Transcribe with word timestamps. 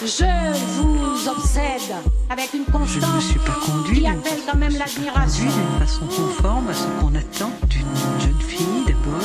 Je 0.00 0.26
vous 0.76 1.28
obsède 1.28 1.94
avec 2.28 2.52
une 2.52 2.64
Je 2.66 2.70
ne 2.70 2.76
me 2.76 2.78
constance 2.78 3.24
suis 3.24 3.38
pas 3.38 3.52
conduit 3.64 4.00
qui 4.00 4.06
appelle 4.06 4.40
quand 4.50 4.56
même 4.58 4.76
l'admiration. 4.76 5.44
d'une 5.44 5.86
façon 5.86 6.06
conforme 6.06 6.68
à 6.68 6.74
ce 6.74 6.84
qu'on 7.00 7.14
attend 7.14 7.52
d'une 7.68 7.86
jeune 8.20 8.40
fille 8.40 8.84
d'abord 8.86 9.20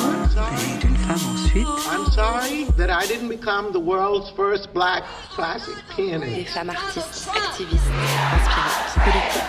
et 0.52 0.78
d'une 0.78 0.96
femme 0.96 1.18
ensuite. 1.34 1.66
I'm 1.66 2.06
sorry 2.12 2.66
that 2.76 2.88
I 2.88 3.06
didn't 3.08 3.28
become 3.28 3.72
the 3.72 3.80
world's 3.82 4.30
first 4.36 4.72
black 4.72 5.02
classic 5.34 5.74
Des 5.96 6.04
pianist. 6.04 6.48
femmes 6.54 6.70
artistes, 6.70 7.28
activistes, 7.34 7.82
inspirantes, 8.32 8.94
politiques, 9.04 9.42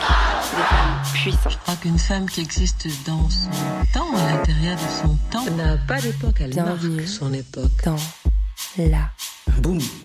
des 0.57 0.63
femmes 0.63 1.01
puissantes. 1.13 1.51
Je 1.51 1.57
crois 1.59 1.75
qu'une 1.75 1.99
femme 1.99 2.25
qui 2.29 2.41
existe 2.41 2.88
dans 3.05 3.29
son 3.29 3.49
temps, 3.93 4.09
à 4.17 4.31
l'intérieur 4.33 4.75
de 4.75 5.08
son 5.08 5.17
temps, 5.30 5.45
n'a 5.55 5.77
pas 5.88 6.02
d'époque, 6.02 6.38
elle 6.39 6.49
Bienvenue. 6.49 6.95
marque 6.95 7.08
son 7.08 7.31
époque. 7.33 7.69
dans 7.85 7.95
la 8.77 9.09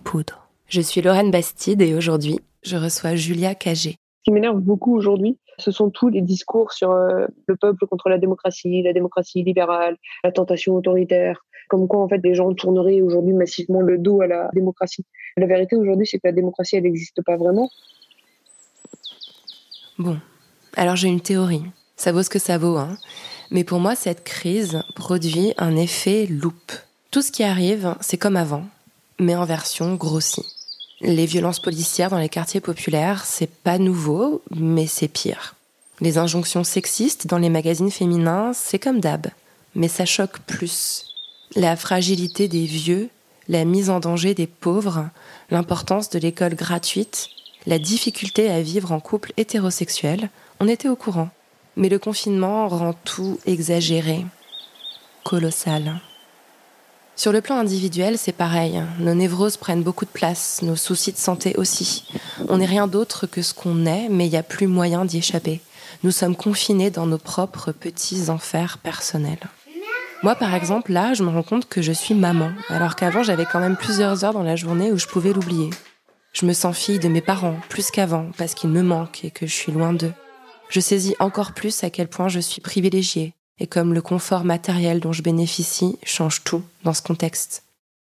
poudre. 0.05 0.46
Je 0.69 0.81
suis 0.81 1.01
Lorraine 1.01 1.31
Bastide 1.31 1.81
et 1.81 1.95
aujourd'hui, 1.95 2.41
je 2.65 2.77
reçois 2.77 3.15
Julia 3.15 3.55
Cagé. 3.55 3.91
Ce 3.91 4.25
qui 4.25 4.33
m'énerve 4.33 4.59
beaucoup 4.59 4.97
aujourd'hui, 4.97 5.39
ce 5.59 5.71
sont 5.71 5.91
tous 5.91 6.09
les 6.09 6.23
discours 6.23 6.73
sur 6.73 6.91
euh, 6.91 7.27
le 7.47 7.55
peuple 7.55 7.87
contre 7.87 8.09
la 8.09 8.19
démocratie, 8.19 8.83
la 8.83 8.93
démocratie 8.93 9.45
libérale, 9.45 9.97
la 10.25 10.33
tentation 10.33 10.75
autoritaire, 10.75 11.45
comme 11.69 11.87
quoi 11.87 12.01
en 12.01 12.09
fait 12.09 12.19
les 12.25 12.35
gens 12.35 12.53
tourneraient 12.53 13.01
aujourd'hui 13.01 13.33
massivement 13.33 13.81
le 13.81 13.97
dos 13.97 14.21
à 14.23 14.27
la 14.27 14.51
démocratie. 14.55 15.05
La 15.37 15.47
vérité 15.47 15.77
aujourd'hui, 15.77 16.09
c'est 16.09 16.19
que 16.19 16.27
la 16.27 16.33
démocratie, 16.33 16.75
elle 16.75 16.83
n'existe 16.83 17.23
pas 17.23 17.37
vraiment. 17.37 17.71
Bon, 19.99 20.19
alors 20.75 20.97
j'ai 20.97 21.09
une 21.09 21.21
théorie. 21.21 21.63
Ça 21.95 22.11
vaut 22.11 22.25
ce 22.25 22.31
que 22.31 22.41
ça 22.41 22.59
vaut, 22.59 22.77
hein. 22.77 22.99
Mais 23.53 23.63
pour 23.63 23.79
moi, 23.79 23.95
cette 23.95 24.25
crise 24.25 24.83
produit 24.97 25.55
un 25.59 25.77
effet 25.77 26.27
loupe. 26.27 26.73
Tout 27.13 27.23
ce 27.23 27.31
qui 27.31 27.45
arrive, 27.45 27.95
c'est 28.01 28.19
comme 28.19 28.37
avant, 28.37 28.65
mais 29.21 29.37
en 29.37 29.45
version 29.45 29.95
grossie. 29.95 30.56
Les 31.03 31.27
violences 31.27 31.61
policières 31.61 32.09
dans 32.09 32.19
les 32.19 32.31
quartiers 32.31 32.61
populaires, 32.61 33.25
c'est 33.27 33.51
pas 33.51 33.77
nouveau, 33.77 34.43
mais 34.55 34.87
c'est 34.87 35.09
pire. 35.09 35.55
Les 36.01 36.17
injonctions 36.17 36.65
sexistes 36.65 37.27
dans 37.27 37.37
les 37.37 37.51
magazines 37.51 37.91
féminins, 37.91 38.53
c'est 38.55 38.79
comme 38.79 39.01
d'hab, 39.01 39.27
mais 39.75 39.89
ça 39.89 40.07
choque 40.07 40.39
plus. 40.41 41.07
La 41.55 41.77
fragilité 41.77 42.49
des 42.49 42.65
vieux, 42.65 43.11
la 43.49 43.67
mise 43.67 43.91
en 43.91 44.01
danger 44.01 44.33
des 44.33 44.47
pauvres, 44.47 45.09
l'importance 45.51 46.09
de 46.09 46.19
l'école 46.19 46.55
gratuite, 46.55 47.29
la 47.67 47.79
difficulté 47.79 48.49
à 48.49 48.63
vivre 48.63 48.93
en 48.93 49.01
couple 49.01 49.33
hétérosexuel, 49.37 50.31
on 50.61 50.69
était 50.69 50.89
au 50.89 50.97
courant. 50.97 51.29
Mais 51.77 51.91
le 51.91 51.99
confinement 51.99 52.69
rend 52.69 52.95
tout 53.05 53.39
exagéré, 53.45 54.25
colossal. 55.25 56.01
Sur 57.17 57.33
le 57.33 57.41
plan 57.41 57.57
individuel, 57.57 58.19
c'est 58.19 58.33
pareil. 58.33 58.83
Nos 59.01 59.15
névroses 59.15 59.57
prennent 59.57 59.83
beaucoup 59.83 60.05
de 60.05 60.11
place, 60.11 60.61
nos 60.61 60.77
soucis 60.77 61.13
de 61.13 61.17
santé 61.17 61.55
aussi. 61.57 62.05
On 62.51 62.59
n'est 62.59 62.67
rien 62.67 62.87
d'autre 62.87 63.27
que 63.27 63.41
ce 63.41 63.55
qu'on 63.55 63.87
est, 63.87 64.11
mais 64.11 64.27
il 64.27 64.31
n'y 64.31 64.37
a 64.37 64.43
plus 64.43 64.67
moyen 64.67 65.07
d'y 65.07 65.19
échapper. 65.19 65.63
Nous 66.03 66.11
sommes 66.11 66.37
confinés 66.37 66.91
dans 66.91 67.07
nos 67.07 67.17
propres 67.17 67.73
petits 67.73 68.29
enfers 68.29 68.77
personnels. 68.77 69.49
Moi, 70.23 70.35
par 70.35 70.55
exemple, 70.55 70.93
là, 70.93 71.15
je 71.15 71.23
me 71.23 71.31
rends 71.31 71.43
compte 71.43 71.69
que 71.69 71.81
je 71.81 71.93
suis 71.93 72.15
maman, 72.15 72.51
alors 72.69 72.97
qu'avant, 72.97 73.23
j'avais 73.23 73.47
quand 73.47 73.61
même 73.61 73.77
plusieurs 73.77 74.25
heures 74.25 74.35
dans 74.35 74.43
la 74.43 74.57
journée 74.57 74.93
où 74.93 74.99
je 74.99 75.07
pouvais 75.07 75.33
l'oublier. 75.33 75.71
Je 76.35 76.45
me 76.45 76.53
sens 76.53 76.77
fille 76.77 76.99
de 76.99 77.09
mes 77.09 77.23
parents, 77.23 77.57
plus 77.71 77.91
qu'avant, 77.91 78.27
parce 78.37 78.53
qu'ils 78.53 78.71
me 78.71 78.83
manquent 78.83 79.25
et 79.25 79.31
que 79.31 79.47
je 79.47 79.55
suis 79.55 79.73
loin 79.73 79.95
d'eux. 79.95 80.13
Je 80.69 80.81
saisis 80.81 81.15
encore 81.19 81.53
plus 81.53 81.83
à 81.83 81.89
quel 81.89 82.09
point 82.09 82.29
je 82.29 82.41
suis 82.41 82.61
privilégiée, 82.61 83.33
et 83.59 83.67
comme 83.67 83.95
le 83.95 84.03
confort 84.03 84.45
matériel 84.45 85.01
dont 85.01 85.13
je 85.13 85.23
bénéficie 85.23 85.99
change 86.03 86.45
tout 86.45 86.63
dans 86.85 86.95
ce 86.95 87.03
contexte. 87.03 87.65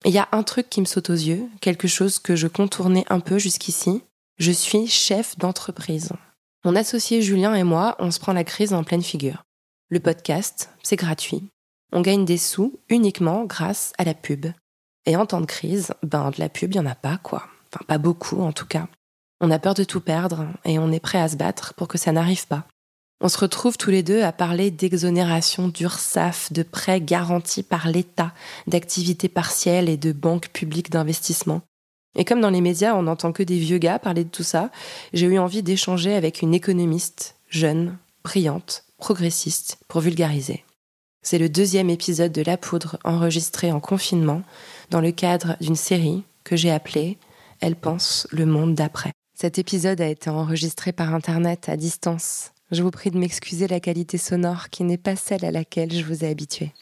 Il 0.04 0.12
y 0.12 0.18
a 0.18 0.28
un 0.32 0.42
truc 0.42 0.70
qui 0.70 0.80
me 0.80 0.86
saute 0.86 1.10
aux 1.10 1.14
yeux, 1.14 1.46
quelque 1.60 1.88
chose 1.88 2.18
que 2.18 2.36
je 2.36 2.46
contournais 2.46 3.04
un 3.08 3.20
peu 3.20 3.38
jusqu'ici. 3.38 4.02
Je 4.38 4.52
suis 4.52 4.86
chef 4.86 5.36
d'entreprise. 5.38 6.12
Mon 6.64 6.76
associé 6.76 7.22
Julien 7.22 7.54
et 7.54 7.64
moi, 7.64 7.96
on 7.98 8.10
se 8.10 8.20
prend 8.20 8.32
la 8.32 8.44
crise 8.44 8.72
en 8.72 8.84
pleine 8.84 9.02
figure. 9.02 9.42
Le 9.90 10.00
podcast, 10.00 10.70
c'est 10.82 10.96
gratuit. 10.96 11.42
On 11.92 12.00
gagne 12.00 12.24
des 12.24 12.38
sous 12.38 12.78
uniquement 12.88 13.44
grâce 13.44 13.92
à 13.98 14.04
la 14.04 14.14
pub. 14.14 14.46
Et 15.06 15.16
en 15.16 15.26
temps 15.26 15.40
de 15.40 15.46
crise, 15.46 15.94
ben 16.02 16.30
de 16.30 16.38
la 16.38 16.48
pub, 16.48 16.72
il 16.74 16.80
n'y 16.80 16.86
en 16.86 16.90
a 16.90 16.94
pas, 16.94 17.18
quoi. 17.18 17.44
Enfin, 17.72 17.84
pas 17.86 17.98
beaucoup 17.98 18.40
en 18.40 18.52
tout 18.52 18.66
cas. 18.66 18.88
On 19.40 19.50
a 19.50 19.58
peur 19.58 19.74
de 19.74 19.84
tout 19.84 20.00
perdre 20.00 20.46
et 20.64 20.78
on 20.78 20.92
est 20.92 21.00
prêt 21.00 21.20
à 21.20 21.28
se 21.28 21.36
battre 21.36 21.74
pour 21.74 21.88
que 21.88 21.98
ça 21.98 22.12
n'arrive 22.12 22.46
pas. 22.46 22.66
On 23.20 23.28
se 23.28 23.38
retrouve 23.38 23.76
tous 23.76 23.90
les 23.90 24.04
deux 24.04 24.22
à 24.22 24.30
parler 24.30 24.70
d'exonération 24.70 25.66
d'URSAF, 25.68 26.52
de 26.52 26.62
prêts 26.62 27.00
garantis 27.00 27.64
par 27.64 27.88
l'État, 27.88 28.32
d'activités 28.68 29.28
partielles 29.28 29.88
et 29.88 29.96
de 29.96 30.12
banques 30.12 30.50
publiques 30.50 30.90
d'investissement. 30.90 31.62
Et 32.16 32.24
comme 32.24 32.40
dans 32.40 32.50
les 32.50 32.60
médias, 32.60 32.94
on 32.94 33.02
n'entend 33.02 33.32
que 33.32 33.42
des 33.42 33.58
vieux 33.58 33.78
gars 33.78 33.98
parler 33.98 34.24
de 34.24 34.28
tout 34.28 34.44
ça, 34.44 34.70
j'ai 35.12 35.26
eu 35.26 35.38
envie 35.38 35.64
d'échanger 35.64 36.14
avec 36.14 36.42
une 36.42 36.54
économiste, 36.54 37.34
jeune, 37.48 37.98
brillante, 38.22 38.84
progressiste, 38.98 39.78
pour 39.88 40.00
vulgariser. 40.00 40.64
C'est 41.22 41.38
le 41.38 41.48
deuxième 41.48 41.90
épisode 41.90 42.32
de 42.32 42.42
La 42.42 42.56
Poudre 42.56 42.98
enregistré 43.02 43.72
en 43.72 43.80
confinement 43.80 44.42
dans 44.90 45.00
le 45.00 45.10
cadre 45.10 45.56
d'une 45.60 45.76
série 45.76 46.22
que 46.44 46.56
j'ai 46.56 46.70
appelée 46.70 47.18
Elle 47.60 47.76
pense 47.76 48.28
le 48.30 48.46
monde 48.46 48.76
d'après. 48.76 49.10
Cet 49.34 49.58
épisode 49.58 50.00
a 50.00 50.06
été 50.06 50.30
enregistré 50.30 50.92
par 50.92 51.14
Internet 51.14 51.68
à 51.68 51.76
distance. 51.76 52.52
Je 52.70 52.82
vous 52.82 52.90
prie 52.90 53.10
de 53.10 53.18
m'excuser 53.18 53.66
la 53.66 53.80
qualité 53.80 54.18
sonore 54.18 54.68
qui 54.68 54.84
n'est 54.84 54.98
pas 54.98 55.16
celle 55.16 55.44
à 55.44 55.50
laquelle 55.50 55.92
je 55.92 56.04
vous 56.04 56.24
ai 56.24 56.28
habitué. 56.28 56.72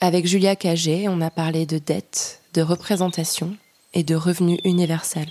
Avec 0.00 0.26
Julia 0.26 0.56
Cagé, 0.56 1.08
on 1.08 1.20
a 1.20 1.30
parlé 1.30 1.64
de 1.64 1.78
dette, 1.78 2.40
de 2.54 2.60
représentation 2.60 3.56
et 3.94 4.02
de 4.02 4.14
revenu 4.14 4.58
universel. 4.64 5.28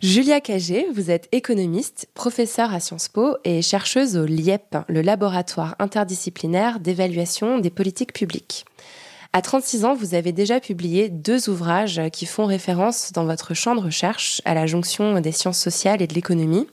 Julia 0.00 0.40
Cagé, 0.40 0.86
vous 0.94 1.10
êtes 1.10 1.28
économiste, 1.32 2.08
professeure 2.12 2.74
à 2.74 2.78
Sciences 2.78 3.08
Po 3.08 3.38
et 3.42 3.62
chercheuse 3.62 4.18
au 4.18 4.26
LIEP, 4.26 4.76
le 4.88 5.00
laboratoire 5.00 5.76
interdisciplinaire 5.78 6.78
d'évaluation 6.78 7.58
des 7.58 7.70
politiques 7.70 8.12
publiques. 8.12 8.66
À 9.36 9.42
36 9.42 9.84
ans, 9.84 9.94
vous 9.96 10.14
avez 10.14 10.30
déjà 10.30 10.60
publié 10.60 11.08
deux 11.08 11.48
ouvrages 11.50 12.00
qui 12.12 12.24
font 12.24 12.46
référence 12.46 13.10
dans 13.10 13.24
votre 13.24 13.52
champ 13.52 13.74
de 13.74 13.80
recherche 13.80 14.40
à 14.44 14.54
la 14.54 14.64
jonction 14.68 15.20
des 15.20 15.32
sciences 15.32 15.58
sociales 15.58 16.00
et 16.02 16.06
de 16.06 16.14
l'économie, 16.14 16.68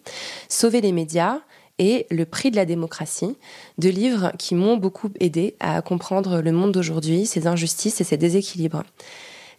Sauver 0.48 0.80
les 0.80 0.92
médias 0.92 1.40
et 1.80 2.06
Le 2.12 2.24
prix 2.24 2.52
de 2.52 2.56
la 2.58 2.66
démocratie, 2.66 3.36
deux 3.80 3.90
livres 3.90 4.32
qui 4.38 4.54
m'ont 4.54 4.78
beaucoup 4.78 5.10
aidé 5.20 5.56
à 5.60 5.82
comprendre 5.82 6.40
le 6.40 6.52
monde 6.52 6.72
d'aujourd'hui, 6.72 7.26
ses 7.26 7.48
injustices 7.48 8.00
et 8.00 8.04
ses 8.04 8.18
déséquilibres. 8.18 8.84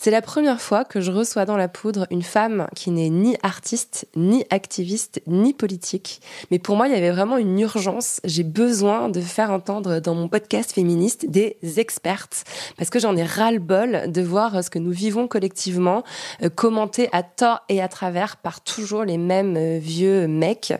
C'est 0.02 0.10
la 0.10 0.20
première 0.20 0.60
fois 0.60 0.84
que 0.84 1.00
je 1.00 1.12
reçois 1.12 1.44
dans 1.44 1.56
la 1.56 1.68
poudre 1.68 2.08
une 2.10 2.24
femme 2.24 2.66
qui 2.74 2.90
n'est 2.90 3.08
ni 3.08 3.36
artiste, 3.44 4.08
ni 4.16 4.44
activiste, 4.50 5.22
ni 5.28 5.52
politique. 5.52 6.20
Mais 6.50 6.58
pour 6.58 6.74
moi, 6.74 6.88
il 6.88 6.92
y 6.92 6.96
avait 6.96 7.12
vraiment 7.12 7.36
une 7.36 7.56
urgence. 7.60 8.20
J'ai 8.24 8.42
besoin 8.42 9.10
de 9.10 9.20
faire 9.20 9.52
entendre 9.52 10.00
dans 10.00 10.16
mon 10.16 10.26
podcast 10.26 10.72
féministe 10.72 11.30
des 11.30 11.56
expertes. 11.76 12.42
Parce 12.76 12.90
que 12.90 12.98
j'en 12.98 13.16
ai 13.16 13.22
ras-le-bol 13.22 14.10
de 14.10 14.22
voir 14.22 14.64
ce 14.64 14.70
que 14.70 14.80
nous 14.80 14.90
vivons 14.90 15.28
collectivement, 15.28 16.02
euh, 16.42 16.48
commenté 16.48 17.08
à 17.12 17.22
tort 17.22 17.60
et 17.68 17.80
à 17.80 17.86
travers 17.86 18.38
par 18.38 18.60
toujours 18.60 19.04
les 19.04 19.18
mêmes 19.18 19.56
euh, 19.56 19.78
vieux 19.80 20.26
mecs, 20.26 20.74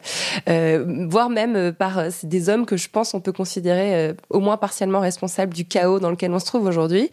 euh, 0.49 1.07
voire 1.09 1.31
même 1.31 1.55
euh, 1.55 1.71
par 1.71 2.07
des 2.25 2.49
hommes 2.49 2.67
que 2.67 2.77
je 2.77 2.89
pense 2.89 3.15
on 3.15 3.21
peut 3.21 3.31
considérer 3.31 4.17
au 4.31 4.41
moins 4.41 4.57
partiellement 4.57 4.99
responsables 4.99 5.55
du 5.55 5.65
chaos 5.65 6.01
dans 6.01 6.11
lequel 6.11 6.33
on 6.33 6.41
se 6.41 6.47
trouve 6.47 6.67
aujourd'hui. 6.67 7.13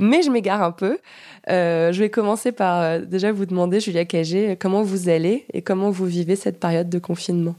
Mais 0.00 0.22
je 0.22 0.30
m'égare 0.30 0.62
un 0.62 0.72
peu. 0.72 0.98
Euh, 1.50 1.92
je 1.92 2.00
vais 2.00 2.08
commencer 2.08 2.52
par 2.52 2.80
euh, 2.80 3.00
déjà 3.00 3.32
vous 3.32 3.44
demander, 3.44 3.80
Julia 3.80 4.06
Cagé, 4.06 4.56
comment 4.58 4.82
vous 4.82 5.10
allez 5.10 5.44
et 5.52 5.60
comment 5.60 5.90
vous 5.90 6.06
vivez 6.06 6.36
cette 6.36 6.58
période 6.58 6.88
de 6.88 6.98
confinement? 6.98 7.54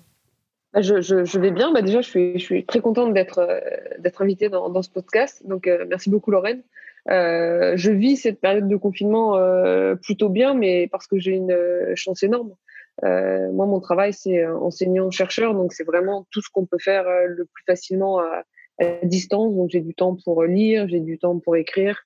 Bah, 0.73 0.82
Je, 0.82 1.38
vais 1.40 1.52
bien. 1.52 1.72
Bah, 1.72 1.84
déjà, 1.84 2.02
je 2.02 2.38
suis, 2.40 2.66
très 2.66 2.79
contente 2.79 3.14
d'être 3.14 3.38
euh, 3.38 4.09
invitée 4.20 4.49
dans, 4.49 4.82
ce 4.82 4.90
podcast. 4.90 5.46
Donc, 5.46 5.67
euh, 5.67 5.85
merci 5.88 6.09
beaucoup, 6.09 6.32
Lorraine. 6.32 6.64
Je 7.08 7.91
vis 7.91 8.17
cette 8.17 8.41
période 8.41 8.67
de 8.67 8.76
confinement 8.76 9.37
plutôt 10.02 10.29
bien, 10.29 10.55
mais 10.55 10.87
parce 10.91 11.05
que 11.05 11.20
j'ai 11.20 11.32
une 11.32 11.55
chance 11.96 12.23
énorme. 12.23 12.55
Moi, 13.03 13.66
mon 13.67 13.79
travail, 13.79 14.14
c'est 14.14 14.46
enseignant-chercheur, 14.46 15.53
donc 15.53 15.73
c'est 15.73 15.84
vraiment 15.84 16.28
tout 16.32 16.41
ce 16.41 16.49
qu'on 16.52 16.66
peut 16.66 16.79
faire 16.79 17.05
le 17.28 17.46
plus 17.46 17.64
facilement 17.66 18.20
à, 18.20 18.44
à 18.79 18.85
distance. 19.03 19.55
Donc, 19.55 19.70
j'ai 19.70 19.82
du 19.82 19.96
temps 19.96 20.16
pour 20.23 20.44
lire, 20.44 20.87
j'ai 20.87 20.99
du 20.99 21.17
temps 21.20 21.40
pour 21.40 21.55
écrire. 21.55 22.05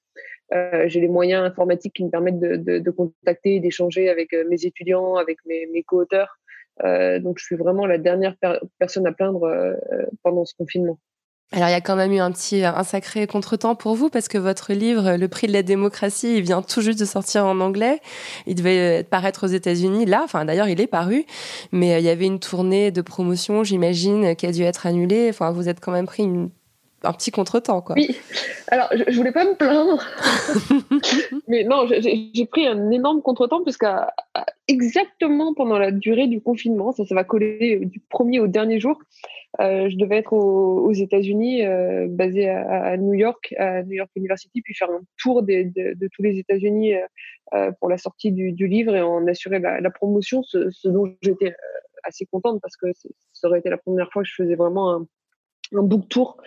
Euh, 0.53 0.83
j'ai 0.88 1.00
les 1.00 1.07
moyens 1.07 1.44
informatiques 1.44 1.94
qui 1.94 2.03
me 2.03 2.09
permettent 2.09 2.39
de, 2.39 2.56
de, 2.56 2.80
de 2.80 2.92
contacter, 2.92 3.59
d'échanger 3.59 4.09
avec 4.09 4.33
euh, 4.33 4.44
mes 4.50 4.65
étudiants, 4.65 5.15
avec 5.15 5.39
mes, 5.45 5.83
co-auteurs. 5.83 6.38
Euh, 6.83 7.19
donc, 7.19 7.39
je 7.39 7.45
suis 7.45 7.56
vraiment 7.56 7.86
la 7.86 7.97
dernière 7.97 8.36
per 8.38 8.59
personne 8.77 9.07
à 9.07 9.12
plaindre 9.12 9.75
pendant 10.24 10.45
ce 10.45 10.53
confinement. 10.56 11.00
Alors 11.51 11.69
il 11.69 11.74
y 11.74 11.75
a 11.75 11.81
quand 11.81 11.95
même 11.95 12.12
eu 12.12 12.19
un 12.19 12.31
petit, 12.31 12.65
un 12.65 12.83
sacré 12.83 13.27
contretemps 13.27 13.75
pour 13.75 13.94
vous 13.94 14.09
parce 14.09 14.27
que 14.27 14.39
votre 14.39 14.74
livre, 14.74 15.15
Le 15.15 15.27
prix 15.27 15.45
de 15.45 15.53
la 15.53 15.62
démocratie, 15.62 16.38
il 16.38 16.42
vient 16.42 16.63
tout 16.63 16.81
juste 16.81 17.00
de 17.00 17.06
sortir 17.06 17.45
en 17.45 17.59
anglais. 17.59 18.01
Il 18.48 18.56
devait 18.56 19.03
paraître 19.03 19.45
aux 19.45 19.50
États-Unis 19.50 20.06
là. 20.06 20.21
Enfin 20.24 20.44
d'ailleurs 20.44 20.68
il 20.68 20.81
est 20.81 20.88
paru, 20.88 21.24
mais 21.71 22.01
il 22.01 22.03
y 22.03 22.09
avait 22.09 22.25
une 22.25 22.39
tournée 22.39 22.89
de 22.89 23.01
promotion, 23.01 23.63
j'imagine, 23.63 24.36
qui 24.36 24.48
a 24.48 24.51
dû 24.51 24.63
être 24.63 24.88
annulée. 24.88 25.27
Enfin 25.30 25.51
vous 25.51 25.69
êtes 25.69 25.80
quand 25.80 25.91
même 25.91 26.07
pris 26.07 26.24
une 26.24 26.50
un 27.05 27.13
petit 27.13 27.31
contretemps, 27.31 27.81
quoi. 27.81 27.95
Oui. 27.97 28.15
Alors, 28.69 28.89
je, 28.91 29.03
je 29.07 29.15
voulais 29.15 29.31
pas 29.31 29.45
me 29.45 29.55
plaindre, 29.55 30.03
mais 31.47 31.63
non, 31.63 31.87
j'ai 31.87 32.45
pris 32.45 32.67
un 32.67 32.91
énorme 32.91 33.21
contretemps 33.21 33.63
puisqu'à 33.63 34.13
exactement 34.67 35.53
pendant 35.53 35.77
la 35.77 35.91
durée 35.91 36.27
du 36.27 36.41
confinement, 36.41 36.91
ça, 36.91 37.05
ça 37.05 37.15
va 37.15 37.23
coller 37.23 37.81
du 37.85 37.99
premier 37.99 38.39
au 38.39 38.47
dernier 38.47 38.79
jour. 38.79 38.99
Euh, 39.61 39.89
je 39.89 39.97
devais 39.97 40.17
être 40.17 40.33
aux, 40.33 40.91
États-Unis, 40.91 41.65
euh, 41.65 42.07
basé 42.09 42.49
à, 42.49 42.97
New 42.97 43.13
York, 43.13 43.53
à 43.57 43.83
New 43.83 43.93
York 43.93 44.09
University, 44.15 44.61
puis 44.61 44.73
faire 44.73 44.89
un 44.89 45.01
tour 45.17 45.43
de, 45.43 45.71
de, 45.93 46.09
tous 46.13 46.21
les 46.21 46.37
États-Unis 46.39 46.95
euh, 47.53 47.71
pour 47.79 47.89
la 47.89 47.97
sortie 47.97 48.31
du, 48.31 48.51
du, 48.51 48.67
livre 48.67 48.95
et 48.95 49.01
en 49.01 49.25
assurer 49.27 49.59
la, 49.59 49.79
la 49.79 49.89
promotion, 49.89 50.43
ce, 50.43 50.69
ce 50.71 50.89
dont 50.89 51.13
j'étais 51.21 51.55
assez 52.03 52.25
contente 52.25 52.59
parce 52.61 52.77
que 52.77 52.87
ça 53.33 53.47
aurait 53.47 53.59
été 53.59 53.69
la 53.69 53.77
première 53.77 54.11
fois 54.11 54.23
que 54.23 54.29
je 54.29 54.35
faisais 54.35 54.55
vraiment 54.55 54.93
un, 54.93 55.07
un 55.73 55.83
book 55.83 56.07
tour 56.09 56.38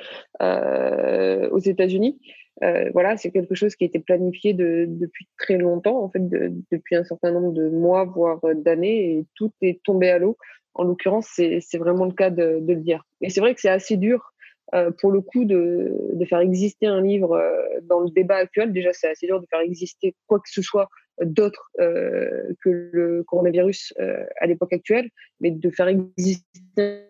euh, 0.42 1.48
aux 1.50 1.58
États-Unis. 1.58 2.20
Euh, 2.64 2.90
voilà, 2.92 3.16
c'est 3.16 3.30
quelque 3.30 3.54
chose 3.54 3.76
qui 3.76 3.84
a 3.84 3.86
été 3.86 4.00
planifié 4.00 4.52
de, 4.52 4.86
depuis 4.88 5.28
très 5.38 5.58
longtemps, 5.58 6.02
en 6.02 6.10
fait, 6.10 6.28
depuis 6.28 6.96
un 6.96 7.04
certain 7.04 7.30
nombre 7.30 7.52
de 7.52 7.68
mois, 7.68 8.04
voire 8.04 8.40
d'années, 8.56 9.12
et 9.12 9.26
tout 9.34 9.52
est 9.62 9.80
tombé 9.84 10.10
à 10.10 10.18
l'eau. 10.18 10.36
En 10.74 10.84
l'occurrence, 10.84 11.28
c'est 11.36 11.78
vraiment 11.78 12.04
le 12.04 12.12
cas 12.12 12.30
de, 12.30 12.58
de 12.60 12.72
le 12.72 12.80
dire. 12.80 13.04
Et 13.20 13.30
c'est 13.30 13.40
vrai 13.40 13.54
que 13.54 13.60
c'est 13.60 13.68
assez 13.68 13.96
dur 13.96 14.32
euh, 14.74 14.90
pour 14.90 15.10
le 15.10 15.22
coup 15.22 15.44
de, 15.44 15.96
de, 16.12 16.24
faire 16.26 16.40
exister 16.40 16.86
un 16.86 17.00
livre 17.00 17.32
euh, 17.32 17.80
dans 17.84 18.00
le 18.00 18.10
débat 18.10 18.36
actuel. 18.36 18.72
Déjà, 18.72 18.92
c'est 18.92 19.08
assez 19.08 19.26
dur 19.26 19.40
de 19.40 19.46
faire 19.48 19.60
exister 19.60 20.14
quoi 20.26 20.40
que 20.40 20.50
ce 20.50 20.60
soit 20.60 20.88
d'autre 21.22 21.70
euh, 21.80 22.54
que 22.62 22.90
le 22.92 23.24
coronavirus 23.24 23.94
euh, 23.98 24.24
à 24.40 24.46
l'époque 24.46 24.72
actuelle, 24.72 25.08
mais 25.40 25.50
de 25.50 25.70
faire 25.70 25.88
exister 25.88 26.44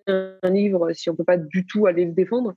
un 0.07 0.51
livre 0.51 0.93
si 0.93 1.11
on 1.11 1.17
peut 1.17 1.25
pas 1.25 1.37
du 1.37 1.67
tout 1.67 1.87
aller 1.87 2.05
le 2.05 2.13
défendre, 2.13 2.55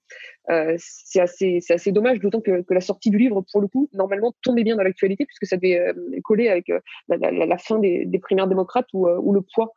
euh, 0.50 0.76
c'est 0.78 1.20
assez, 1.20 1.60
assez 1.70 1.92
dommage, 1.92 2.20
d'autant 2.20 2.42
que, 2.42 2.62
que, 2.62 2.74
la 2.74 2.82
sortie 2.82 3.10
du 3.10 3.18
livre, 3.18 3.44
pour 3.52 3.62
le 3.62 3.68
coup, 3.68 3.90
normalement 3.94 4.34
tombait 4.44 4.64
bien 4.64 4.76
dans 4.76 4.84
l'actualité, 4.84 5.26
puisque 5.26 5.46
ça 5.46 5.58
devait 5.58 5.80
euh, 5.80 5.94
coller 6.24 6.50
avec 6.50 6.70
euh, 6.70 6.80
la, 7.10 7.32
la, 7.32 7.58
fin 7.58 7.80
des, 7.80 8.06
des 8.06 8.20
primaires 8.20 8.48
démocrates 8.48 8.88
où, 8.94 9.08
où 9.08 9.34
le 9.34 9.42
poids 9.42 9.74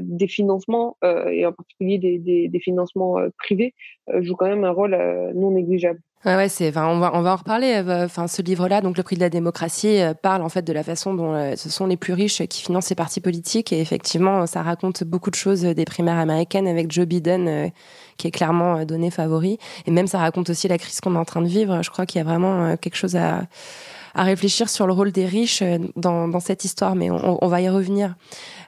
des 0.00 0.28
financements, 0.28 0.96
et 1.30 1.46
en 1.46 1.52
particulier 1.52 1.98
des, 1.98 2.18
des, 2.18 2.48
des 2.48 2.60
financements 2.60 3.16
privés, 3.38 3.74
joue 4.20 4.34
quand 4.34 4.48
même 4.48 4.64
un 4.64 4.70
rôle 4.70 4.96
non 5.34 5.52
négligeable. 5.52 6.00
Ouais, 6.24 6.36
ouais, 6.36 6.48
c'est, 6.48 6.68
enfin, 6.68 6.86
on 6.86 7.00
va, 7.00 7.10
on 7.14 7.22
va 7.22 7.32
en 7.32 7.36
reparler. 7.36 7.82
Euh, 7.84 8.04
enfin, 8.04 8.28
ce 8.28 8.42
livre-là, 8.42 8.80
donc 8.80 8.96
le 8.96 9.02
prix 9.02 9.16
de 9.16 9.20
la 9.20 9.28
démocratie, 9.28 10.00
euh, 10.00 10.14
parle 10.14 10.42
en 10.42 10.48
fait 10.48 10.62
de 10.62 10.72
la 10.72 10.84
façon 10.84 11.14
dont 11.14 11.34
euh, 11.34 11.56
ce 11.56 11.68
sont 11.68 11.86
les 11.86 11.96
plus 11.96 12.12
riches 12.12 12.46
qui 12.46 12.62
financent 12.62 12.86
ces 12.86 12.94
partis 12.94 13.20
politiques. 13.20 13.72
Et 13.72 13.80
effectivement, 13.80 14.46
ça 14.46 14.62
raconte 14.62 15.02
beaucoup 15.02 15.30
de 15.30 15.34
choses 15.34 15.62
des 15.62 15.84
primaires 15.84 16.18
américaines 16.18 16.68
avec 16.68 16.92
Joe 16.92 17.06
Biden, 17.06 17.72
qui 18.18 18.28
est 18.28 18.30
clairement 18.30 18.84
donné 18.84 19.10
favori. 19.10 19.58
Et 19.86 19.90
même, 19.90 20.06
ça 20.06 20.18
raconte 20.18 20.48
aussi 20.48 20.68
la 20.68 20.78
crise 20.78 21.00
qu'on 21.00 21.16
est 21.16 21.18
en 21.18 21.24
train 21.24 21.42
de 21.42 21.48
vivre. 21.48 21.82
Je 21.82 21.90
crois 21.90 22.06
qu'il 22.06 22.20
y 22.20 22.22
a 22.22 22.24
vraiment 22.24 22.76
quelque 22.76 22.96
chose 22.96 23.16
à 23.16 23.42
à 24.14 24.24
réfléchir 24.24 24.68
sur 24.68 24.86
le 24.86 24.92
rôle 24.92 25.12
des 25.12 25.26
riches 25.26 25.62
euh, 25.62 25.78
dans, 25.96 26.40
cette 26.40 26.64
histoire, 26.64 26.94
mais 26.94 27.10
on, 27.10 27.46
va 27.46 27.60
y 27.60 27.68
revenir. 27.68 28.14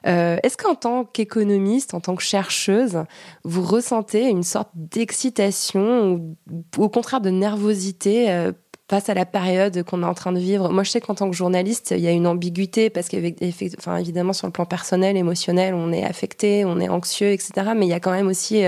Euh, 0.07 0.37
Est-ce 0.43 0.57
qu'en 0.57 0.75
tant 0.75 1.03
qu'économiste, 1.05 1.93
en 1.93 1.99
tant 1.99 2.15
que 2.15 2.23
chercheuse, 2.23 3.03
vous 3.43 3.63
ressentez 3.63 4.29
une 4.29 4.43
sorte 4.43 4.69
d'excitation 4.73 6.13
ou, 6.13 6.35
au 6.77 6.89
contraire 6.89 7.21
de 7.21 7.29
nervosité 7.29 8.31
euh, 8.31 8.51
face 8.89 9.09
à 9.09 9.13
la 9.13 9.25
période 9.25 9.83
qu'on 9.83 10.03
est 10.03 10.05
en 10.05 10.13
train 10.13 10.31
de 10.31 10.39
vivre? 10.39 10.69
Moi, 10.69 10.83
je 10.83 10.91
sais 10.91 11.01
qu'en 11.01 11.15
tant 11.15 11.29
que 11.29 11.35
journaliste, 11.35 11.93
il 11.95 12.01
y 12.01 12.07
a 12.07 12.11
une 12.11 12.27
ambiguïté 12.27 12.89
parce 12.89 13.07
qu'évidemment, 13.07 14.33
sur 14.33 14.47
le 14.47 14.53
plan 14.53 14.65
personnel, 14.65 15.17
émotionnel, 15.17 15.73
on 15.73 15.91
est 15.91 16.03
affecté, 16.03 16.65
on 16.65 16.79
est 16.79 16.89
anxieux, 16.89 17.31
etc. 17.31 17.71
Mais 17.75 17.85
il 17.85 17.89
y 17.89 17.93
a 17.93 17.99
quand 17.99 18.11
même 18.11 18.27
aussi 18.27 18.63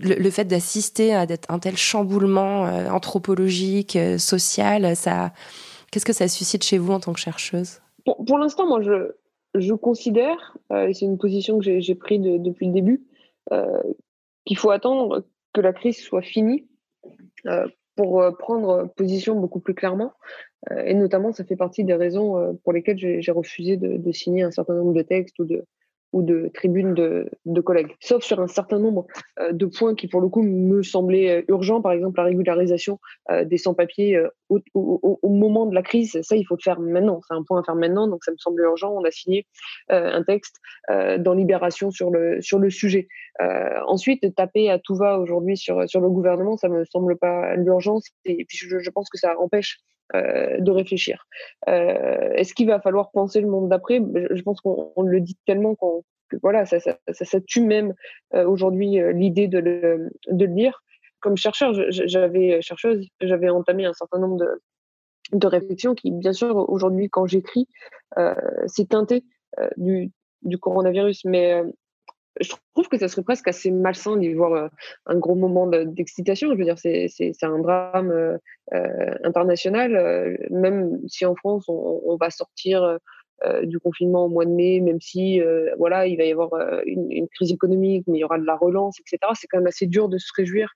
le, 0.00 0.30
fait 0.30 0.44
d'assister 0.44 1.14
à 1.14 1.26
un 1.48 1.58
tel 1.58 1.76
chamboulement 1.76 2.66
euh, 2.66 2.88
anthropologique, 2.88 3.96
euh, 3.96 4.18
social, 4.18 4.96
ça, 4.96 5.32
qu'est-ce 5.90 6.04
que 6.04 6.12
ça 6.12 6.28
suscite 6.28 6.62
chez 6.64 6.78
vous 6.78 6.92
en 6.92 7.00
tant 7.00 7.12
que 7.12 7.20
chercheuse? 7.20 7.80
Pour, 8.04 8.38
l'instant, 8.38 8.66
moi, 8.66 8.80
je, 8.80 9.74
considère, 9.74 10.56
euh, 10.72 10.88
et 10.88 10.94
c'est 10.94 11.06
une 11.06 11.18
position 11.18 11.58
que 11.58 11.80
j'ai 11.80 11.94
prise 11.94 12.20
de, 12.20 12.38
depuis 12.38 12.66
le 12.66 12.72
début, 12.72 13.04
qu'il 14.44 14.56
faut 14.56 14.70
attendre 14.70 15.24
que 15.52 15.60
la 15.60 15.72
crise 15.72 15.98
soit 15.98 16.22
finie 16.22 16.66
pour 17.96 18.24
prendre 18.38 18.92
position 18.96 19.36
beaucoup 19.36 19.60
plus 19.60 19.74
clairement. 19.74 20.12
et 20.84 20.94
notamment, 20.94 21.32
ça 21.32 21.44
fait 21.44 21.56
partie 21.56 21.84
des 21.84 21.94
raisons 21.94 22.58
pour 22.62 22.72
lesquelles 22.72 22.98
j'ai 22.98 23.32
refusé 23.32 23.76
de, 23.76 23.96
de, 23.96 24.12
signer 24.12 24.42
un 24.42 24.50
certain 24.50 24.74
nombre 24.74 24.94
de 24.94 25.02
textes 25.02 25.38
ou 25.38 25.44
de, 25.44 25.64
ou 26.16 26.22
de 26.22 26.50
tribunes 26.54 26.94
de, 26.94 27.60
collègues. 27.60 27.94
Sauf 28.00 28.22
sur 28.22 28.40
un 28.40 28.46
certain 28.46 28.78
nombre 28.78 29.06
euh, 29.38 29.52
de 29.52 29.66
points 29.66 29.94
qui, 29.94 30.08
pour 30.08 30.22
le 30.22 30.28
coup, 30.28 30.42
me 30.42 30.82
semblaient 30.82 31.40
euh, 31.40 31.42
urgents. 31.48 31.82
Par 31.82 31.92
exemple, 31.92 32.18
la 32.18 32.24
régularisation 32.24 32.98
euh, 33.30 33.44
des 33.44 33.58
sans-papiers 33.58 34.18
au, 34.48 35.28
moment 35.28 35.66
de 35.66 35.74
la 35.74 35.82
crise. 35.82 36.18
Ça, 36.22 36.34
il 36.36 36.44
faut 36.44 36.56
le 36.56 36.62
faire 36.62 36.80
maintenant. 36.80 37.20
C'est 37.28 37.34
un 37.34 37.42
point 37.42 37.60
à 37.60 37.64
faire 37.64 37.74
maintenant. 37.74 38.08
Donc, 38.08 38.24
ça 38.24 38.32
me 38.32 38.38
semble 38.38 38.62
urgent. 38.62 38.94
On 38.94 39.04
a 39.04 39.10
signé 39.10 39.46
un 39.90 40.22
texte 40.22 40.56
dans 40.88 41.34
Libération 41.34 41.90
sur 41.90 42.10
le, 42.10 42.40
sujet. 42.70 43.08
ensuite, 43.86 44.34
taper 44.34 44.70
à 44.70 44.78
tout 44.78 44.94
va 44.94 45.18
aujourd'hui 45.18 45.56
sur, 45.56 45.76
le 45.78 46.08
gouvernement, 46.08 46.56
ça 46.56 46.68
me 46.68 46.84
semble 46.86 47.18
pas 47.18 47.56
l'urgence. 47.56 48.08
Et 48.24 48.46
puis, 48.48 48.58
je 48.58 48.90
pense 48.90 49.10
que 49.10 49.18
ça 49.18 49.38
empêche 49.38 49.80
euh, 50.14 50.58
de 50.60 50.70
réfléchir. 50.70 51.26
Euh, 51.68 52.32
Est-ce 52.34 52.54
qu'il 52.54 52.68
va 52.68 52.80
falloir 52.80 53.10
penser 53.10 53.40
le 53.40 53.48
monde 53.48 53.68
d'après? 53.68 54.00
Je 54.30 54.42
pense 54.42 54.60
qu'on 54.60 55.02
le 55.02 55.20
dit 55.20 55.36
tellement 55.46 55.74
qu'on 55.74 56.04
que 56.28 56.36
voilà, 56.42 56.66
ça, 56.66 56.80
ça, 56.80 56.98
ça, 57.12 57.24
ça 57.24 57.40
tue 57.40 57.60
même 57.60 57.94
euh, 58.34 58.44
aujourd'hui 58.46 58.98
l'idée 59.14 59.46
de 59.46 59.58
le, 59.58 60.10
de 60.28 60.44
le 60.44 60.52
lire. 60.52 60.82
Comme 61.20 61.36
chercheur, 61.36 61.72
j'avais 61.90 62.60
chercheuse, 62.62 63.08
j'avais 63.20 63.48
entamé 63.48 63.84
un 63.84 63.92
certain 63.92 64.18
nombre 64.18 64.36
de, 64.36 64.48
de 65.32 65.46
réflexions 65.46 65.94
qui, 65.94 66.10
bien 66.10 66.32
sûr, 66.32 66.68
aujourd'hui, 66.68 67.08
quand 67.08 67.26
j'écris, 67.26 67.68
c'est 68.66 68.88
teinté 68.88 69.24
du, 69.76 70.10
du 70.42 70.58
coronavirus, 70.58 71.24
mais 71.24 71.62
je 72.40 72.52
trouve 72.74 72.88
que 72.88 72.98
ça 72.98 73.08
serait 73.08 73.22
presque 73.22 73.48
assez 73.48 73.70
malsain 73.70 74.16
d'y 74.16 74.32
voir 74.34 74.52
euh, 74.52 74.68
un 75.06 75.16
gros 75.16 75.34
moment 75.34 75.66
d'excitation. 75.66 76.52
Je 76.52 76.58
veux 76.58 76.64
dire, 76.64 76.78
c'est 76.78 77.32
un 77.42 77.58
drame 77.58 78.10
euh, 78.10 78.38
euh, 78.74 79.14
international. 79.24 80.38
même 80.50 81.00
si 81.08 81.24
en 81.24 81.34
France, 81.34 81.64
on, 81.68 82.16
va 82.16 82.30
sortir 82.30 82.98
du 83.64 83.78
confinement 83.78 84.24
au 84.24 84.28
mois 84.28 84.46
de 84.46 84.50
mai, 84.50 84.80
même 84.80 85.00
si 85.00 85.42
euh, 85.42 85.74
voilà, 85.76 86.06
il 86.06 86.16
va 86.16 86.24
y 86.24 86.32
avoir 86.32 86.54
euh, 86.54 86.80
une, 86.86 87.10
une, 87.12 87.28
crise 87.28 87.52
économique, 87.52 88.04
mais 88.06 88.18
il 88.18 88.20
y 88.20 88.24
aura 88.24 88.38
de 88.38 88.46
la 88.46 88.56
relance, 88.56 88.98
etc. 88.98 89.18
C'est 89.34 89.46
quand 89.46 89.58
même 89.58 89.66
assez 89.66 89.86
dur 89.86 90.08
de 90.08 90.18
se 90.18 90.32
réjouir 90.34 90.72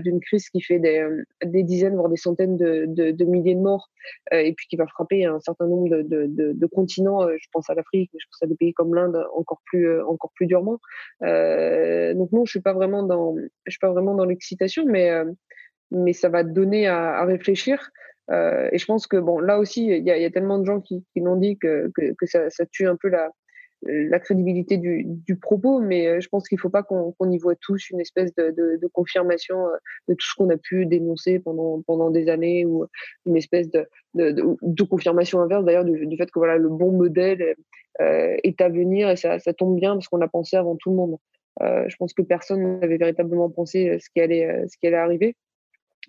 d'une 0.00 0.18
crise 0.18 0.48
qui 0.48 0.60
fait 0.60 0.80
des, 0.80 1.06
des, 1.44 1.62
dizaines, 1.62 1.94
voire 1.94 2.08
des 2.08 2.16
centaines 2.16 2.56
de, 2.56 2.86
de, 2.88 3.12
de 3.12 3.24
milliers 3.24 3.54
de 3.54 3.60
morts, 3.60 3.88
et 4.32 4.52
puis 4.52 4.66
qui 4.66 4.74
va 4.74 4.88
frapper 4.88 5.24
un 5.26 5.38
certain 5.38 5.68
nombre 5.68 6.02
de, 6.02 6.26
de 6.28 6.66
continents. 6.66 7.28
je 7.28 7.46
pense 7.52 7.70
à 7.70 7.74
l'Afrique, 7.74 8.10
je 8.18 8.26
pense 8.28 8.42
à 8.42 8.46
des 8.48 8.56
pays 8.56 8.72
comme 8.72 8.96
l'Inde 8.96 9.24
encore 9.32 9.60
plus, 9.64 10.00
encore 10.02 10.32
plus 10.34 10.46
durement. 10.46 10.80
donc 11.20 12.32
non, 12.32 12.44
je 12.44 12.50
suis 12.50 12.60
pas 12.60 12.72
vraiment 12.72 13.04
dans, 13.04 13.36
je 13.36 13.70
suis 13.70 13.78
pas 13.78 13.92
vraiment 13.92 14.16
dans 14.16 14.24
l'excitation, 14.24 14.84
mais 14.86 15.08
mais 15.92 16.12
ça 16.12 16.30
va 16.30 16.42
donner 16.42 16.88
à, 16.88 17.18
à 17.18 17.24
réfléchir. 17.24 17.92
Euh, 18.30 18.68
et 18.72 18.78
je 18.78 18.86
pense 18.86 19.06
que 19.06 19.16
bon, 19.16 19.38
là 19.38 19.58
aussi, 19.58 19.86
il 19.86 20.04
y 20.04 20.10
a, 20.10 20.18
y 20.18 20.24
a, 20.24 20.30
tellement 20.30 20.58
de 20.58 20.64
gens 20.64 20.80
qui, 20.80 21.04
qui 21.12 21.20
l'ont 21.20 21.36
dit 21.36 21.58
que, 21.58 21.90
que, 21.94 22.12
que 22.12 22.26
ça, 22.26 22.50
ça, 22.50 22.66
tue 22.66 22.86
un 22.86 22.96
peu 22.96 23.08
la, 23.08 23.30
la 23.82 24.18
crédibilité 24.18 24.78
du, 24.78 25.04
du 25.04 25.36
propos, 25.36 25.80
mais 25.80 26.06
euh, 26.06 26.20
je 26.20 26.28
pense 26.28 26.48
qu'il 26.48 26.56
ne 26.56 26.60
faut 26.60 26.70
pas 26.70 26.82
qu'on 26.82 27.12
qu 27.12 27.28
y 27.30 27.38
voit 27.38 27.54
tous 27.56 27.90
une 27.90 28.00
espèce 28.00 28.34
de, 28.34 28.50
de, 28.50 28.78
de 28.80 28.86
confirmation 28.88 29.66
euh, 29.66 29.76
de 30.08 30.14
tout 30.14 30.26
ce 30.26 30.34
qu'on 30.36 30.50
a 30.50 30.56
pu 30.56 30.86
dénoncer 30.86 31.38
pendant, 31.38 31.82
pendant 31.82 32.10
des 32.10 32.28
années 32.28 32.64
ou 32.64 32.86
une 33.26 33.36
espèce 33.36 33.70
de, 33.70 33.86
de 34.14 34.82
confirmation 34.82 35.40
inverse 35.40 35.64
d'ailleurs 35.64 35.84
du, 35.84 36.06
du, 36.06 36.16
fait 36.16 36.30
que 36.30 36.38
voilà 36.38 36.56
le 36.56 36.68
bon 36.68 36.92
modèle 36.92 37.54
euh, 38.00 38.36
est 38.42 38.60
à 38.60 38.68
venir 38.68 39.10
et 39.10 39.16
ça, 39.16 39.38
ça 39.38 39.52
tombe 39.52 39.76
bien 39.78 39.94
parce 39.94 40.08
qu'on 40.08 40.20
a 40.20 40.28
pensé 40.28 40.56
avant 40.56 40.76
tout 40.76 40.90
le 40.90 40.96
monde. 40.96 41.16
Euh, 41.62 41.84
je 41.88 41.96
pense 41.96 42.12
que 42.12 42.22
personne 42.22 42.80
n'avait 42.80 42.98
véritablement 42.98 43.48
pensé 43.50 43.98
ce 44.00 44.10
qui 44.10 44.20
allait, 44.20 44.66
ce 44.68 44.76
qui 44.78 44.86
allait 44.86 44.96
arriver 44.96 45.36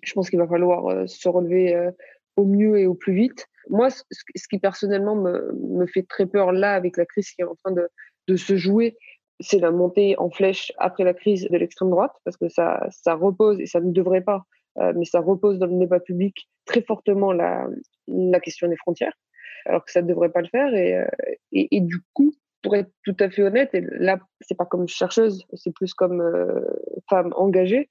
je 0.02 0.12
pense 0.12 0.30
qu'il 0.30 0.38
va 0.38 0.46
falloir 0.46 0.86
euh, 0.86 1.06
se 1.06 1.28
relever 1.28 1.74
euh, 1.74 1.90
au 2.36 2.44
mieux 2.44 2.78
et 2.78 2.86
au 2.86 2.94
plus 2.94 3.14
vite. 3.14 3.46
Moi, 3.68 3.90
ce 3.90 4.48
qui 4.48 4.58
personnellement 4.58 5.16
me, 5.16 5.52
me 5.52 5.86
fait 5.86 6.04
très 6.04 6.26
peur 6.26 6.52
là 6.52 6.74
avec 6.74 6.96
la 6.96 7.04
crise 7.04 7.30
qui 7.30 7.42
est 7.42 7.44
en 7.44 7.54
train 7.56 7.72
de, 7.72 7.88
de 8.28 8.36
se 8.36 8.56
jouer, 8.56 8.96
c'est 9.40 9.58
la 9.58 9.70
montée 9.70 10.16
en 10.18 10.30
flèche 10.30 10.72
après 10.78 11.04
la 11.04 11.14
crise 11.14 11.48
de 11.48 11.56
l'extrême 11.56 11.90
droite, 11.90 12.12
parce 12.24 12.36
que 12.36 12.48
ça, 12.48 12.86
ça 12.90 13.14
repose, 13.14 13.60
et 13.60 13.66
ça 13.66 13.80
ne 13.80 13.92
devrait 13.92 14.22
pas, 14.22 14.44
euh, 14.78 14.92
mais 14.96 15.04
ça 15.04 15.20
repose 15.20 15.58
dans 15.58 15.66
le 15.66 15.78
débat 15.78 16.00
public 16.00 16.48
très 16.64 16.82
fortement 16.82 17.32
la, 17.32 17.66
la 18.06 18.40
question 18.40 18.68
des 18.68 18.76
frontières, 18.76 19.14
alors 19.66 19.84
que 19.84 19.92
ça 19.92 20.02
ne 20.02 20.08
devrait 20.08 20.30
pas 20.30 20.40
le 20.40 20.48
faire. 20.48 20.74
Et, 20.74 21.04
et, 21.52 21.80
du 21.80 21.98
coup, 22.14 22.34
pour 22.62 22.74
être 22.74 22.90
tout 23.04 23.16
à 23.20 23.30
fait 23.30 23.42
honnête, 23.42 23.74
et 23.74 23.82
là, 23.98 24.18
c'est 24.40 24.56
pas 24.56 24.66
comme 24.66 24.88
chercheuse, 24.88 25.44
c'est 25.54 25.72
plus 25.72 25.94
comme 25.94 26.22
femme 27.08 27.32
engagée, 27.36 27.90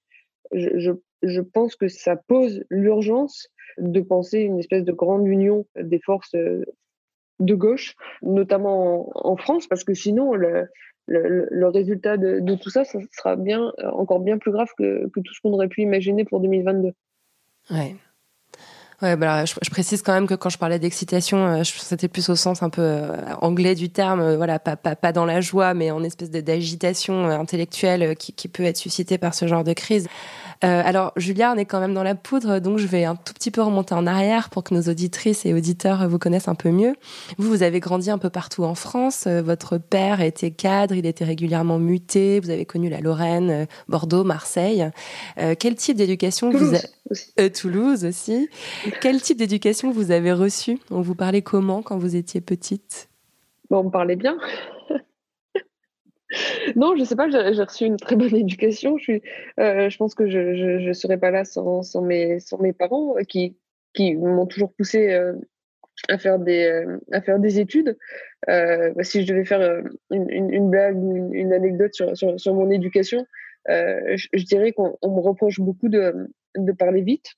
je 0.51 0.91
je 1.23 1.41
pense 1.41 1.75
que 1.75 1.87
ça 1.87 2.15
pose 2.15 2.63
l'urgence 2.69 3.47
de 3.77 4.01
penser 4.01 4.39
une 4.39 4.59
espèce 4.59 4.83
de 4.83 4.91
grande 4.91 5.27
union 5.27 5.65
des 5.79 5.99
forces 5.99 6.35
de 7.39 7.53
gauche, 7.55 7.95
notamment 8.21 9.11
en, 9.15 9.37
France, 9.37 9.67
parce 9.67 9.83
que 9.83 9.93
sinon, 9.93 10.33
le, 10.33 10.67
résultat 11.67 12.17
de, 12.17 12.55
tout 12.55 12.69
ça, 12.69 12.83
ça 12.83 12.99
sera 13.11 13.35
bien, 13.35 13.71
encore 13.93 14.19
bien 14.19 14.37
plus 14.37 14.51
grave 14.51 14.69
que, 14.77 15.07
tout 15.13 15.33
ce 15.33 15.41
qu'on 15.41 15.53
aurait 15.53 15.67
pu 15.67 15.81
imaginer 15.81 16.25
pour 16.25 16.39
2022. 16.39 16.93
Ouais. 17.69 17.95
Ouais, 19.03 19.15
bah, 19.15 19.45
je, 19.45 19.69
précise 19.69 20.01
quand 20.01 20.13
même 20.13 20.25
que 20.25 20.33
quand 20.33 20.49
je 20.49 20.57
parlais 20.57 20.79
d'excitation, 20.79 21.45
euh, 21.45 21.63
c'était 21.63 22.07
plus 22.07 22.29
au 22.29 22.35
sens 22.35 22.63
un 22.63 22.71
peu 22.71 22.81
euh, 22.81 23.11
anglais 23.41 23.75
du 23.75 23.91
terme, 23.91 24.21
euh, 24.21 24.37
voilà, 24.37 24.57
pas, 24.57 25.11
dans 25.11 25.25
la 25.25 25.39
joie, 25.39 25.75
mais 25.75 25.91
en 25.91 26.03
espèce 26.03 26.31
d'agitation 26.31 27.29
intellectuelle 27.29 28.15
qui 28.15 28.47
peut 28.47 28.63
être 28.63 28.77
suscitée 28.77 29.19
par 29.19 29.35
ce 29.35 29.45
genre 29.45 29.63
de 29.63 29.73
crise. 29.73 30.07
Euh, 30.63 30.81
alors, 30.83 31.11
Julia, 31.15 31.53
on 31.53 31.57
est 31.57 31.65
quand 31.65 31.79
même 31.79 31.93
dans 31.93 32.03
la 32.03 32.15
poudre, 32.15 32.59
donc 32.59 32.77
je 32.77 32.87
vais 32.87 33.05
un 33.05 33.15
tout 33.15 33.33
petit 33.33 33.51
peu 33.51 33.61
remonter 33.61 33.93
en 33.93 34.07
arrière 34.07 34.49
pour 34.49 34.63
que 34.63 34.73
nos 34.73 34.81
auditrices 34.81 35.45
et 35.45 35.53
auditeurs 35.53 36.07
vous 36.09 36.19
connaissent 36.19 36.47
un 36.47 36.55
peu 36.55 36.71
mieux. 36.71 36.95
Vous, 37.37 37.49
vous 37.49 37.63
avez 37.63 37.79
grandi 37.79 38.09
un 38.09 38.17
peu 38.17 38.29
partout 38.29 38.63
en 38.63 38.75
France. 38.75 39.27
Votre 39.27 39.77
père 39.77 40.21
était 40.21 40.51
cadre, 40.51 40.95
il 40.95 41.05
était 41.05 41.25
régulièrement 41.25 41.79
muté. 41.79 42.39
Vous 42.39 42.49
avez 42.49 42.65
connu 42.65 42.89
la 42.89 43.01
Lorraine, 43.01 43.67
Bordeaux, 43.87 44.23
Marseille. 44.23 44.89
quel 45.59 45.75
type 45.75 45.97
d'éducation 45.97 46.49
vous 46.49 46.73
avez 46.73 46.79
aussi. 47.09 47.33
Toulouse 47.51 48.05
aussi. 48.05 48.49
Quel 49.01 49.21
type 49.21 49.37
d'éducation 49.37 49.91
vous 49.91 50.11
avez 50.11 50.31
reçu 50.33 50.79
On 50.91 51.01
vous 51.01 51.15
parlait 51.15 51.41
comment 51.41 51.81
quand 51.81 51.97
vous 51.97 52.15
étiez 52.15 52.41
petite? 52.41 53.09
Bon, 53.69 53.79
On 53.79 53.83
me 53.85 53.89
parlait 53.89 54.15
bien. 54.15 54.37
non, 56.75 56.95
je 56.95 57.03
sais 57.03 57.15
pas, 57.15 57.29
j'ai 57.29 57.63
reçu 57.63 57.85
une 57.85 57.97
très 57.97 58.15
bonne 58.15 58.35
éducation. 58.35 58.97
Je, 58.97 59.03
suis, 59.03 59.21
euh, 59.59 59.89
je 59.89 59.97
pense 59.97 60.15
que 60.15 60.29
je 60.29 60.87
ne 60.87 60.93
serais 60.93 61.17
pas 61.17 61.31
là 61.31 61.45
sans, 61.45 62.01
mes, 62.01 62.39
parents 62.77 63.15
euh, 63.17 63.23
qui, 63.23 63.55
m'ont 64.15 64.45
toujours 64.45 64.73
poussé 64.73 65.11
euh, 65.11 65.33
à, 66.09 66.17
faire 66.17 66.39
des, 66.39 67.59
études. 67.59 67.97
Bah, 68.45 69.03
si 69.03 69.23
je 69.23 69.31
devais 69.31 69.45
faire 69.45 69.83
une, 70.11 70.29
une, 70.29 70.69
blague 70.69 70.97
ou 70.97 71.33
une, 71.33 71.53
anecdote 71.53 71.93
sur, 71.93 72.53
mon 72.53 72.69
éducation, 72.69 73.25
je, 73.67 74.43
dirais 74.43 74.73
qu'on 74.73 74.97
me 75.03 75.21
reproche 75.21 75.59
beaucoup 75.59 75.89
de, 75.89 76.29
de 76.55 76.71
parler 76.73 77.01
vite 77.01 77.35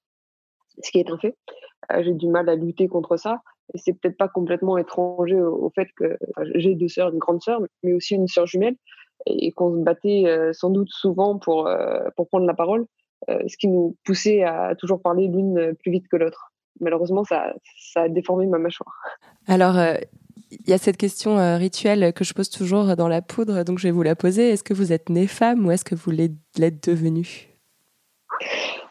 ce 0.81 0.91
qui 0.91 0.99
est 0.99 1.09
un 1.09 1.17
fait. 1.17 1.35
J'ai 2.01 2.13
du 2.13 2.27
mal 2.27 2.49
à 2.49 2.55
lutter 2.55 2.87
contre 2.87 3.17
ça. 3.17 3.41
Et 3.73 3.77
c'est 3.77 3.93
peut-être 3.93 4.17
pas 4.17 4.27
complètement 4.27 4.77
étranger 4.77 5.39
au, 5.39 5.69
fait 5.73 5.87
que 5.95 6.17
j'ai 6.55 6.75
deux 6.75 6.87
sœurs, 6.87 7.11
une 7.11 7.19
grande 7.19 7.41
sœur, 7.41 7.61
mais 7.83 7.93
aussi 7.93 8.15
une 8.15 8.27
sœur 8.27 8.47
jumelle, 8.47 8.75
et, 9.25 9.51
qu'on 9.51 9.71
se 9.71 9.83
battait 9.83 10.23
euh, 10.25 10.53
sans 10.53 10.69
doute 10.69 10.89
souvent 10.89 11.37
pour, 11.37 11.67
euh, 11.67 11.99
pour 12.15 12.27
prendre 12.27 12.45
la 12.45 12.53
parole, 12.53 12.85
ce 13.27 13.57
qui 13.57 13.67
nous 13.67 13.95
poussait 14.05 14.43
à 14.43 14.73
toujours 14.75 15.01
parler 15.01 15.27
l'une 15.27 15.75
plus 15.75 15.91
vite 15.91 16.07
que 16.07 16.15
l'autre. 16.15 16.51
Malheureusement, 16.79 17.23
ça, 17.23 17.53
ça 17.77 18.03
a 18.03 18.09
déformé 18.09 18.47
ma 18.47 18.57
mâchoire. 18.57 18.95
Alors, 19.45 19.75
il 20.49 20.69
y 20.69 20.73
a 20.73 20.77
cette 20.79 20.97
question 20.97 21.35
rituelle 21.57 22.13
que 22.13 22.23
je 22.23 22.33
pose 22.33 22.49
toujours 22.49 22.95
dans 22.95 23.09
la 23.09 23.21
poudre, 23.21 23.63
donc 23.63 23.77
je 23.77 23.83
vais 23.83 23.91
vous 23.91 24.01
la 24.01 24.15
poser. 24.15 24.49
Est-ce 24.49 24.63
que 24.63 24.73
vous 24.73 24.93
êtes 24.93 25.09
née 25.09 25.27
femme 25.27 25.65
ou 25.67 25.71
est-ce 25.71 25.85
que 25.85 25.95
vous 25.95 26.09
l'êtes 26.09 26.87
devenue? 26.87 27.49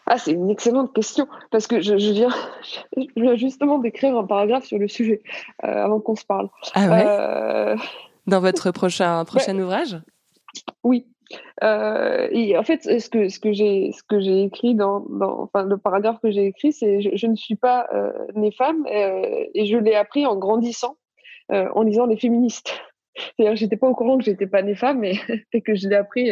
Ah, 0.09 0.17
c'est 0.17 0.31
une 0.31 0.49
excellente 0.49 0.93
question 0.93 1.27
parce 1.51 1.67
que 1.67 1.81
je, 1.81 1.93
viens, 1.93 2.29
je 2.97 3.05
viens, 3.15 3.35
justement 3.35 3.77
d'écrire 3.77 4.17
un 4.17 4.25
paragraphe 4.25 4.65
sur 4.65 4.79
le 4.79 4.87
sujet 4.87 5.21
euh, 5.63 5.85
avant 5.85 5.99
qu'on 5.99 6.15
se 6.15 6.25
parle. 6.25 6.49
Ah 6.73 6.89
ouais? 6.89 7.03
Euh, 7.05 7.75
Dans 8.25 8.41
votre 8.41 8.71
prochain, 8.71 9.23
prochain 9.25 9.57
ouvrage? 9.57 9.97
Oui. 10.83 11.05
Euh, 11.63 12.27
et 12.31 12.57
en 12.57 12.63
fait, 12.63 12.81
ce 12.99 13.07
que, 13.07 13.29
ce 13.29 13.39
que 13.39 13.53
j'ai 13.53 13.91
ce 13.91 14.01
que 14.01 14.19
j'ai 14.19 14.41
écrit 14.45 14.73
dans, 14.73 15.01
dans 15.01 15.41
enfin, 15.43 15.63
le 15.63 15.77
paragraphe 15.77 16.17
que 16.23 16.31
j'ai 16.31 16.47
écrit, 16.47 16.73
c'est 16.73 17.01
je, 17.01 17.11
je, 17.13 17.27
ne 17.27 17.35
suis 17.35 17.55
pas 17.55 17.87
née 18.33 18.51
femme 18.51 18.83
et 18.87 19.65
je 19.67 19.77
l'ai 19.77 19.93
appris 19.93 20.25
en 20.25 20.35
grandissant, 20.37 20.97
en 21.49 21.83
lisant 21.83 22.07
les 22.07 22.17
féministes. 22.17 22.73
C'est-à-dire 23.13 23.53
que 23.53 23.59
j'étais 23.59 23.77
pas 23.77 23.87
au 23.87 23.93
courant 23.93 24.17
que 24.17 24.23
j'étais 24.23 24.47
pas 24.47 24.63
née 24.63 24.73
femme 24.73 25.03
et, 25.03 25.19
et 25.53 25.61
que 25.61 25.75
je 25.75 25.87
l'ai 25.87 25.97
appris 25.97 26.31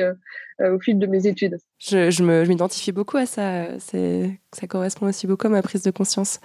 au 0.60 0.80
fil 0.80 0.98
de 0.98 1.06
mes 1.06 1.28
études. 1.28 1.60
Je, 1.80 2.10
je 2.10 2.24
m'identifie 2.24 2.92
beaucoup 2.92 3.18
à 3.18 3.28
ça. 3.28 3.66
Ça 3.80 4.66
correspond 4.66 5.08
aussi 5.08 5.28
beaucoup 5.28 5.46
à 5.46 5.50
ma 5.52 5.62
prise 5.62 5.84
de 5.84 5.92
conscience. 5.92 6.40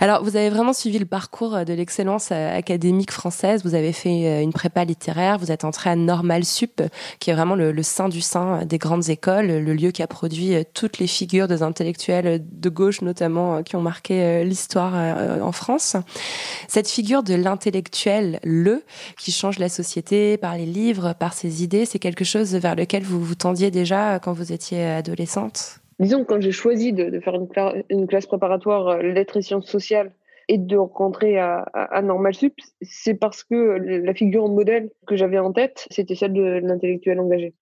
Alors, 0.00 0.22
vous 0.22 0.36
avez 0.36 0.50
vraiment 0.50 0.74
suivi 0.74 0.98
le 0.98 1.06
parcours 1.06 1.64
de 1.64 1.72
l'excellence 1.72 2.30
académique 2.30 3.10
française. 3.10 3.62
Vous 3.64 3.74
avez 3.74 3.92
fait 3.92 4.26
euh, 4.26 4.42
une 4.42 4.52
prépa 4.52 4.84
littéraire. 4.84 5.38
Vous 5.38 5.50
êtes 5.50 5.64
entré 5.64 5.88
à 5.88 5.96
Normal 5.96 6.44
Sup, 6.44 6.82
qui 7.20 7.30
est 7.30 7.32
vraiment 7.32 7.54
le, 7.54 7.82
sein 7.82 8.10
du 8.10 8.20
sein 8.20 8.66
des 8.66 8.76
grandes 8.76 9.08
écoles, 9.08 9.46
le 9.46 9.72
lieu 9.72 9.92
qui 9.92 10.02
a 10.02 10.06
produit 10.06 10.54
euh, 10.54 10.64
toutes 10.74 10.98
les 10.98 11.06
figures 11.06 11.48
des 11.48 11.62
intellectuels 11.62 12.44
de 12.46 12.68
gauche, 12.68 13.00
notamment, 13.00 13.56
euh, 13.56 13.62
qui 13.62 13.76
ont 13.76 13.82
marqué 13.82 14.44
l'histoire 14.44 14.94
en 15.42 15.52
France. 15.52 15.96
Cette 16.68 16.88
figure 16.88 17.22
de 17.22 17.34
l'intellectuel, 17.34 18.40
le, 18.44 18.84
qui 19.18 19.32
change 19.32 19.58
la 19.58 19.68
société 19.68 20.36
par 20.36 20.56
les 20.56 20.66
livres, 20.66 21.14
par 21.18 21.32
ses 21.32 21.62
idées, 21.62 21.86
c'est 21.86 21.98
quelque 21.98 22.24
chose 22.24 22.54
vers 22.54 22.74
lequel 22.74 23.04
vous 23.04 23.22
vous 23.22 23.34
tendiez 23.34 23.70
déjà 23.70 24.18
quand 24.18 24.32
vous 24.32 24.52
étiez 24.52 24.65
adolescente? 24.74 25.80
Disons 25.98 26.24
que 26.24 26.28
quand 26.28 26.40
j'ai 26.40 26.52
choisi 26.52 26.92
de, 26.92 27.20
faire 27.20 27.34
une, 27.88 28.06
classe 28.06 28.26
préparatoire 28.26 28.88
euh, 28.88 29.02
lettres 29.02 29.38
et 29.38 29.42
sciences 29.42 29.68
sociales 29.68 30.12
et 30.48 30.58
de 30.58 30.76
rentrer 30.76 31.38
à, 31.38 32.02
Normal 32.02 32.34
Sup, 32.34 32.54
c'est 32.80 33.14
parce 33.14 33.42
que 33.42 33.54
la 33.54 34.14
figure 34.14 34.48
modèle 34.48 34.90
que 35.08 35.16
j'avais 35.16 35.40
en 35.40 35.52
tête, 35.52 35.88
c'était 35.90 36.14
celle 36.14 36.34
de 36.34 36.60
l'intellectuel 36.62 37.18
engagé. 37.18 37.54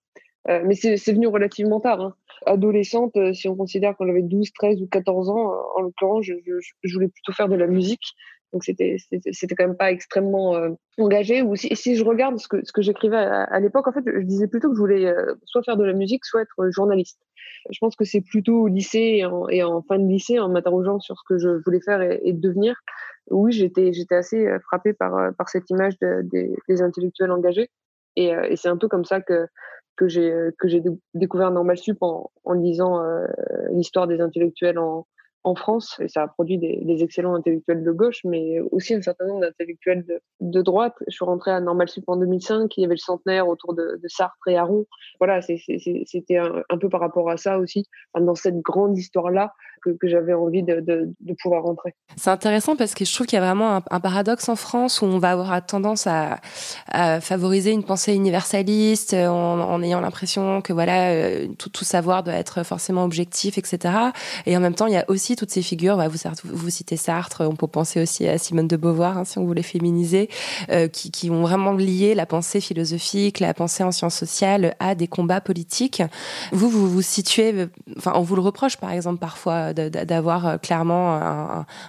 Euh, 0.51 0.63
mais 0.67 0.75
c'est 0.75 1.13
venu 1.13 1.27
relativement 1.27 1.81
tard. 1.81 2.01
Hein. 2.03 2.15
Adolescente, 2.45 3.17
euh, 3.17 3.33
si 3.33 3.49
on 3.49 3.57
considère 3.57 3.97
qu'on 3.97 4.11
avait 4.11 4.21
12, 4.21 4.53
13 4.53 4.83
ou 4.83 4.87
14 4.87 5.31
ans, 5.31 5.51
en 5.77 5.81
l'occurrence, 5.81 6.25
je, 6.27 6.35
je, 6.45 6.95
voulais 6.95 7.09
plutôt 7.09 7.33
faire 7.33 7.49
de 7.49 7.57
la 7.57 7.67
musique. 7.67 8.13
Donc 8.55 8.63
c'était 8.63 8.97
c'était 9.33 9.55
quand 9.57 9.67
même 9.67 9.77
pas 9.77 9.91
extrêmement 9.91 10.55
euh, 10.55 10.71
engagé. 10.97 11.43
Ou 11.43 11.57
si, 11.57 11.75
si 11.75 11.97
je 11.97 12.05
regarde 12.05 12.39
ce 12.39 12.47
que 12.47 12.65
ce 12.65 12.71
que 12.71 12.83
j'écrivais 12.83 13.17
à, 13.17 13.59
l'époque, 13.59 13.89
en 13.89 13.93
fait, 13.93 14.05
je 14.07 14.21
disais 14.21 14.47
plutôt 14.47 14.69
que 14.69 14.77
je 14.77 14.81
voulais 14.81 15.07
euh, 15.07 15.35
soit 15.45 15.65
faire 15.65 15.77
de 15.77 15.83
la 15.83 15.93
musique, 15.93 16.25
soit 16.25 16.43
être 16.43 16.71
journaliste. 16.71 17.19
Je 17.71 17.79
pense 17.81 17.97
que 17.97 18.05
c'est 18.05 18.21
plutôt 18.21 18.63
au 18.63 18.69
lycée 18.69 19.25
et 19.51 19.65
en, 19.65 19.83
fin 19.83 19.99
de 19.99 20.07
lycée, 20.07 20.39
en 20.39 20.49
m'interrogeant 20.49 21.01
sur 21.01 21.17
ce 21.19 21.23
que 21.29 21.37
je 21.37 21.49
voulais 21.65 21.81
faire 21.81 22.01
et, 22.01 22.33
devenir. 22.33 22.77
Oui, 23.29 23.51
j'étais 23.51 23.93
j'étais 23.93 24.15
assez 24.15 24.47
euh, 24.47 24.61
frappée 24.61 24.93
par 24.93 25.35
par 25.35 25.49
cette 25.49 25.69
image 25.71 25.99
de, 25.99 26.23
des, 26.69 26.83
intellectuels 26.83 27.33
engagés. 27.33 27.71
Et, 28.15 28.29
et 28.29 28.55
c'est 28.55 28.69
un 28.69 28.77
peu 28.77 28.87
comme 28.87 29.05
ça 29.05 29.21
que 29.21 29.49
que 29.97 30.07
j'ai 30.07 30.33
que 30.61 30.69
j'ai 30.69 30.81
découvert 31.15 31.51
Normal 31.51 31.77
Sup 31.77 31.99
en, 32.03 32.31
en 32.45 32.53
lisant 32.53 33.03
l'histoire 33.73 34.07
des 34.07 34.21
intellectuels 34.21 34.79
en, 34.79 35.09
en 35.45 35.55
France, 35.55 36.01
et 36.01 36.09
ça 36.09 36.23
a 36.23 36.29
produit 36.29 36.59
des, 36.59 37.03
excellents 37.03 37.35
intellectuels 37.35 37.85
de 37.85 37.93
gauche, 37.93 38.21
mais 38.25 38.61
aussi 38.73 38.95
un 38.95 39.03
certain 39.03 39.27
nombre 39.27 39.43
d'intellectuels 39.43 40.05
de, 40.41 40.63
droite. 40.63 40.95
Je 41.07 41.15
suis 41.15 41.25
rentrée 41.25 41.51
à 41.51 41.61
Normal 41.61 41.89
Sup 41.89 42.05
en 42.09 42.17
2005, 42.17 42.75
il 42.77 42.81
y 42.81 42.85
avait 42.85 42.95
le 42.95 42.99
centenaire 42.99 43.47
autour 43.47 43.75
de, 43.75 44.01
Sartre 44.07 44.49
et 44.49 44.57
Aron. 44.57 44.87
Voilà, 45.21 45.43
c'était 45.43 46.39
un, 46.39 46.63
un, 46.71 46.79
peu 46.79 46.89
par 46.89 47.01
rapport 47.01 47.31
à 47.31 47.37
ça 47.37 47.59
aussi, 47.59 47.85
dans 48.19 48.35
cette 48.35 48.61
grande 48.61 48.97
histoire-là, 48.97 49.53
que, 49.85 50.09
j'avais 50.09 50.35
envie 50.35 50.63
de, 50.63 51.15
pouvoir 51.43 51.65
rentrer. 51.65 51.95
C'est 52.17 52.31
intéressant 52.31 52.77
parce 52.77 52.95
que 52.95 53.05
je 53.05 53.13
trouve 53.15 53.27
qu'il 53.27 53.39
y 53.39 53.43
a 53.43 53.45
vraiment 53.45 53.83
un, 53.91 54.01
paradoxe 54.01 54.49
en 54.49 54.57
France 54.57 55.03
où 55.03 55.07
on 55.07 55.19
va 55.19 55.31
avoir 55.31 55.65
tendance 55.65 56.07
à, 56.07 56.41
favoriser 57.21 57.73
une 57.73 57.85
pensée 57.85 58.15
universaliste 58.15 59.15
en, 59.15 59.61
en 59.61 59.83
ayant 59.83 60.01
l'impression 60.01 60.61
que 60.63 60.73
voilà 60.73 61.11
euh, 61.11 61.49
tout, 61.59 61.69
tout 61.69 61.85
savoir 61.85 62.23
doit 62.23 62.35
être 62.35 62.63
forcément 62.65 63.05
objectif, 63.05 63.59
etc. 63.59 63.95
Et 64.47 64.57
en 64.57 64.61
même 64.61 64.75
temps, 64.75 64.87
il 64.87 64.95
y 64.95 64.97
a 64.97 65.05
aussi 65.09 65.37
toutes 65.37 65.51
ces 65.51 65.63
figures. 65.63 65.97
Bah, 65.97 66.09
vous, 66.09 66.19
vous 66.45 66.71
citez 66.71 66.97
Sartre, 66.97 67.43
on 67.43 67.57
peut 67.57 67.67
penser 67.67 68.03
aussi 68.03 68.27
à 68.27 68.39
Simone 68.39 68.69
de 68.69 68.77
Beauvoir, 68.77 69.19
hein, 69.19 69.25
si 69.25 69.39
on 69.39 69.45
voulait 69.45 69.63
féminiser, 69.63 70.29
euh, 70.71 70.89
qui, 70.89 71.11
qui, 71.11 71.31
ont 71.31 71.43
vraiment 71.43 71.73
lié 71.73 72.15
la 72.15 72.27
pensée 72.27 72.61
philosophique, 72.61 73.41
la 73.41 73.55
pensée 73.55 73.83
en 73.83 73.93
sciences 73.93 74.17
sociales 74.17 74.75
à 74.81 74.95
des 74.95 75.09
combats 75.09 75.41
politiques. 75.41 76.03
Vous, 76.53 76.69
vous 76.69 76.89
vous 76.89 77.03
situez, 77.03 77.67
enfin, 77.97 78.13
on 78.15 78.23
vous 78.23 78.37
le 78.37 78.43
reproche 78.43 78.77
par 78.77 78.93
exemple 78.93 79.19
parfois 79.19 79.74
d'avoir 79.75 80.47
euh, 80.47 80.57
clairement 80.59 81.15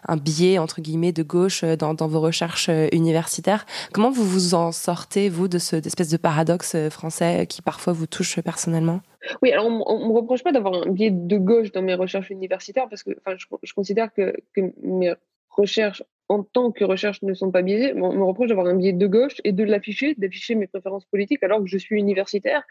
un, 0.08 0.18
biais 0.18 0.58
entre 0.58 0.82
guillemets 0.82 1.12
de 1.12 1.24
gauche 1.24 1.63
euh, 1.63 1.75
dans, 1.75 1.96
vos 2.08 2.20
recherches 2.20 2.70
universitaires. 2.92 3.65
Comment 3.94 4.12
vous 4.12 4.24
vous 4.24 4.54
en 4.54 4.72
sortez 4.72 5.30
vous 5.30 5.48
de 5.48 5.58
ce 5.58 5.75
espèce 5.75 6.10
de 6.10 6.18
paradoxe 6.18 6.75
français 6.89 7.46
qui 7.48 7.62
parfois 7.62 7.94
vous 7.94 8.08
touche 8.08 8.39
personnellement? 8.42 9.01
Oui, 9.42 9.51
alors 9.51 9.65
on 9.65 10.00
ne 10.00 10.08
me 10.08 10.13
reproche 10.13 10.44
pas 10.44 10.51
d'avoir 10.51 10.74
un 10.86 10.92
biais 10.92 11.12
de 11.12 11.38
gauche 11.38 11.72
dans 11.72 11.82
mes 11.82 11.96
recherches 11.96 12.30
universitaires 12.30 12.88
parce 12.89 13.04
que 13.04 13.12
je, 13.38 13.46
je 13.63 13.74
considère 13.74 14.13
que, 14.13 14.34
mes 14.84 15.13
recherches 15.50 16.04
en 16.27 16.44
tant 16.44 16.72
que 16.72 16.84
recherche 16.84 17.22
ne 17.22 17.34
sont 17.34 17.51
pas 17.51 17.62
biaisées. 17.62 17.94
On 17.96 18.13
me 18.13 18.24
reproche 18.24 18.50
d'avoir 18.50 18.67
un 18.67 18.75
biais 18.75 18.94
de 18.94 19.08
gauche 19.08 19.39
et 19.44 19.51
de 19.51 19.63
l'afficher, 19.63 20.15
d'afficher 20.17 20.55
mes 20.55 20.67
préférences 20.67 21.05
politiques 21.05 21.44
alors 21.44 21.60
que 21.60 21.67
je 21.67 21.77
suis 21.77 21.98
universitaire 21.98 22.63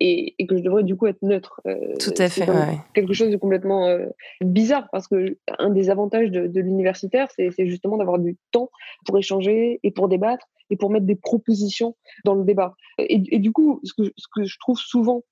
et, 0.00 0.34
et 0.38 0.46
que 0.46 0.56
je 0.56 0.62
devrais 0.62 0.84
du 0.84 0.96
coup 0.96 1.06
être 1.06 1.22
neutre. 1.22 1.60
Euh, 1.66 1.94
Tout 2.00 2.14
à 2.18 2.28
fait. 2.28 2.46
Quelque 2.94 3.12
chose 3.12 3.30
de 3.30 3.36
complètement 3.36 3.88
euh, 3.88 4.06
bizarre 4.40 4.88
parce 4.90 5.06
que 5.08 5.38
un 5.58 5.70
des 5.70 5.90
avantages 5.90 6.30
de, 6.30 6.46
de 6.46 6.60
l'universitaire, 6.60 7.28
c'est 7.36 7.66
justement 7.66 7.96
d'avoir 7.96 8.18
du 8.18 8.36
temps 8.52 8.70
pour 9.06 9.18
échanger 9.18 9.80
et 9.82 9.90
pour 9.90 10.08
débattre 10.08 10.46
et 10.70 10.76
pour 10.76 10.90
mettre 10.90 11.06
des 11.06 11.16
propositions 11.16 11.96
dans 12.24 12.34
le 12.34 12.44
débat. 12.44 12.74
Et, 12.98 13.22
et 13.34 13.38
du 13.38 13.52
coup, 13.52 13.80
ce 13.84 13.92
que, 13.92 14.12
ce 14.16 14.26
que 14.34 14.44
je 14.44 14.58
trouve 14.58 14.78
souvent 14.78 15.22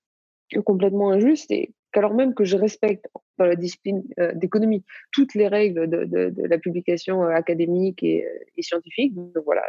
complètement 0.67 1.11
injuste 1.11 1.51
et 1.51 1.73
qu'alors 1.93 2.15
même 2.15 2.35
que 2.35 2.45
je 2.45 2.57
respecte 2.57 3.07
la 3.47 3.57
discipline 3.57 4.03
d'économie. 4.35 4.85
Toutes 5.11 5.35
les 5.35 5.49
règles 5.49 5.89
de, 5.89 6.35
la 6.47 6.59
publication 6.59 7.23
académique 7.23 8.03
et, 8.03 8.27
et, 8.57 8.63
scientifique. 8.63 9.15
Donc 9.15 9.45
voilà, 9.45 9.63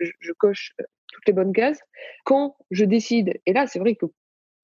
je 0.00 0.32
coche 0.32 0.74
toutes 1.12 1.26
les 1.26 1.32
bonnes 1.32 1.52
cases. 1.52 1.80
Quand 2.24 2.56
je 2.70 2.84
décide, 2.84 3.40
et 3.46 3.52
là 3.52 3.66
c'est 3.66 3.78
vrai 3.78 3.94
que 3.94 4.06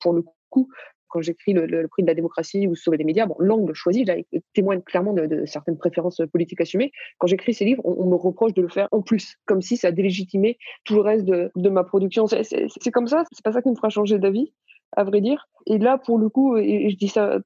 pour 0.01 0.13
le 0.13 0.23
coup, 0.51 0.69
quand 1.15 1.21
j'écris 1.21 1.53
le, 1.53 1.87
prix 1.87 2.03
de 2.03 2.09
la 2.09 2.15
démocratie 2.15 2.67
ou 2.67 2.75
Sauver 2.75 2.97
les 2.97 3.05
médias, 3.05 3.25
bon, 3.27 3.37
l'angle 3.39 3.73
choisi 3.73 4.05
là, 4.05 4.17
témoigne 4.53 4.83
clairement 4.83 5.13
de, 5.13 5.45
certaines 5.47 5.79
préférences 5.79 6.21
politiques 6.33 6.61
assumées. 6.61 6.91
Quand 7.19 7.29
j'écris 7.29 7.55
ces 7.55 7.65
livres, 7.65 7.83
on, 7.85 8.05
me 8.07 8.17
reproche 8.17 8.53
de 8.53 8.63
le 8.63 8.69
faire 8.69 8.89
en 8.91 9.01
plus, 9.01 9.37
comme 9.47 9.63
si 9.63 9.77
ça 9.77 9.93
délégitimait 9.93 10.59
tout 10.85 10.97
le 10.97 11.03
reste 11.03 11.25
de, 11.25 11.69
ma 11.69 11.85
production. 11.85 12.27
C'est 12.27 12.91
comme 12.93 13.07
ça, 13.07 13.23
c'est 13.31 13.45
pas 13.45 13.53
ça 13.53 13.63
qui 13.63 13.69
me 13.69 13.77
fera 13.77 13.91
changer 13.91 14.19
d'avis, 14.19 14.53
à 14.97 15.05
vrai 15.05 15.21
dire. 15.21 15.47
Et 15.67 15.79
là, 15.79 15.99
pour 15.99 16.19
le 16.19 16.29
coup, 16.29 16.57
et, 16.57 16.91
je 16.91 16.97
dis 16.97 17.09
ça 17.09 17.39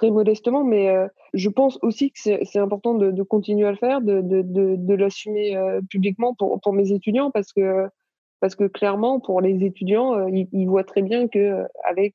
très 0.00 0.10
modestement, 0.10 0.64
mais 0.64 0.88
euh, 0.88 1.08
je 1.34 1.50
pense 1.50 1.78
aussi 1.82 2.10
que 2.10 2.18
c'est 2.18 2.58
important 2.58 2.94
de, 2.94 3.22
continuer 3.22 3.66
à 3.66 3.70
le 3.70 3.76
faire, 3.76 4.00
de, 4.00 4.94
l'assumer 4.94 5.56
euh, 5.56 5.82
publiquement 5.90 6.34
pour, 6.34 6.58
pour 6.62 6.72
mes 6.72 6.90
étudiants, 6.92 7.30
parce 7.30 7.52
que 7.52 7.86
parce 8.40 8.54
que 8.54 8.64
clairement, 8.64 9.20
pour 9.20 9.42
les 9.42 9.62
étudiants, 9.62 10.14
euh, 10.14 10.30
ils, 10.32 10.66
voient 10.66 10.84
très 10.84 11.02
bien 11.02 11.28
que 11.28 11.64
avec 11.84 12.14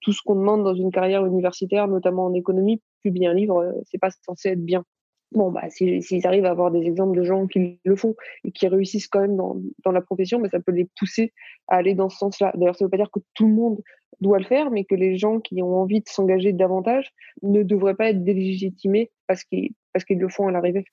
tout 0.00 0.12
ce 0.12 0.20
qu'on 0.24 0.34
demande 0.34 0.64
dans 0.64 0.74
une 0.74 0.90
carrière 0.90 1.24
universitaire, 1.24 1.86
notamment 1.86 2.24
en 2.24 2.34
économie, 2.34 2.82
publier 3.04 3.28
un 3.28 3.34
livre, 3.34 3.72
c'est 3.86 3.98
pas 3.98 4.10
censé 4.26 4.48
être 4.48 4.64
bien. 4.64 4.84
Bon, 5.30 5.52
bah, 5.52 5.70
s'ils 5.70 6.26
arrivent 6.26 6.46
à 6.46 6.50
avoir 6.50 6.72
des 6.72 6.84
exemples 6.84 7.16
de 7.16 7.22
gens 7.22 7.46
qui 7.46 7.78
le 7.84 7.94
font 7.94 8.16
et 8.42 8.50
qui 8.50 8.66
réussissent 8.66 9.06
quand 9.06 9.20
même 9.20 9.36
dans, 9.36 9.58
dans 9.84 9.92
la 9.92 10.00
profession, 10.00 10.40
bah, 10.40 10.48
ça 10.48 10.58
peut 10.58 10.72
les 10.72 10.88
pousser 10.98 11.32
à 11.68 11.76
aller 11.76 11.94
dans 11.94 12.08
ce 12.08 12.18
sens-là. 12.18 12.50
D'ailleurs, 12.56 12.74
ça 12.74 12.84
veut 12.84 12.90
pas 12.90 12.96
dire 12.96 13.12
que 13.12 13.20
tout 13.34 13.46
le 13.46 13.54
monde 13.54 13.80
doit 14.20 14.38
le 14.38 14.44
faire, 14.44 14.70
mais 14.70 14.84
que 14.84 14.94
les 14.94 15.16
gens 15.16 15.40
qui 15.40 15.62
ont 15.62 15.76
envie 15.76 16.00
de 16.00 16.08
s'engager 16.08 16.52
davantage 16.52 17.12
ne 17.42 17.62
devraient 17.62 17.94
pas 17.94 18.10
être 18.10 18.24
délégitimés 18.24 19.10
parce 19.26 19.44
qu'ils 19.44 19.72
parce 19.92 20.04
qu'ils 20.04 20.18
le 20.18 20.28
font 20.28 20.48
à 20.48 20.52
l'arrivée. 20.52 20.84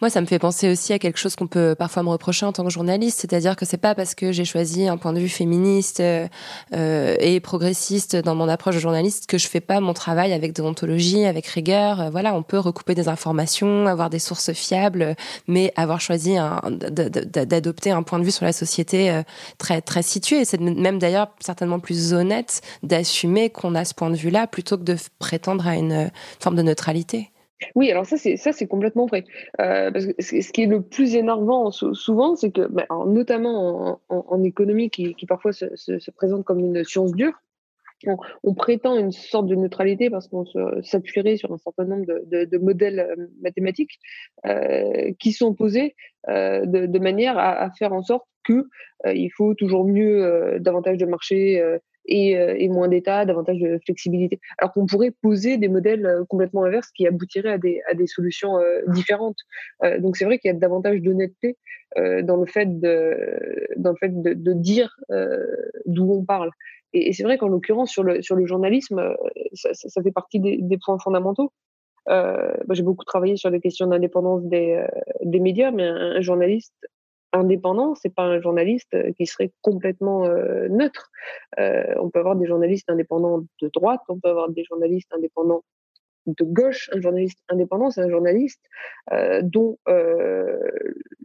Moi, 0.00 0.08
ça 0.08 0.20
me 0.20 0.26
fait 0.26 0.38
penser 0.38 0.70
aussi 0.70 0.92
à 0.92 0.98
quelque 0.98 1.18
chose 1.18 1.36
qu'on 1.36 1.46
peut 1.46 1.74
parfois 1.78 2.02
me 2.02 2.08
reprocher 2.08 2.46
en 2.46 2.52
tant 2.52 2.64
que 2.64 2.70
journaliste, 2.70 3.20
c'est-à-dire 3.20 3.56
que 3.56 3.66
c'est 3.66 3.76
pas 3.76 3.94
parce 3.94 4.14
que 4.14 4.32
j'ai 4.32 4.46
choisi 4.46 4.88
un 4.88 4.96
point 4.96 5.12
de 5.12 5.20
vue 5.20 5.28
féministe 5.28 6.00
euh, 6.00 7.16
et 7.20 7.40
progressiste 7.40 8.16
dans 8.16 8.34
mon 8.34 8.48
approche 8.48 8.76
de 8.76 8.80
journaliste 8.80 9.26
que 9.26 9.36
je 9.36 9.46
fais 9.46 9.60
pas 9.60 9.80
mon 9.80 9.92
travail 9.92 10.32
avec 10.32 10.52
déontologie, 10.52 11.24
avec 11.26 11.46
rigueur. 11.46 12.00
Euh, 12.00 12.10
voilà, 12.10 12.34
on 12.34 12.42
peut 12.42 12.58
recouper 12.58 12.94
des 12.94 13.08
informations, 13.08 13.86
avoir 13.86 14.08
des 14.08 14.18
sources 14.18 14.52
fiables, 14.52 15.14
mais 15.46 15.72
avoir 15.76 16.00
choisi 16.00 16.36
d'adopter 16.64 17.90
un 17.90 18.02
point 18.02 18.18
de 18.18 18.24
vue 18.24 18.30
sur 18.30 18.46
la 18.46 18.52
société 18.52 19.10
euh, 19.10 19.22
très 19.58 19.82
très 19.82 20.02
situé. 20.02 20.44
C'est 20.46 20.60
même 20.60 20.98
d'ailleurs 20.98 21.28
certainement 21.40 21.80
plus 21.80 22.14
honnête 22.14 22.62
d'assumer 22.82 23.50
qu'on 23.50 23.74
a 23.74 23.84
ce 23.84 23.92
point 23.92 24.10
de 24.10 24.16
vue-là 24.16 24.46
plutôt 24.46 24.78
que 24.78 24.84
de 24.84 24.96
prétendre 25.18 25.66
à 25.66 25.76
une 25.76 26.10
forme 26.38 26.56
de 26.56 26.62
neutralité. 26.62 27.30
Oui, 27.74 27.90
alors 27.90 28.06
ça 28.06 28.16
c'est 28.16 28.36
ça 28.36 28.52
c'est 28.52 28.66
complètement 28.66 29.06
vrai. 29.06 29.24
Euh, 29.60 29.90
parce 29.90 30.06
que 30.06 30.12
ce 30.18 30.52
qui 30.52 30.62
est 30.62 30.66
le 30.66 30.82
plus 30.82 31.14
énervant 31.14 31.70
souvent, 31.70 32.36
c'est 32.36 32.50
que, 32.50 32.66
bah, 32.68 32.86
notamment 33.06 34.00
en, 34.08 34.42
économie, 34.42 34.90
qui, 34.90 35.14
parfois 35.28 35.52
se, 35.52 36.10
présente 36.12 36.44
comme 36.44 36.60
une 36.60 36.84
science 36.84 37.12
dure, 37.12 37.34
on, 38.42 38.54
prétend 38.54 38.96
une 38.98 39.12
sorte 39.12 39.46
de 39.46 39.54
neutralité 39.54 40.08
parce 40.08 40.26
qu'on 40.28 40.46
s'appuierait 40.82 41.36
sur 41.36 41.52
un 41.52 41.58
certain 41.58 41.84
nombre 41.84 42.06
de, 42.06 42.58
modèles 42.58 43.00
euh, 43.00 43.26
mathématiques 43.42 43.98
euh, 44.46 45.12
qui 45.18 45.32
sont 45.32 45.54
posés 45.54 45.94
de, 46.26 46.98
manière 46.98 47.38
à, 47.38 47.70
faire 47.78 47.92
en 47.92 48.02
sorte 48.02 48.26
que 48.44 48.68
il 49.06 49.30
faut 49.36 49.54
toujours 49.54 49.86
mieux 49.86 50.58
davantage 50.60 50.96
de 50.96 51.06
marché 51.06 51.62
euh, 52.08 52.54
et, 52.58 52.68
moins 52.68 52.88
d'État, 52.88 53.24
davantage 53.24 53.58
de 53.58 53.78
flexibilité. 53.84 54.40
Alors 54.58 54.72
qu'on 54.72 54.86
pourrait 54.86 55.12
poser 55.22 55.58
des 55.58 55.68
modèles 55.68 56.06
euh, 56.06 56.24
complètement 56.24 56.64
inverses 56.64 56.90
qui 56.90 57.06
aboutiraient 57.06 57.52
à 57.52 57.58
des, 57.58 57.82
à 57.88 57.94
des 57.94 58.06
solutions 58.06 58.58
euh, 58.58 58.80
différentes. 58.88 59.36
donc 59.98 60.16
c'est 60.16 60.24
vrai 60.24 60.38
qu'il 60.38 60.50
y 60.50 60.54
a 60.54 60.58
davantage 60.58 61.00
d'honnêteté 61.00 61.56
dans 61.96 62.36
le 62.36 62.46
fait 62.46 62.80
de, 62.80 63.16
dans 63.76 63.90
le 63.90 63.96
fait 63.96 64.22
de, 64.22 64.34
de 64.34 64.52
dire 64.52 64.96
d'où 65.86 66.12
on 66.12 66.24
parle. 66.24 66.50
Et, 66.92 67.12
c'est 67.12 67.22
vrai 67.22 67.36
qu'en 67.38 67.48
l'occurrence, 67.48 67.90
sur 67.90 68.02
le, 68.02 68.22
sur 68.22 68.36
le 68.36 68.46
journalisme, 68.46 69.16
ça, 69.54 69.70
ça, 69.74 70.02
fait 70.02 70.12
partie 70.12 70.40
des, 70.40 70.58
des 70.60 70.78
points 70.78 70.98
fondamentaux. 70.98 71.52
Euh, 72.08 72.52
j'ai 72.70 72.82
beaucoup 72.82 73.04
travaillé 73.04 73.36
sur 73.36 73.50
les 73.50 73.60
questions 73.60 73.86
d'indépendance 73.86 74.42
des, 74.44 74.84
des 75.22 75.40
médias, 75.40 75.70
mais 75.70 75.84
un 75.84 76.20
journaliste 76.20 76.74
indépendant, 77.32 77.94
c'est 77.94 78.14
pas 78.14 78.24
un 78.24 78.40
journaliste 78.40 78.94
euh, 78.94 79.12
qui 79.12 79.26
serait 79.26 79.52
complètement 79.62 80.26
euh, 80.26 80.68
neutre. 80.68 81.10
Euh, 81.58 81.94
on 82.00 82.10
peut 82.10 82.18
avoir 82.18 82.36
des 82.36 82.46
journalistes 82.46 82.90
indépendants 82.90 83.44
de 83.60 83.70
droite, 83.72 84.00
on 84.08 84.18
peut 84.18 84.28
avoir 84.28 84.50
des 84.50 84.64
journalistes 84.64 85.12
indépendants 85.12 85.64
de 86.26 86.44
gauche. 86.44 86.90
Un 86.92 87.00
journaliste 87.00 87.38
indépendant, 87.48 87.90
c'est 87.90 88.02
un 88.02 88.10
journaliste 88.10 88.60
dont 89.42 89.78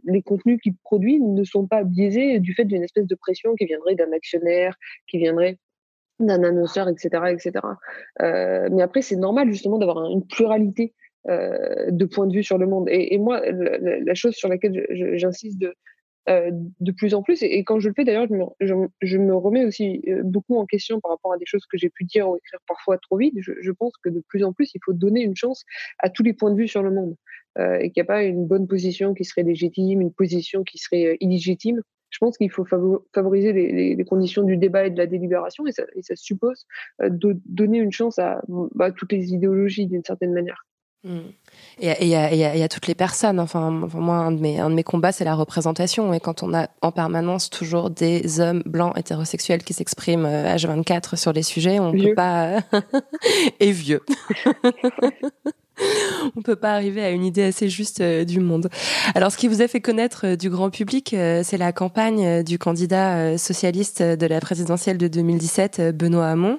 les 0.04 0.22
contenus 0.22 0.58
qu'il 0.62 0.74
produit 0.76 1.20
ne 1.20 1.44
sont 1.44 1.66
pas 1.66 1.84
biaisés 1.84 2.40
du 2.40 2.54
fait 2.54 2.64
d'une 2.64 2.82
espèce 2.82 3.06
de 3.06 3.14
pression 3.14 3.54
qui 3.56 3.66
viendrait 3.66 3.94
d'un 3.94 4.10
actionnaire, 4.12 4.74
qui 5.06 5.18
viendrait 5.18 5.58
d'un 6.18 6.42
annonceur, 6.42 6.88
etc., 6.88 7.08
etc. 7.28 7.52
mais 8.18 8.82
après, 8.82 9.02
c'est 9.02 9.16
normal 9.16 9.52
justement 9.52 9.78
d'avoir 9.78 10.10
une 10.10 10.26
pluralité 10.26 10.94
de 11.26 12.04
points 12.06 12.26
de 12.26 12.32
vue 12.32 12.42
sur 12.42 12.56
le 12.56 12.66
monde. 12.66 12.88
Et, 12.88 13.18
moi, 13.18 13.42
la, 13.50 14.14
chose 14.14 14.34
sur 14.34 14.48
laquelle 14.48 14.86
j'insiste 15.18 15.60
de, 15.60 15.74
euh, 16.28 16.50
de 16.80 16.92
plus 16.92 17.14
en 17.14 17.22
plus. 17.22 17.40
Et, 17.42 17.62
quand 17.62 17.78
je 17.78 17.88
le 17.88 17.94
fais, 17.94 18.04
d'ailleurs, 18.04 18.26
je 18.60 19.18
me, 19.18 19.34
remets 19.34 19.64
aussi 19.64 20.02
euh, 20.08 20.22
beaucoup 20.24 20.56
en 20.56 20.66
question 20.66 21.00
par 21.00 21.12
rapport 21.12 21.32
à 21.32 21.38
des 21.38 21.46
choses 21.46 21.64
que 21.66 21.78
j'ai 21.78 21.88
pu 21.88 22.02
dire 22.02 22.28
ou 22.28 22.36
écrire 22.36 22.58
parfois 22.66 22.98
trop 22.98 23.16
vite. 23.16 23.34
Je, 23.38 23.70
pense 23.70 23.92
que 24.02 24.08
de 24.08 24.20
plus 24.28 24.42
en 24.42 24.52
plus, 24.52 24.74
il 24.74 24.80
faut 24.84 24.92
donner 24.92 25.22
une 25.22 25.36
chance 25.36 25.64
à 26.00 26.10
tous 26.10 26.24
les 26.24 26.32
points 26.32 26.50
de 26.50 26.56
vue 26.56 26.66
sur 26.66 26.82
le 26.82 26.90
monde. 26.90 27.14
Euh, 27.58 27.78
et 27.78 27.90
qu'il 27.90 28.02
n'y 28.02 28.06
a 28.06 28.12
pas 28.12 28.24
une 28.24 28.46
bonne 28.46 28.66
position 28.66 29.14
qui 29.14 29.24
serait 29.24 29.44
légitime, 29.44 30.00
une 30.00 30.12
position 30.12 30.64
qui 30.64 30.78
serait 30.78 31.16
illégitime. 31.20 31.80
Je 32.10 32.18
pense 32.18 32.36
qu'il 32.36 32.50
faut 32.50 32.64
favoriser 33.14 33.52
les, 33.52 34.04
conditions 34.04 34.42
du 34.42 34.56
débat 34.56 34.86
et 34.86 34.90
de 34.90 34.98
la 34.98 35.06
délibération, 35.06 35.64
et 35.66 35.72
ça, 35.72 35.84
suppose 36.14 36.66
de 37.02 37.36
donner 37.44 37.78
une 37.78 37.92
chance 37.92 38.18
à 38.18 38.42
bah, 38.48 38.90
toutes 38.90 39.12
les 39.12 39.32
idéologies 39.32 39.86
d'une 39.86 40.04
certaine 40.04 40.32
manière. 40.32 40.64
Et 41.78 41.92
il 42.00 42.08
y, 42.08 42.14
a 42.14 42.68
toutes 42.68 42.86
les 42.86 42.94
personnes. 42.94 43.38
Enfin, 43.38 43.70
moi, 43.70 44.16
un 44.16 44.32
de 44.32 44.40
mes, 44.40 44.58
un 44.58 44.70
de 44.70 44.74
mes 44.74 44.82
combats, 44.82 45.12
c'est 45.12 45.24
la 45.24 45.34
représentation. 45.34 46.12
Et 46.12 46.20
quand 46.20 46.42
on 46.42 46.54
a 46.54 46.68
en 46.80 46.90
permanence 46.90 47.50
toujours 47.50 47.90
des 47.90 48.40
hommes 48.40 48.62
blancs 48.64 48.96
hétérosexuels 48.96 49.62
qui 49.62 49.74
s'expriment 49.74 50.26
H24 50.26 51.14
euh, 51.14 51.16
sur 51.16 51.32
les 51.32 51.42
sujets, 51.42 51.78
on 51.78 51.92
ne 51.92 52.02
peut 52.02 52.14
pas. 52.14 52.60
et 53.60 53.72
vieux. 53.72 54.02
on 56.36 56.42
peut 56.42 56.56
pas 56.56 56.72
arriver 56.72 57.02
à 57.02 57.10
une 57.10 57.24
idée 57.24 57.44
assez 57.44 57.68
juste 57.68 58.00
euh, 58.00 58.24
du 58.24 58.40
monde. 58.40 58.68
Alors, 59.14 59.30
ce 59.30 59.36
qui 59.36 59.48
vous 59.48 59.62
a 59.62 59.68
fait 59.68 59.80
connaître 59.80 60.26
euh, 60.26 60.36
du 60.36 60.50
grand 60.50 60.70
public, 60.70 61.14
euh, 61.14 61.42
c'est 61.44 61.58
la 61.58 61.72
campagne 61.72 62.42
du 62.42 62.58
candidat 62.58 63.38
socialiste 63.38 64.02
de 64.02 64.26
la 64.26 64.40
présidentielle 64.40 64.98
de 64.98 65.08
2017, 65.08 65.96
Benoît 65.96 66.28
Hamon. 66.28 66.58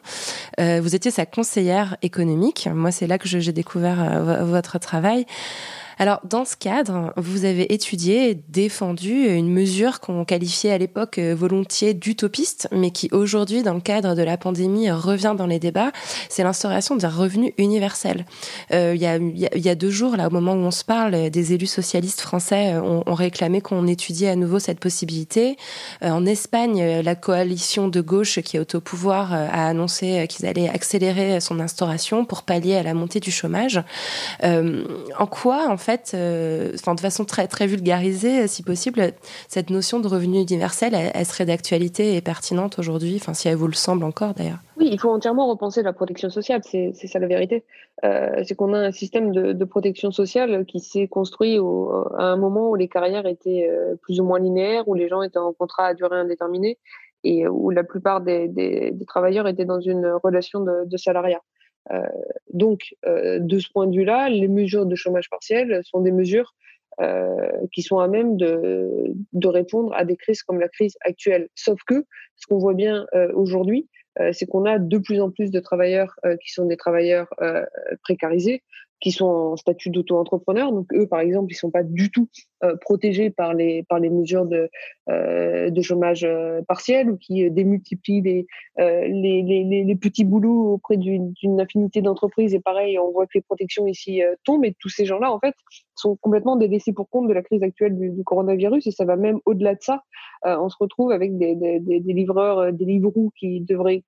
vous 0.58 0.96
étiez 0.96 1.12
sa 1.12 1.26
conseillère 1.26 1.98
économique. 2.02 2.70
Moi, 2.74 2.92
c'est 2.92 3.08
là 3.08 3.18
que 3.18 3.28
j'ai 3.28 3.52
découvert 3.52 4.24
votre 4.46 4.80
travail. 4.80 5.26
Alors, 6.00 6.20
dans 6.24 6.46
ce 6.46 6.56
cadre, 6.56 7.12
vous 7.18 7.44
avez 7.46 7.74
étudié 7.74 8.30
et 8.30 8.36
défendu 8.50 9.12
une 9.12 9.52
mesure 9.52 10.00
qu'on 10.00 10.26
qualifiait 10.26 10.72
à 10.72 10.78
l'époque 10.78 11.18
euh, 11.18 11.34
volontiers 11.34 11.96
d'utopiste, 11.96 12.68
mais 12.72 12.92
qui 12.92 13.10
aujourd'hui, 13.12 13.64
dans 13.64 13.74
le 13.74 13.82
cadre 13.82 14.14
de 14.14 14.22
la 14.22 14.38
pandémie, 14.38 14.92
revient 14.92 15.34
dans 15.36 15.48
les 15.48 15.58
débats. 15.58 15.92
C'est 16.30 16.44
l'instauration 16.44 16.98
d'un 16.98 17.10
revenu 17.10 17.56
universel. 17.58 18.26
Euh, 18.74 18.94
il, 18.96 19.02
y 19.02 19.70
a, 19.70 19.76
deux 19.76 19.90
jours, 19.90 20.18
là, 20.18 20.28
au 20.28 20.30
moment 20.30 20.54
où 20.54 20.58
on 20.58 20.72
se 20.72 20.84
parle, 20.84 21.32
des 21.32 21.54
élus 21.54 21.66
socialistes 21.66 22.22
français 22.22 22.74
euh, 22.74 22.82
ont, 22.82 23.04
ont 23.08 23.16
réclamé 23.16 23.62
qu'on 23.62 23.88
étudie 23.88 24.28
à 24.28 24.36
nouveau 24.36 24.60
cette 24.60 24.80
possibilité. 24.80 25.58
en 26.02 26.26
Espagne, 26.28 27.02
la 27.02 27.16
coalition 27.16 27.88
de 27.88 28.02
gauche 28.02 28.40
qui 28.42 28.58
est 28.58 28.76
au 28.76 28.82
pouvoir 28.82 29.34
a 29.34 29.68
annoncé 29.68 30.28
qu'ils 30.30 30.46
allaient 30.46 30.70
accélérer 30.70 31.40
son 31.40 31.60
instauration 31.60 32.26
pour 32.26 32.44
pallier 32.44 32.76
à 32.76 32.84
la 32.84 32.94
montée 32.94 33.20
du 33.20 33.32
chômage. 33.32 33.82
en 34.44 35.28
quoi, 35.30 35.70
en 35.70 35.78
fait, 35.78 35.87
fait, 35.88 36.12
euh, 36.14 36.72
de 36.72 37.00
façon 37.00 37.24
très 37.24 37.48
très 37.48 37.66
vulgarisée, 37.66 38.48
si 38.48 38.62
possible, 38.62 39.14
cette 39.48 39.70
notion 39.70 40.02
de 40.02 40.08
revenu 40.08 40.42
universel, 40.42 40.94
elle, 40.94 41.26
serait 41.26 41.46
d'actualité 41.46 42.16
et 42.16 42.22
pertinente 42.22 42.78
aujourd'hui, 42.78 43.16
enfin 43.16 43.34
si 43.34 43.48
elle 43.48 43.56
vous 43.56 43.68
le 43.68 43.74
semble 43.74 44.04
encore 44.04 44.34
d'ailleurs. 44.34 44.60
Oui, 44.78 44.90
il 44.92 45.00
faut 45.00 45.10
entièrement 45.10 45.48
repenser 45.48 45.84
la 45.84 45.94
protection 45.94 46.30
sociale, 46.30 46.62
c'est 46.64 46.94
ça 46.94 47.20
la 47.20 47.28
vérité. 47.28 47.64
Euh, 48.04 48.44
c'est 48.44 48.56
qu'on 48.56 48.74
a 48.74 48.80
un 48.80 48.92
système 48.92 49.32
de, 49.32 49.66
protection 49.66 50.12
sociale 50.12 50.66
qui 50.66 50.82
s'est 50.82 51.08
construit 51.08 51.58
à 51.58 52.24
un 52.24 52.38
moment 52.38 52.70
où 52.70 52.76
les 52.76 52.90
carrières 52.90 53.26
étaient 53.26 53.68
euh, 53.70 53.96
plus 54.02 54.20
ou 54.20 54.26
moins 54.26 54.40
linéaires, 54.40 54.88
où 54.88 54.94
les 54.94 55.08
gens 55.08 55.22
étaient 55.22 55.40
en 55.40 55.54
contrat 55.54 55.88
à 55.88 55.94
durée 55.94 56.18
indéterminée 56.18 56.78
et 57.24 57.48
où 57.48 57.70
la 57.70 57.84
plupart 57.84 58.22
des, 58.22 58.94
travailleurs 59.08 59.48
étaient 59.48 59.66
dans 59.66 59.80
une 59.80 60.08
relation 60.24 60.60
de 60.60 60.98
salariat. 60.98 61.42
Euh, 61.92 62.02
donc, 62.54 62.96
euh, 63.06 63.40
de 63.40 63.60
ce 63.60 63.70
point 63.72 63.88
de 63.88 63.96
vue-là, 63.96 64.30
les 64.30 64.48
mesures 64.48 64.86
de 64.86 64.96
chômage 64.96 65.30
partiel 65.30 65.82
sont 65.84 66.02
des 66.02 66.12
mesures 66.12 66.54
euh, 67.00 67.52
qui 67.72 67.82
sont 67.82 68.00
à 68.00 68.08
même 68.08 68.38
de, 68.38 69.14
de, 69.34 69.48
répondre 69.48 69.94
à 69.94 70.04
des 70.04 70.16
crises 70.16 70.44
comme 70.44 70.60
la 70.60 70.70
crise 70.70 70.98
actuelle. 71.02 71.50
Sauf 71.56 71.80
que 71.86 72.06
ce 72.36 72.48
qu'on 72.48 72.58
voit 72.58 72.74
bien 72.74 73.06
aujourd'hui, 73.34 73.88
c'est 74.32 74.48
qu'on 74.48 74.66
a 74.66 74.80
de 74.80 74.98
plus 74.98 75.22
en 75.22 75.30
plus 75.30 75.52
de 75.52 75.60
travailleurs 75.60 76.16
qui 76.44 76.52
sont 76.52 76.66
des 76.66 76.78
travailleurs 76.78 77.28
précarisés, 78.04 78.64
qui 79.00 79.12
sont 79.12 79.26
en 79.26 79.56
statut 79.58 79.90
d'auto-entrepreneur. 79.90 80.72
Donc 80.72 80.92
eux, 80.94 81.08
par 81.08 81.20
exemple, 81.20 81.52
ils 81.52 81.56
sont 81.56 81.72
pas 81.72 81.84
du 81.84 82.10
tout 82.12 82.28
euh, 82.64 82.76
protégés 82.78 83.30
par 83.30 83.54
les 83.54 83.86
mesures 84.10 84.46
de 84.46 84.70
euh, 85.10 85.82
chômage 85.82 86.24
euh, 86.24 86.62
partiel 86.68 87.12
ou 87.12 87.18
qui 87.18 87.50
démultiplient 87.52 88.22
les, 88.78 89.96
petits 90.02 90.26
boulots 90.26 90.74
auprès 90.74 90.98
d'une 90.98 91.34
infinité 91.60 92.02
d'entreprises. 92.02 92.54
Et 92.54 92.60
pareil, 92.60 92.98
on 93.00 93.12
voit 93.12 93.26
que 93.26 93.36
les 93.36 93.42
protections 93.42 93.88
ici 93.88 94.22
tombent. 94.44 94.66
Et 94.66 94.76
tous 94.80 94.90
ces 94.90 95.06
gens-là, 95.06 95.32
en 95.32 95.40
fait, 95.40 95.54
sont 95.96 96.16
complètement 96.16 96.56
délaissés 96.56 96.94
pour 96.94 97.10
compte 97.10 97.28
de 97.28 97.34
la 97.34 97.42
crise 97.42 97.64
actuelle 97.64 97.98
du, 97.98 98.24
coronavirus. 98.24 98.88
Et 98.88 98.92
ça 98.92 99.06
va 99.06 99.16
même 99.16 99.40
au-delà 99.46 99.76
de 99.76 99.82
ça. 99.82 100.04
on 100.44 100.70
se 100.70 100.78
retrouve 100.80 101.12
avec 101.12 101.38
des, 101.38 101.56
des, 101.56 101.80
des 101.80 102.14
livreurs, 102.14 102.74
des 102.74 102.86
livreaux 102.86 103.32
qui 103.38 103.62
devraient 103.62 104.04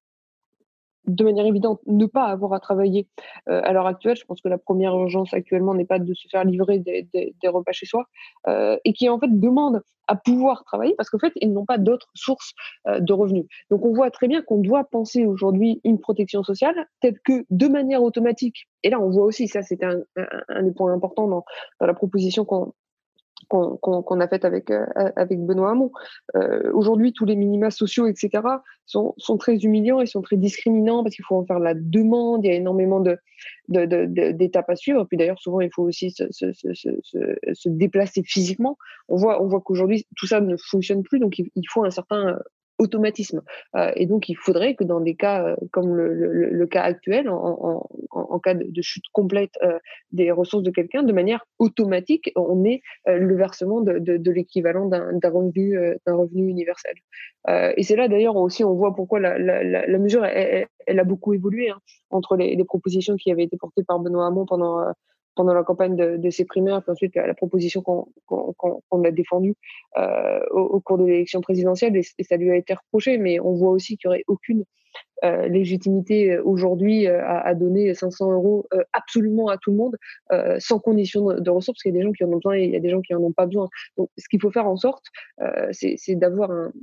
de 1.09 1.23
manière 1.23 1.45
évidente 1.45 1.81
ne 1.87 2.05
pas 2.05 2.25
avoir 2.25 2.53
à 2.53 2.59
travailler 2.59 3.07
euh, 3.49 3.61
à 3.63 3.73
l'heure 3.73 3.87
actuelle. 3.87 4.15
Je 4.15 4.25
pense 4.25 4.41
que 4.41 4.47
la 4.47 4.57
première 4.57 4.93
urgence 4.95 5.33
actuellement 5.33 5.73
n'est 5.73 5.85
pas 5.85 5.99
de 5.99 6.13
se 6.13 6.27
faire 6.29 6.43
livrer 6.43 6.79
des, 6.79 7.33
repas 7.43 7.71
chez 7.71 7.85
soi 7.85 8.05
euh, 8.47 8.77
et 8.85 8.93
qui 8.93 9.09
en 9.09 9.19
fait 9.19 9.39
demandent 9.39 9.81
à 10.07 10.15
pouvoir 10.15 10.63
travailler 10.63 10.93
parce 10.97 11.09
qu'en 11.09 11.19
fait 11.19 11.33
ils 11.35 11.51
n'ont 11.51 11.65
pas 11.65 11.77
d'autres 11.77 12.09
sources 12.13 12.53
euh, 12.87 12.99
de 12.99 13.13
revenus. 13.13 13.45
Donc 13.69 13.85
on 13.85 13.93
voit 13.93 14.11
très 14.11 14.27
bien 14.27 14.41
qu'on 14.41 14.59
doit 14.59 14.83
penser 14.83 15.25
aujourd'hui 15.25 15.81
une 15.83 15.99
protection 15.99 16.43
sociale 16.43 16.75
telle 17.01 17.19
que 17.23 17.45
de 17.49 17.67
manière 17.67 18.03
automatique. 18.03 18.67
Et 18.83 18.89
là 18.89 18.99
on 18.99 19.09
voit 19.09 19.25
aussi 19.25 19.47
ça 19.47 19.61
c'était 19.61 19.85
un, 19.85 20.63
des 20.63 20.71
points 20.71 20.93
importants 20.93 21.27
dans, 21.27 21.43
dans 21.79 21.87
la 21.87 21.93
proposition 21.93 22.45
qu'on 22.45 22.73
qu'on 23.49 24.19
a 24.19 24.27
fait 24.27 24.45
avec, 24.45 24.69
euh, 24.71 24.85
avec 25.15 25.39
Benoît 25.43 25.71
Hamon. 25.71 25.91
Euh, 26.35 26.71
aujourd'hui, 26.73 27.13
tous 27.13 27.25
les 27.25 27.35
minima 27.35 27.71
sociaux, 27.71 28.07
etc., 28.07 28.43
sont, 28.85 29.13
sont, 29.17 29.37
très 29.37 29.57
humiliants 29.57 30.01
et 30.01 30.05
sont 30.05 30.21
très 30.21 30.37
discriminants 30.37 31.03
parce 31.03 31.15
qu'il 31.15 31.25
faut 31.25 31.35
en 31.35 31.45
faire 31.45 31.59
la 31.59 31.73
demande, 31.73 32.45
il 32.45 32.49
y 32.49 32.51
a 32.51 32.55
énormément 32.55 32.99
d'étapes 32.99 33.19
de, 33.67 34.31
de, 34.31 34.71
à 34.71 34.75
suivre. 34.75 35.03
Puis 35.05 35.17
d'ailleurs, 35.17 35.39
souvent, 35.39 35.61
il 35.61 35.69
faut 35.73 35.83
aussi 35.83 36.11
se, 36.11 36.25
se, 36.31 36.53
se, 36.53 36.73
se, 36.73 37.69
déplacer 37.69 38.23
physiquement. 38.23 38.77
On 39.07 39.15
voit, 39.15 39.43
on 39.43 39.47
voit 39.47 39.61
qu'aujourd'hui, 39.61 40.07
tout 40.15 40.27
ça 40.27 40.41
ne 40.41 40.55
fonctionne 40.57 41.03
plus, 41.03 41.19
donc 41.19 41.39
il, 41.39 41.49
il 41.55 41.65
faut 41.69 41.83
un 41.83 41.91
certain 41.91 42.37
automatisme. 42.79 43.41
Euh, 43.75 43.91
et 43.95 44.07
donc, 44.07 44.29
il 44.29 44.35
faudrait 44.35 44.73
que 44.73 44.83
dans 44.83 45.01
des 45.01 45.15
cas 45.15 45.45
euh, 45.45 45.55
comme 45.71 45.95
le, 45.95 46.67
cas 46.67 46.81
actuel, 46.81 47.29
en, 47.29 48.39
cas 48.39 48.53
de, 48.55 48.81
chute 48.81 49.03
complète 49.11 49.53
euh, 49.61 49.77
des 50.11 50.31
ressources 50.31 50.63
de 50.63 50.71
quelqu'un, 50.71 51.03
de 51.03 51.13
manière 51.13 51.45
automatique, 51.59 52.31
on 52.35 52.63
ait 52.63 52.81
le 53.05 53.35
versement 53.35 53.81
de, 53.81 54.31
l'équivalent 54.31 54.85
d'un 54.85 55.29
revenu, 55.29 55.77
d'un 56.05 56.15
revenu 56.15 56.47
universel. 56.47 56.93
et 57.47 57.83
c'est 57.83 57.95
là 57.95 58.07
d'ailleurs 58.07 58.35
aussi 58.35 58.63
on 58.63 58.73
voit 58.75 58.95
pourquoi 58.95 59.19
la, 59.19 59.97
mesure 59.97 60.23
elle, 60.25 60.67
elle, 60.85 60.99
a 60.99 61.03
beaucoup 61.03 61.33
évolué 61.33 61.69
hein, 61.69 61.79
entre 62.09 62.35
les, 62.37 62.55
les, 62.55 62.63
propositions 62.63 63.15
qui 63.15 63.31
avaient 63.31 63.43
été 63.43 63.57
portées 63.57 63.83
par 63.83 63.99
Benoît 63.99 64.27
Hamon 64.27 64.45
pendant 64.45 64.85
pendant 65.39 65.53
la 65.53 65.63
campagne 65.63 65.95
de, 65.95 66.17
de 66.17 66.29
ses 66.31 66.43
primaires, 66.43 66.81
puis 66.83 66.91
ensuite 66.91 67.15
la, 67.15 67.33
proposition 67.33 67.81
qu'on 67.81 69.03
a 69.05 69.11
défendue 69.11 69.55
euh, 69.97 70.41
au, 70.51 70.81
cours 70.81 70.97
de 70.97 71.05
l'élection 71.05 71.39
présidentielle, 71.39 71.95
et, 71.95 72.23
ça 72.23 72.35
lui 72.35 72.51
a 72.51 72.57
été 72.57 72.73
reproché, 72.73 73.17
mais 73.17 73.39
on 73.39 73.53
voit 73.53 73.69
aussi 73.69 73.95
qu'il 73.95 74.09
n'y 74.09 74.15
aurait 74.15 74.23
aucune 74.27 74.65
euh, 75.23 75.47
légitimité 75.47 76.33
euh, 76.33 76.43
aujourd'hui 76.43 77.07
à, 77.07 77.55
donner 77.55 77.93
500 77.93 78.33
euros 78.33 78.67
absolument 78.91 79.47
à 79.47 79.55
tout 79.57 79.71
le 79.71 79.77
monde, 79.77 79.95
sans 80.59 80.79
condition 80.79 81.27
de, 81.27 81.39
de 81.39 81.49
ressources, 81.49 81.77
parce 81.77 81.83
qu'il 81.83 81.93
y 81.93 81.95
a 81.95 81.99
des 81.99 82.05
gens 82.05 82.11
qui 82.11 82.25
en 82.25 82.33
ont 82.33 82.35
besoin 82.35 82.57
et 82.57 82.65
il 82.65 82.71
y 82.71 82.75
a 82.75 82.81
des 82.81 82.89
gens 82.89 82.99
qui 82.99 83.15
en 83.15 83.23
ont 83.23 83.31
pas 83.31 83.45
besoin. 83.45 83.69
Donc, 83.95 84.09
ce 84.17 84.27
qu'il 84.27 84.41
faut 84.41 84.51
faire 84.51 84.67
en 84.67 84.75
sorte, 84.75 85.05
c'est 85.71 86.15
d'avoir 86.15 86.51
un, 86.51 86.73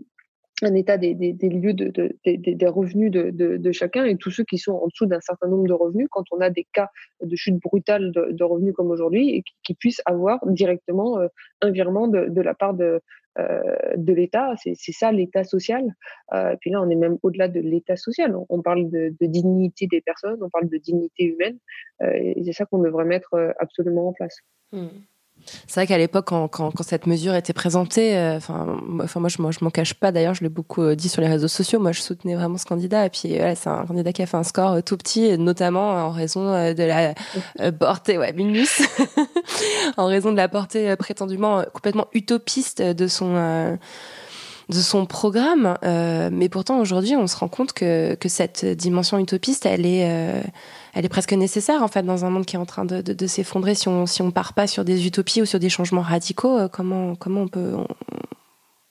un 0.62 0.75
état 0.75 0.97
des, 0.97 1.14
lieux 1.14 1.75
de, 1.75 1.88
de, 1.88 2.16
des 2.25 2.66
revenus 2.66 3.11
de, 3.11 3.73
chacun 3.73 4.05
et 4.05 4.16
tous 4.16 4.31
ceux 4.31 4.45
qui 4.45 4.59
sont 4.59 4.73
en 4.73 4.87
dessous 4.87 5.07
d'un 5.07 5.21
certain 5.21 5.49
nombre 5.49 5.66
de 5.66 5.73
revenus, 5.73 6.09
quand 6.11 6.25
on 6.31 6.40
a 6.40 6.49
des 6.51 6.66
cas 6.73 6.88
de 7.23 7.37
chute 7.37 7.61
brutale 7.61 8.11
de, 8.12 8.45
revenus 8.45 8.75
comme 8.75 8.90
aujourd'hui, 8.90 9.37
et 9.37 9.45
qui, 9.62 9.75
puissent 9.75 10.01
avoir 10.07 10.38
directement 10.47 11.19
euh, 11.19 11.29
un 11.61 11.71
virement 11.71 12.09
de, 12.09 12.40
la 12.40 12.55
part 12.55 12.73
de, 12.73 13.03
euh, 13.38 13.61
de 13.97 14.12
l'État. 14.14 14.55
C'est 14.57 14.92
ça 14.92 15.12
l'État 15.12 15.45
social. 15.45 15.85
Euh, 16.33 16.57
puis 16.61 16.71
là, 16.71 16.81
on 16.81 16.88
est 16.88 16.97
même 16.97 17.19
au-delà 17.23 17.49
de 17.49 17.61
l'État 17.61 17.97
social. 17.97 18.35
On, 18.49 18.62
parle 18.62 18.88
de, 18.88 19.14
dignité 19.21 19.87
des 19.87 20.01
personnes, 20.01 20.42
on 20.42 20.49
parle 20.49 20.71
de 20.71 20.79
dignité 20.79 21.25
humaine, 21.25 21.59
et 22.03 22.42
c'est 22.45 22.53
ça 22.53 22.64
qu'on 22.64 22.79
devrait 22.79 23.05
mettre 23.05 23.55
absolument 23.59 24.09
en 24.09 24.12
place. 24.14 24.38
Mmh. 24.73 24.87
C'est 25.67 25.81
vrai 25.81 25.87
qu'à 25.87 25.99
l'époque, 25.99 26.27
quand, 26.27 26.49
quand, 26.49 26.71
quand, 26.71 26.83
cette 26.83 27.07
mesure 27.07 27.35
était 27.35 27.53
présentée, 27.53 28.17
euh, 28.17 28.37
enfin, 28.37 28.79
enfin 29.03 29.21
moi, 29.21 29.29
je, 29.29 29.41
moi, 29.41 29.51
je 29.51 29.65
m'en 29.65 29.71
cache 29.71 29.95
pas. 29.95 30.13
D'ailleurs, 30.13 30.35
je 30.35 30.43
l'ai 30.43 30.49
beaucoup 30.49 30.83
euh, 30.83 30.95
dit 30.95 31.09
sur 31.09 31.23
les 31.23 31.29
réseaux 31.29 31.49
sociaux. 31.49 31.81
Moi, 31.81 31.93
je 31.93 32.01
soutenais 32.01 32.35
vraiment 32.35 32.59
ce 32.59 32.67
candidat. 32.67 33.07
Et 33.07 33.11
puis, 33.11 33.37
voilà, 33.37 33.55
c'est 33.55 33.69
un 33.69 33.85
candidat 33.87 34.13
qui 34.13 34.23
a 34.23 34.27
fait 34.27 34.37
un 34.37 34.45
score 34.45 34.73
euh, 34.73 34.81
tout 34.81 34.97
petit, 34.97 35.37
notamment 35.39 35.91
en 35.91 36.11
raison 36.11 36.47
de 36.47 36.83
la 36.83 37.15
portée, 37.73 38.19
ouais, 38.19 38.33
minus, 38.33 38.83
en 39.97 40.07
raison 40.07 40.33
de 40.33 40.37
la 40.37 40.49
portée 40.49 40.95
prétendument 40.97 41.65
complètement 41.73 42.07
utopiste 42.13 42.83
de 42.83 43.07
son 43.07 43.79
de 44.68 44.74
son 44.74 45.07
programme. 45.07 45.76
Euh, 45.85 46.29
mais 46.33 46.48
pourtant, 46.48 46.81
aujourd'hui, 46.81 47.16
on 47.16 47.26
se 47.26 47.37
rend 47.37 47.48
compte 47.48 47.72
que, 47.72 48.14
que 48.14 48.29
cette 48.29 48.64
dimension 48.64 49.18
utopiste, 49.18 49.66
elle 49.66 49.87
est, 49.87 50.11
euh, 50.11 50.40
elle 50.94 51.05
est 51.05 51.11
presque 51.11 51.33
nécessaire, 51.33 51.83
en 51.83 51.88
fait, 51.88 52.02
dans 52.02 52.24
un 52.24 52.31
monde 52.31 52.46
qui 52.46 52.57
est 52.57 52.59
en 52.59 52.66
train 52.66 52.85
de, 52.85 53.00
de, 53.00 53.12
de 53.12 53.26
s'effondrer. 53.26 53.74
Si 53.74 53.88
on 53.88 54.07
si 54.07 54.22
on 54.22 54.31
part 54.31 54.55
pas 54.55 54.66
sur 54.66 54.85
des 54.85 55.07
utopies 55.07 55.42
ou 55.42 55.46
sur 55.46 55.61
des 55.61 55.68
changements 55.68 56.02
radicaux, 56.02 56.59
euh, 56.59 56.68
comment, 56.68 57.14
comment 57.14 57.42
on 57.42 57.48
peut... 57.48 57.74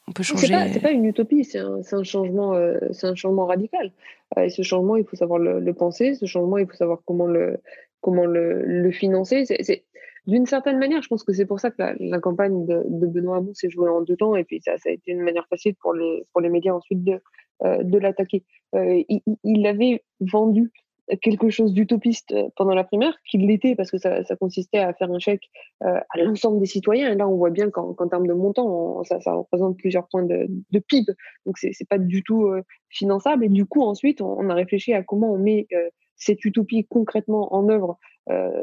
On, 0.07 0.11
peut 0.11 0.23
changer. 0.23 0.47
C'est 0.47 0.79
pas, 0.79 0.89
pas, 0.89 0.91
une 0.91 1.05
utopie, 1.05 1.43
c'est 1.43 1.59
un, 1.59 1.79
un, 1.91 2.03
changement, 2.03 2.53
c'est 2.91 3.07
un 3.07 3.15
changement 3.15 3.47
radical. 3.47 3.91
Et 4.39 4.49
ce 4.49 4.61
changement, 4.61 4.97
il 4.97 5.03
faut 5.03 5.15
savoir 5.15 5.39
le, 5.39 5.59
le, 5.59 5.73
penser. 5.73 6.13
Ce 6.13 6.27
changement, 6.27 6.59
il 6.59 6.67
faut 6.67 6.75
savoir 6.75 6.99
comment 7.05 7.25
le, 7.25 7.57
comment 8.01 8.25
le, 8.25 8.63
le 8.63 8.91
financer. 8.91 9.45
C'est 9.45 9.83
d'une 10.27 10.45
certaine 10.45 10.79
manière, 10.79 11.01
je 11.01 11.07
pense 11.07 11.23
que 11.23 11.33
c'est 11.33 11.45
pour 11.45 11.59
ça 11.59 11.71
que 11.71 11.81
la, 11.99 12.19
campagne 12.19 12.65
de, 12.65 12.83
Benoît 13.07 13.37
Hamon 13.37 13.53
s'est 13.53 13.69
jouée 13.69 13.89
en 13.89 14.01
deux 14.01 14.15
temps, 14.15 14.35
et 14.35 14.43
puis 14.43 14.61
ça, 14.61 14.73
a 14.83 14.89
été 14.89 15.11
une 15.11 15.21
manière 15.21 15.47
facile 15.47 15.75
pour 15.75 15.93
les, 15.93 16.23
pour 16.31 16.41
les 16.41 16.49
médias 16.49 16.73
ensuite 16.73 17.03
de, 17.03 17.21
euh, 17.63 17.83
de 17.83 17.97
l'attaquer. 17.97 18.43
Euh, 18.75 19.03
il, 19.43 19.67
avait 19.67 20.03
vendu 20.19 20.71
quelque 21.21 21.49
chose 21.49 21.73
d'utopiste 21.73 22.33
pendant 22.55 22.73
la 22.73 22.83
primaire, 22.83 23.15
qu'il 23.29 23.45
l'était 23.45 23.75
parce 23.75 23.91
que 23.91 23.97
ça, 23.97 24.23
ça, 24.23 24.35
consistait 24.35 24.79
à 24.79 24.93
faire 24.93 25.11
un 25.11 25.19
chèque 25.19 25.49
euh, 25.83 25.99
à 26.09 26.17
l'ensemble 26.17 26.59
des 26.59 26.65
citoyens. 26.65 27.11
Et 27.11 27.15
là, 27.15 27.27
on 27.27 27.35
voit 27.35 27.51
bien 27.51 27.69
qu'en 27.69 27.93
termes 28.07 28.27
de 28.27 28.33
montant, 28.33 29.03
ça, 29.03 29.19
représente 29.31 29.77
plusieurs 29.77 30.07
points 30.07 30.23
de, 30.23 30.47
de 30.71 30.79
PIB. 30.79 31.13
Donc, 31.45 31.57
c'est 31.59 31.87
pas 31.87 31.99
du 31.99 32.23
tout 32.23 32.47
euh, 32.47 32.63
finançable. 32.89 33.45
Et 33.45 33.49
du 33.49 33.65
coup, 33.65 33.83
ensuite, 33.83 34.21
on, 34.21 34.39
on, 34.39 34.49
a 34.49 34.55
réfléchi 34.55 34.93
à 34.93 35.03
comment 35.03 35.31
on 35.31 35.37
met 35.37 35.67
euh, 35.73 35.89
cette 36.17 36.43
utopie 36.45 36.85
concrètement 36.89 37.53
en 37.53 37.69
œuvre, 37.69 37.91
euh, 37.91 38.14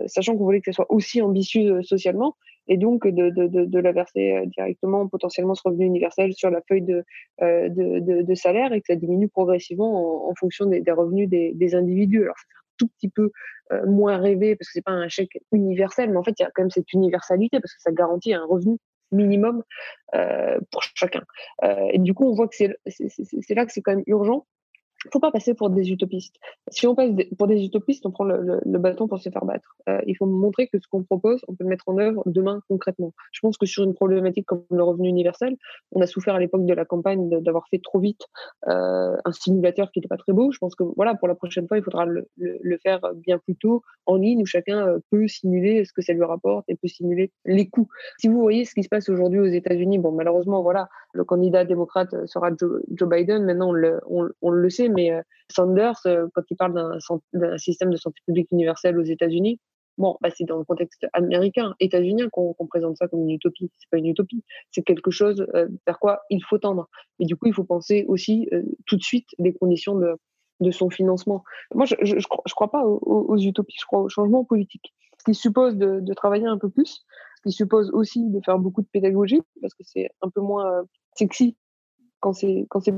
sachant 0.07 0.37
qu'on 0.37 0.45
voulait 0.45 0.61
que 0.61 0.73
ça 0.73 0.77
soit 0.77 0.91
aussi 0.91 1.23
ambitieux 1.23 1.77
euh, 1.77 1.83
socialement, 1.83 2.37
et 2.69 2.77
donc 2.77 3.07
de, 3.07 3.31
de, 3.31 3.47
de, 3.47 3.65
de, 3.65 3.79
la 3.79 3.93
verser 3.93 4.33
euh, 4.33 4.47
directement 4.47 5.09
potentiellement 5.09 5.55
ce 5.55 5.63
revenu 5.65 5.85
universel 5.85 6.33
sur 6.33 6.51
la 6.51 6.61
feuille 6.63 6.83
de, 6.83 7.05
euh, 7.43 7.69
de, 7.69 8.23
de, 8.23 8.35
salaire 8.35 8.73
et 8.73 8.81
que 8.81 8.87
ça 8.87 8.97
diminue 8.97 9.29
progressivement 9.29 10.27
en, 10.27 10.31
en 10.31 10.35
fonction 10.35 10.67
des, 10.67 10.81
des, 10.81 10.93
revenus 10.93 11.29
des, 11.29 11.53
des, 11.55 11.75
individus. 11.75 12.23
Alors 12.23 12.37
ça 12.39 12.45
fait 12.49 12.59
un 12.59 12.75
tout 12.79 12.89
petit 12.97 13.09
peu 13.09 13.31
euh, 13.73 13.87
moins 13.87 14.19
rêver 14.19 14.55
parce 14.57 14.69
que 14.69 14.73
c'est 14.75 14.85
pas 14.85 14.93
un 14.93 15.09
chèque 15.09 15.41
universel, 15.51 16.11
mais 16.11 16.17
en 16.17 16.23
fait 16.23 16.35
il 16.39 16.43
y 16.43 16.47
a 16.47 16.51
quand 16.55 16.63
même 16.63 16.71
cette 16.71 16.93
universalité 16.93 17.61
parce 17.61 17.75
que 17.75 17.83
ça 17.83 17.93
garantit 17.93 18.33
un 18.33 18.45
revenu 18.45 18.79
minimum 19.11 19.63
euh, 20.15 20.59
pour 20.71 20.83
chacun. 20.95 21.23
Euh, 21.65 21.89
et 21.93 21.99
du 21.99 22.15
coup, 22.15 22.31
on 22.31 22.35
voit 22.35 22.49
que 22.49 22.57
c'est 22.57 22.69
là 22.69 23.67
que 23.67 23.73
c'est 23.73 23.83
quand 23.83 23.95
même 23.95 24.05
urgent 24.07 24.47
faut 25.11 25.21
pas 25.21 25.31
passer 25.31 25.55
pour 25.55 25.71
des 25.71 25.91
utopistes. 25.91 26.37
Si 26.69 26.87
on 26.87 26.95
passe 26.95 27.11
pour 27.37 27.47
des 27.47 27.65
utopistes, 27.65 28.07
on 28.07 28.11
prend 28.11 28.25
le, 28.25 28.61
bâton 28.79 29.09
pour 29.09 29.19
se 29.19 29.31
faire 29.31 29.45
battre. 29.45 29.77
Euh, 29.89 30.01
il 30.07 30.17
faut 30.17 30.27
montrer 30.27 30.69
que 30.69 30.79
ce 30.79 30.87
qu'on 30.89 31.03
propose, 31.03 31.41
on 31.49 31.55
peut 31.55 31.65
le 31.65 31.71
mettre 31.71 31.89
en 31.89 31.99
œuvre 31.99 32.23
demain 32.27 32.61
concrètement. 32.69 33.13
Je 33.33 33.41
pense 33.41 33.57
que 33.57 33.67
sur 33.67 33.85
une 33.85 33.95
problématique 33.95 34.47
comme 34.47 34.65
le 34.71 34.83
revenu 34.83 35.09
universel, 35.09 35.57
on 35.93 36.01
a 36.01 36.07
souffert 36.07 36.35
à 36.35 36.41
l'époque 36.41 36.67
de 36.67 36.75
la 36.75 36.85
campagne 36.85 37.29
d'avoir 37.41 37.69
fait 37.69 37.81
trop 37.83 37.99
vite 37.99 38.27
euh, 38.69 39.17
un 39.25 39.33
simulateur 39.33 39.91
qui 39.91 39.99
n'était 39.99 40.09
pas 40.09 40.17
très 40.17 40.33
beau. 40.33 40.53
Je 40.53 40.59
pense 40.59 40.75
que 40.75 40.85
voilà, 40.97 41.15
pour 41.15 41.29
la 41.29 41.35
prochaine 41.35 41.67
fois, 41.67 41.79
il 41.79 41.85
faudra 41.85 42.05
le, 42.07 42.29
faire 42.83 43.01
bien 43.15 43.39
plus 43.39 43.55
tôt 43.55 43.83
en 44.07 44.17
ligne 44.17 44.43
où 44.43 44.47
chacun 44.47 44.87
euh, 44.87 44.99
peut 45.11 45.29
simuler 45.29 45.85
ce 45.85 45.93
que 45.93 46.03
ça 46.03 46.13
lui 46.13 46.25
rapporte 46.25 46.65
et 46.69 46.77
peut 46.77 46.89
simuler 46.89 47.31
les 47.45 47.69
coûts. 47.69 47.89
Si 48.19 48.29
vous 48.29 48.41
voyez 48.41 48.65
ce 48.65 48.75
qui 48.75 48.83
se 48.83 48.89
passe 48.89 49.09
aujourd'hui 49.09 49.41
aux 49.41 49.47
États-Unis, 49.47 49.99
bon 49.99 50.13
malheureusement 50.13 50.63
voilà, 50.63 50.89
le 51.13 51.25
candidat 51.25 51.65
démocrate 51.65 52.27
sera 52.27 52.51
Joe, 52.59 53.09
Biden. 53.09 53.45
Maintenant 53.45 53.73
on 54.41 54.51
le 54.51 54.71
sait 54.71 54.89
mais 54.93 55.13
euh, 55.13 55.23
Sanders, 55.51 56.01
euh, 56.07 56.27
quand 56.35 56.43
il 56.51 56.57
parle 56.57 56.99
d'un 57.33 57.59
système 57.59 57.91
de 57.91 57.97
santé 57.97 58.21
publique 58.27 58.49
universel 58.53 58.99
aux 58.99 59.03
États-Unis, 59.03 59.61
bon, 59.99 60.17
bah, 60.21 60.31
c'est 60.31 60.45
dans 60.45 60.59
le 60.59 60.65
contexte 60.65 61.07
américain, 61.13 61.75
états-unien 61.81 62.29
qu'on 62.31 62.55
présente 62.69 62.97
ça 62.97 63.09
comme 63.09 63.23
une 63.23 63.31
utopie. 63.31 63.71
C'est 63.79 63.91
pas 63.91 63.99
une 63.99 64.07
utopie, 64.07 64.45
c'est 64.71 64.83
quelque 64.83 65.11
chose 65.11 65.47
euh, 65.55 65.69
vers 65.87 65.99
quoi 65.99 66.23
il 66.31 66.43
faut 66.45 66.59
tendre. 66.59 66.89
Et 67.19 67.27
du 67.27 67.37
coup, 67.37 67.47
il 67.47 67.55
faut 67.55 67.65
penser 67.65 68.05
aussi 68.09 68.49
tout 68.87 68.97
de 68.97 69.03
suite 69.03 69.29
les 69.39 69.53
conditions 69.53 69.97
de, 69.97 70.17
son 70.71 70.91
financement. 70.91 71.43
Moi, 71.75 71.87
je, 71.87 71.97
je 72.05 72.55
crois 72.55 72.71
pas 72.71 72.85
aux, 72.85 73.37
utopies, 73.37 73.77
je 73.81 73.85
crois 73.85 74.03
au 74.03 74.09
changement 74.09 74.45
politique, 74.45 74.95
ce 75.19 75.25
qui 75.25 75.35
suppose 75.35 75.77
de, 75.77 76.15
travailler 76.15 76.47
un 76.47 76.59
peu 76.59 76.71
plus, 76.71 77.05
ce 77.37 77.43
qui 77.43 77.53
suppose 77.53 77.91
aussi 77.91 78.29
de 78.29 78.41
faire 78.45 78.59
beaucoup 78.61 78.81
de 78.81 78.87
pédagogie, 78.87 79.43
parce 79.61 79.75
que 79.75 79.83
c'est 79.83 80.11
un 80.21 80.31
peu 80.31 80.41
moins 80.41 80.85
sexy 81.15 81.57
quand 82.21 82.33
c'est 82.33 82.67
quand 82.71 82.81
c'est 82.81 82.95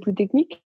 plus 0.00 0.14
technique, 0.14 0.62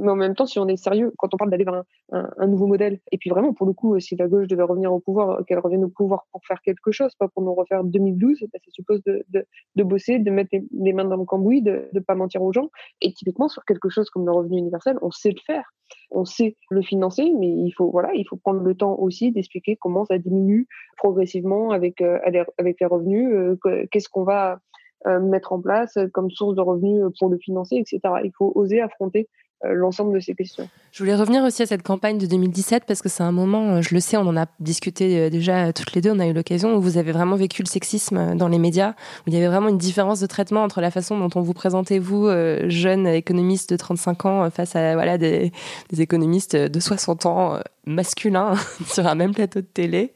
Mais 0.00 0.10
en 0.10 0.16
même 0.16 0.34
temps, 0.34 0.46
si 0.46 0.58
on 0.58 0.66
est 0.66 0.76
sérieux, 0.76 1.12
quand 1.18 1.32
on 1.34 1.36
parle 1.36 1.50
d'aller 1.50 1.64
vers 1.64 1.82
un, 2.12 2.46
nouveau 2.46 2.66
modèle, 2.66 3.00
et 3.12 3.18
puis 3.18 3.30
vraiment, 3.30 3.52
pour 3.52 3.66
le 3.66 3.72
coup, 3.72 3.98
si 4.00 4.16
la 4.16 4.26
gauche 4.28 4.46
devait 4.48 4.62
revenir 4.62 4.92
au 4.92 5.00
pouvoir, 5.00 5.44
qu'elle 5.46 5.58
revienne 5.58 5.84
au 5.84 5.88
pouvoir 5.88 6.26
pour 6.32 6.40
faire 6.46 6.60
quelque 6.62 6.90
chose, 6.90 7.14
pas 7.16 7.28
pour 7.28 7.42
nous 7.42 7.54
refaire 7.54 7.84
2012, 7.84 8.40
bah, 8.52 8.58
ça 8.64 8.70
suppose 8.70 9.02
de, 9.04 9.24
de, 9.30 9.82
bosser, 9.82 10.18
de 10.18 10.30
mettre 10.30 10.50
les, 10.72 10.92
mains 10.92 11.04
dans 11.04 11.16
le 11.16 11.24
cambouis, 11.24 11.62
de 11.62 11.88
ne 11.92 12.00
pas 12.00 12.14
mentir 12.14 12.42
aux 12.42 12.52
gens. 12.52 12.70
Et 13.00 13.12
typiquement, 13.12 13.48
sur 13.48 13.64
quelque 13.64 13.88
chose 13.88 14.08
comme 14.10 14.26
le 14.26 14.32
revenu 14.32 14.58
universel, 14.58 14.96
on 15.02 15.10
sait 15.10 15.30
le 15.30 15.40
faire. 15.46 15.64
On 16.10 16.24
sait 16.24 16.56
le 16.70 16.82
financer, 16.82 17.32
mais 17.38 17.48
il 17.48 17.72
faut, 17.72 17.90
voilà, 17.90 18.10
il 18.14 18.24
faut 18.26 18.36
prendre 18.36 18.60
le 18.60 18.74
temps 18.74 18.96
aussi 18.98 19.32
d'expliquer 19.32 19.76
comment 19.80 20.04
ça 20.04 20.18
diminue 20.18 20.66
progressivement 20.96 21.70
avec, 21.70 22.00
euh, 22.00 22.18
avec 22.58 22.80
les 22.80 22.86
revenus, 22.86 23.32
euh, 23.32 23.86
qu'est-ce 23.90 24.08
qu'on 24.08 24.24
va 24.24 24.60
euh, 25.06 25.18
mettre 25.18 25.52
en 25.52 25.60
place 25.60 25.98
comme 26.12 26.30
source 26.30 26.54
de 26.54 26.60
revenus 26.60 27.02
pour 27.18 27.28
le 27.28 27.38
financer, 27.38 27.76
etc. 27.76 28.00
Il 28.22 28.32
faut 28.36 28.52
oser 28.54 28.80
affronter 28.80 29.20
euh, 29.20 29.49
l'ensemble 29.64 30.14
de 30.14 30.20
ces 30.20 30.34
questions. 30.34 30.68
Je 30.92 31.02
voulais 31.02 31.14
revenir 31.14 31.42
aussi 31.44 31.62
à 31.62 31.66
cette 31.66 31.82
campagne 31.82 32.18
de 32.18 32.26
2017 32.26 32.84
parce 32.86 33.02
que 33.02 33.08
c'est 33.08 33.22
un 33.22 33.32
moment, 33.32 33.74
euh, 33.74 33.82
je 33.82 33.94
le 33.94 34.00
sais, 34.00 34.16
on 34.16 34.26
en 34.26 34.36
a 34.36 34.46
discuté 34.58 35.18
euh, 35.18 35.30
déjà 35.30 35.72
toutes 35.72 35.92
les 35.92 36.00
deux, 36.00 36.10
on 36.10 36.18
a 36.18 36.26
eu 36.26 36.32
l'occasion 36.32 36.74
où 36.74 36.80
vous 36.80 36.98
avez 36.98 37.12
vraiment 37.12 37.36
vécu 37.36 37.62
le 37.62 37.68
sexisme 37.68 38.34
dans 38.36 38.48
les 38.48 38.58
médias, 38.58 38.90
où 38.90 39.28
il 39.28 39.34
y 39.34 39.36
avait 39.36 39.48
vraiment 39.48 39.68
une 39.68 39.78
différence 39.78 40.20
de 40.20 40.26
traitement 40.26 40.62
entre 40.62 40.80
la 40.80 40.90
façon 40.90 41.18
dont 41.18 41.30
on 41.34 41.42
vous 41.42 41.54
présentait, 41.54 41.98
vous, 41.98 42.28
jeune 42.66 43.06
économiste 43.06 43.70
de 43.70 43.76
35 43.76 44.26
ans, 44.26 44.50
face 44.50 44.76
à 44.76 44.94
voilà, 44.94 45.18
des, 45.18 45.52
des 45.90 46.00
économistes 46.00 46.56
de 46.56 46.80
60 46.80 47.26
ans 47.26 47.60
masculins 47.86 48.54
sur 48.86 49.06
un 49.06 49.14
même 49.14 49.34
plateau 49.34 49.60
de 49.60 49.66
télé. 49.66 50.14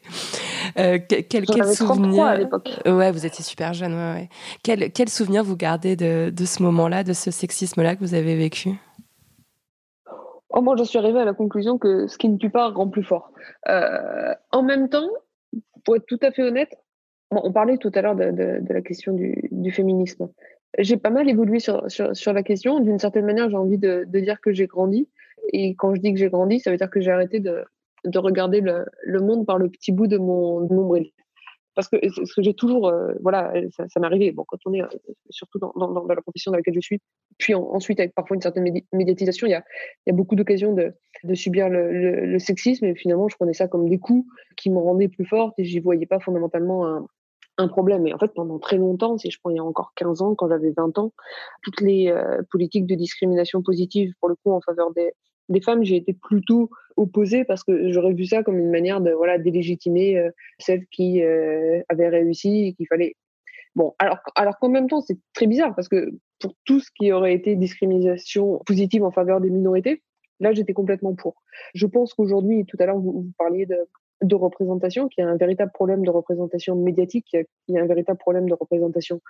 Euh, 0.79 0.99
quel, 1.09 1.47
quel 1.47 1.75
souvenir 1.75 2.25
à 2.25 2.37
l'époque. 2.37 2.71
Ouais, 2.87 3.13
vous 3.13 3.27
étiez 3.27 3.45
super 3.45 3.75
jeune. 3.75 3.95
Ouais, 3.95 4.15
ouais. 4.15 4.29
Quel, 4.63 4.91
quel 4.93 5.09
souvenir 5.09 5.45
vous 5.45 5.57
gardez 5.57 5.97
de, 5.97 6.33
de 6.35 6.45
ce 6.45 6.63
moment-là, 6.63 7.05
de 7.05 7.13
ce 7.13 7.31
sexisme-là 7.31 7.97
que 7.97 8.01
vous 8.01 8.15
avez 8.15 8.37
vécu? 8.37 8.71
Oh, 10.57 10.61
moi, 10.63 10.77
j'en 10.77 10.85
suis 10.85 10.99
arrivée 10.99 11.19
à 11.19 11.25
la 11.25 11.35
conclusion 11.35 11.79
que 11.79 12.07
ce 12.07 12.17
qui 12.17 12.29
ne 12.29 12.37
tue 12.37 12.49
pas 12.49 12.69
rend 12.69 12.89
plus 12.89 13.03
fort. 13.03 13.33
Euh, 13.69 14.33
en 14.53 14.63
même 14.63 14.89
temps, 14.89 15.11
pour 15.85 15.97
être 15.97 16.07
tout 16.07 16.19
à 16.23 16.31
fait 16.31 16.45
honnête, 16.45 16.71
on 17.33 17.53
parlait 17.53 17.77
tout 17.77 17.91
à 17.93 18.03
l'heure 18.03 18.15
de, 18.15 18.63
la 18.69 18.81
question 18.81 19.15
du, 19.15 19.73
féminisme. 19.73 20.29
J'ai 20.79 20.97
pas 20.97 21.11
mal 21.11 21.29
évolué 21.29 21.59
sur, 21.59 21.83
la 22.33 22.43
question. 22.45 22.79
D'une 22.79 23.01
certaine 23.01 23.27
manière, 23.27 23.51
j'ai 23.51 23.57
envie 23.57 23.79
de, 23.79 24.05
dire 24.05 24.41
que 24.41 24.53
j'ai 24.53 24.69
grandi. 24.69 25.09
Et 25.53 25.75
quand 25.75 25.93
je 25.97 26.01
dis 26.01 26.13
que 26.13 26.21
j'ai 26.21 26.31
grandi, 26.31 26.61
ça 26.61 26.71
veut 26.71 26.77
dire 26.77 26.91
que 26.91 27.01
j'ai 27.01 27.11
arrêté 27.11 27.41
de, 27.41 27.65
de 28.05 28.19
regarder 28.21 28.61
le, 28.61 29.21
monde 29.21 29.47
par 29.47 29.59
le 29.59 29.69
petit 29.69 29.91
bout 29.91 30.07
de 30.07 30.19
mon 30.19 30.61
nombril 30.61 31.11
parce 31.75 31.89
que 31.89 31.97
ce 32.09 32.35
que 32.35 32.43
j'ai 32.43 32.55
toujours, 32.55 32.89
euh, 32.89 33.13
voilà, 33.23 33.53
ça, 33.77 33.89
ça 33.89 34.01
m'est 34.01 34.07
arrivé. 34.07 34.33
Bon, 34.33 34.45
quand 34.47 34.59
on 34.67 34.75
est 34.75 34.83
euh, 34.83 34.89
surtout 35.31 35.59
dans, 35.59 35.73
la 36.09 36.23
profession 36.23 36.51
dans 36.51 36.57
laquelle 36.57 36.75
je 36.75 36.81
suis, 36.81 37.01
puis 37.39 37.55
ensuite 37.55 38.01
avec 38.01 38.15
parfois 38.15 38.37
une 38.37 38.43
certaine 38.43 38.65
médiatisation, 38.93 39.47
il 39.47 39.51
y 39.51 39.55
a, 39.55 40.13
beaucoup 40.13 40.37
d'occasions 40.37 40.73
de, 40.73 40.95
subir 41.35 41.69
le, 41.69 42.39
sexisme. 42.39 42.85
Et 42.85 42.95
finalement, 42.95 43.29
je 43.29 43.37
prenais 43.37 43.55
ça 43.55 43.69
comme 43.69 43.89
des 43.89 43.99
coups 43.99 44.27
qui 44.57 44.71
me 44.71 44.79
rendaient 44.79 45.09
plus 45.09 45.25
forte 45.25 45.55
et 45.59 45.65
j'y 45.65 45.81
voyais 45.81 46.07
pas 46.07 46.21
fondamentalement 46.21 46.87
un, 46.87 47.07
un 47.59 47.69
problème. 47.69 48.07
Et 48.07 48.15
en 48.15 48.19
fait, 48.19 48.33
pendant 48.35 48.59
très 48.59 48.77
longtemps, 48.77 49.19
si 49.19 49.31
je 49.31 49.39
prends 49.41 49.51
il 49.51 49.57
y 49.57 49.61
a 49.61 49.65
encore 49.65 49.93
15 49.97 50.23
ans, 50.23 50.35
quand 50.35 50.49
j'avais 50.49 50.73
20 50.77 50.99
ans, 50.99 51.13
toutes 51.63 51.81
les 51.81 52.09
euh, 52.09 52.43
politiques 52.51 52.87
de 52.87 52.95
discrimination 52.95 53.63
positive, 53.63 54.13
pour 54.21 54.29
le 54.29 54.37
coup, 54.37 54.53
en 54.53 54.61
faveur 54.61 54.93
des, 54.93 55.13
des 55.49 55.61
femmes, 55.61 55.85
j'ai 55.85 55.97
été 55.97 56.13
plutôt 56.13 56.71
opposée 56.97 57.45
parce 57.45 57.65
que 57.65 57.91
j'aurais 57.91 58.15
vu 58.15 58.25
ça 58.25 58.43
comme 58.43 58.59
une 58.59 58.71
manière 58.71 59.01
de 59.01 59.11
voilà 59.11 59.39
délégitimer 59.39 60.19
euh, 60.19 60.31
celles 60.59 60.87
qui 60.87 61.23
euh, 61.23 61.83
avaient 61.89 62.09
réussi 62.09 62.69
et 62.69 62.73
qu'il 62.75 62.87
fallait. 62.87 63.17
Bon, 63.75 63.95
alors, 63.99 64.19
alors 64.37 64.59
qu'en 64.59 64.69
même 64.69 64.89
temps, 64.89 65.01
c'est 65.01 65.19
très 65.33 65.47
bizarre 65.47 65.75
parce 65.75 65.89
que 65.89 66.13
pour 66.39 66.55
tout 66.65 66.81
ce 66.81 66.91
qui 66.97 67.11
aurait 67.13 67.35
été 67.35 67.57
discrimination 67.57 68.61
positive 68.67 69.03
en 69.03 69.11
faveur 69.11 69.41
des 69.41 69.51
minorités, 69.51 70.03
là, 70.41 70.53
j'étais 70.53 70.73
complètement 70.73 71.15
pour. 71.15 71.35
Je 71.75 71.87
pense 71.87 72.15
qu'aujourd'hui, 72.15 72.65
tout 72.67 72.77
à 72.79 72.87
l'heure, 72.87 72.99
vous, 72.99 73.27
parliez 73.37 73.67
de, 73.67 73.77
de 74.23 74.35
représentation, 74.37 75.09
qu'il 75.09 75.25
y 75.25 75.27
a 75.27 75.31
un 75.31 75.37
véritable 75.37 75.73
problème 75.73 76.05
de 76.05 76.11
représentation 76.11 76.77
médiatique, 76.77 77.27
qu'il 77.31 77.75
y 77.75 77.79
a 77.79 77.83
un 77.83 77.87
véritable 77.87 78.19
problème 78.19 78.49
de 78.49 78.55
représentation 78.55 79.21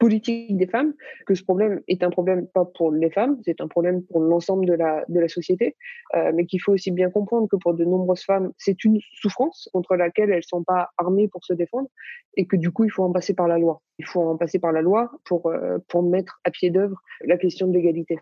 politique 0.00 0.56
des 0.56 0.66
femmes, 0.66 0.94
que 1.26 1.34
ce 1.34 1.44
problème 1.44 1.82
est 1.86 2.02
un 2.02 2.10
problème 2.10 2.48
pas 2.48 2.64
pour 2.64 2.90
les 2.90 3.10
femmes, 3.10 3.38
c'est 3.44 3.60
un 3.60 3.68
problème 3.68 4.02
pour 4.02 4.20
l'ensemble 4.20 4.64
de 4.66 4.72
la, 4.72 5.04
de 5.08 5.20
la 5.20 5.28
société, 5.28 5.76
euh, 6.16 6.32
mais 6.34 6.46
qu'il 6.46 6.60
faut 6.60 6.72
aussi 6.72 6.90
bien 6.90 7.10
comprendre 7.10 7.48
que 7.48 7.56
pour 7.56 7.74
de 7.74 7.84
nombreuses 7.84 8.24
femmes, 8.24 8.50
c'est 8.56 8.82
une 8.84 8.98
souffrance 9.12 9.68
contre 9.74 9.94
laquelle 9.96 10.30
elles 10.30 10.38
ne 10.38 10.54
sont 10.56 10.64
pas 10.64 10.88
armées 10.96 11.28
pour 11.28 11.44
se 11.44 11.52
défendre, 11.52 11.88
et 12.36 12.46
que 12.46 12.56
du 12.56 12.70
coup, 12.70 12.84
il 12.84 12.90
faut 12.90 13.04
en 13.04 13.12
passer 13.12 13.34
par 13.34 13.46
la 13.46 13.58
loi. 13.58 13.82
Il 13.98 14.06
faut 14.06 14.22
en 14.22 14.36
passer 14.38 14.58
par 14.58 14.72
la 14.72 14.80
loi 14.80 15.12
pour, 15.26 15.46
euh, 15.46 15.78
pour 15.88 16.02
mettre 16.02 16.40
à 16.44 16.50
pied 16.50 16.70
d'œuvre 16.70 16.98
la 17.26 17.36
question 17.36 17.68
de 17.68 17.74
l'égalité. 17.74 18.18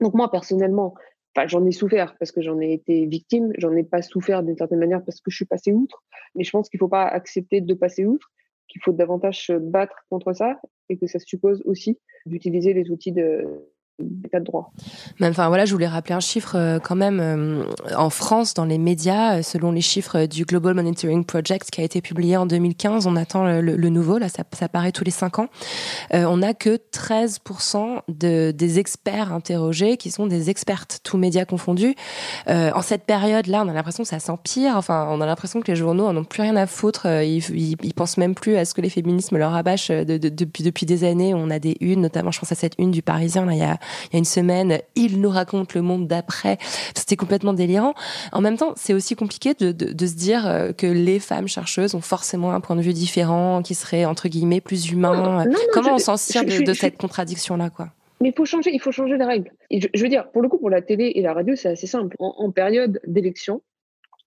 Donc 0.00 0.14
moi, 0.14 0.30
personnellement, 0.30 0.94
Enfin, 1.36 1.48
j'en 1.48 1.66
ai 1.66 1.72
souffert 1.72 2.14
parce 2.20 2.30
que 2.30 2.40
j'en 2.42 2.60
ai 2.60 2.72
été 2.72 3.06
victime, 3.06 3.52
j'en 3.58 3.74
ai 3.74 3.82
pas 3.82 4.02
souffert 4.02 4.44
d'une 4.44 4.56
certaine 4.56 4.78
manière 4.78 5.04
parce 5.04 5.20
que 5.20 5.32
je 5.32 5.36
suis 5.36 5.44
passée 5.44 5.72
outre, 5.72 6.04
mais 6.36 6.44
je 6.44 6.50
pense 6.52 6.68
qu'il 6.68 6.78
faut 6.78 6.86
pas 6.86 7.06
accepter 7.06 7.60
de 7.60 7.74
passer 7.74 8.06
outre 8.06 8.30
qu'il 8.68 8.80
faut 8.82 8.92
davantage 8.92 9.46
se 9.46 9.52
battre 9.52 9.96
contre 10.10 10.32
ça 10.32 10.60
et 10.88 10.96
que 10.96 11.06
ça 11.06 11.18
suppose 11.18 11.62
aussi 11.64 11.98
d'utiliser 12.26 12.72
les 12.74 12.90
outils 12.90 13.12
de, 13.12 13.44
d'état 14.00 14.38
enfin 15.22 15.48
voilà, 15.48 15.64
je 15.66 15.72
voulais 15.72 15.86
rappeler 15.86 16.14
un 16.14 16.20
chiffre 16.20 16.56
euh, 16.56 16.78
quand 16.80 16.96
même 16.96 17.20
euh, 17.20 17.64
en 17.96 18.10
France 18.10 18.52
dans 18.54 18.64
les 18.64 18.78
médias, 18.78 19.38
euh, 19.38 19.42
selon 19.42 19.70
les 19.70 19.80
chiffres 19.80 20.26
du 20.26 20.44
Global 20.44 20.74
Monitoring 20.74 21.24
Project 21.24 21.70
qui 21.70 21.80
a 21.80 21.84
été 21.84 22.00
publié 22.00 22.36
en 22.36 22.46
2015, 22.46 23.06
on 23.06 23.14
attend 23.14 23.44
le, 23.44 23.60
le 23.60 23.88
nouveau 23.88 24.18
là, 24.18 24.28
ça, 24.28 24.42
ça 24.52 24.68
paraît 24.68 24.90
tous 24.90 25.04
les 25.04 25.12
cinq 25.12 25.38
ans. 25.38 25.48
Euh, 26.12 26.24
on 26.24 26.38
n'a 26.38 26.54
que 26.54 26.80
13% 26.92 28.00
de, 28.08 28.50
des 28.50 28.78
experts 28.80 29.32
interrogés 29.32 29.96
qui 29.96 30.10
sont 30.10 30.26
des 30.26 30.50
expertes, 30.50 31.00
tous 31.04 31.16
médias 31.16 31.44
confondus. 31.44 31.94
Euh, 32.48 32.72
en 32.74 32.82
cette 32.82 33.04
période-là, 33.04 33.62
on 33.64 33.68
a 33.68 33.72
l'impression 33.72 34.02
que 34.02 34.08
ça 34.08 34.18
s'empire. 34.18 34.76
Enfin, 34.76 35.06
on 35.10 35.20
a 35.20 35.26
l'impression 35.26 35.60
que 35.60 35.70
les 35.70 35.76
journaux 35.76 36.06
en 36.06 36.16
ont 36.16 36.24
plus 36.24 36.42
rien 36.42 36.56
à 36.56 36.66
foutre. 36.66 37.06
Ils, 37.06 37.44
ils, 37.50 37.76
ils, 37.82 37.94
pensent 37.94 38.18
même 38.18 38.34
plus 38.34 38.56
à 38.56 38.64
ce 38.64 38.74
que 38.74 38.80
les 38.80 38.90
féminismes 38.90 39.38
leur 39.38 39.52
rabâchent 39.52 39.90
de, 39.90 40.18
de, 40.18 40.28
depuis 40.28 40.64
depuis 40.64 40.84
des 40.84 41.04
années. 41.04 41.32
On 41.32 41.50
a 41.50 41.60
des 41.60 41.76
unes, 41.80 42.00
notamment, 42.00 42.32
je 42.32 42.40
pense 42.40 42.50
à 42.50 42.56
cette 42.56 42.74
une 42.78 42.90
du 42.90 43.02
Parisien 43.02 43.46
là, 43.46 43.52
il 43.52 43.58
y 43.58 43.62
a 43.62 43.78
il 44.04 44.14
y 44.14 44.16
a 44.16 44.18
une 44.18 44.24
semaine, 44.24 44.78
il 44.94 45.20
nous 45.20 45.30
raconte 45.30 45.74
le 45.74 45.82
monde 45.82 46.06
d'après. 46.06 46.58
C'était 46.94 47.16
complètement 47.16 47.52
délirant. 47.52 47.94
En 48.32 48.40
même 48.40 48.56
temps, 48.56 48.72
c'est 48.76 48.94
aussi 48.94 49.14
compliqué 49.14 49.54
de, 49.54 49.72
de, 49.72 49.92
de, 49.92 50.06
se 50.06 50.14
dire 50.14 50.46
euh, 50.46 50.72
que 50.72 50.86
les 50.86 51.18
femmes 51.18 51.48
chercheuses 51.48 51.94
ont 51.94 52.00
forcément 52.00 52.52
un 52.52 52.60
point 52.60 52.76
de 52.76 52.82
vue 52.82 52.92
différent, 52.92 53.62
qui 53.62 53.74
serait 53.74 54.04
entre 54.04 54.28
guillemets 54.28 54.60
plus 54.60 54.90
humain. 54.90 55.14
Non, 55.16 55.44
non, 55.44 55.56
Comment 55.72 55.90
je, 55.90 55.94
on 55.94 55.98
s'en 55.98 56.16
sort 56.16 56.44
de, 56.44 56.64
de 56.64 56.72
cette 56.72 56.96
contradiction-là, 56.96 57.70
quoi? 57.70 57.88
Mais 58.20 58.28
il 58.30 58.34
faut 58.34 58.44
changer, 58.44 58.70
il 58.72 58.80
faut 58.80 58.92
changer 58.92 59.16
les 59.16 59.24
règles. 59.24 59.50
Et 59.70 59.80
je, 59.80 59.88
je, 59.92 60.02
veux 60.02 60.08
dire, 60.08 60.30
pour 60.30 60.42
le 60.42 60.48
coup, 60.48 60.58
pour 60.58 60.70
la 60.70 60.82
télé 60.82 61.12
et 61.14 61.22
la 61.22 61.34
radio, 61.34 61.56
c'est 61.56 61.68
assez 61.68 61.86
simple. 61.86 62.16
En, 62.18 62.34
en 62.38 62.50
période 62.50 63.00
d'élection, 63.06 63.60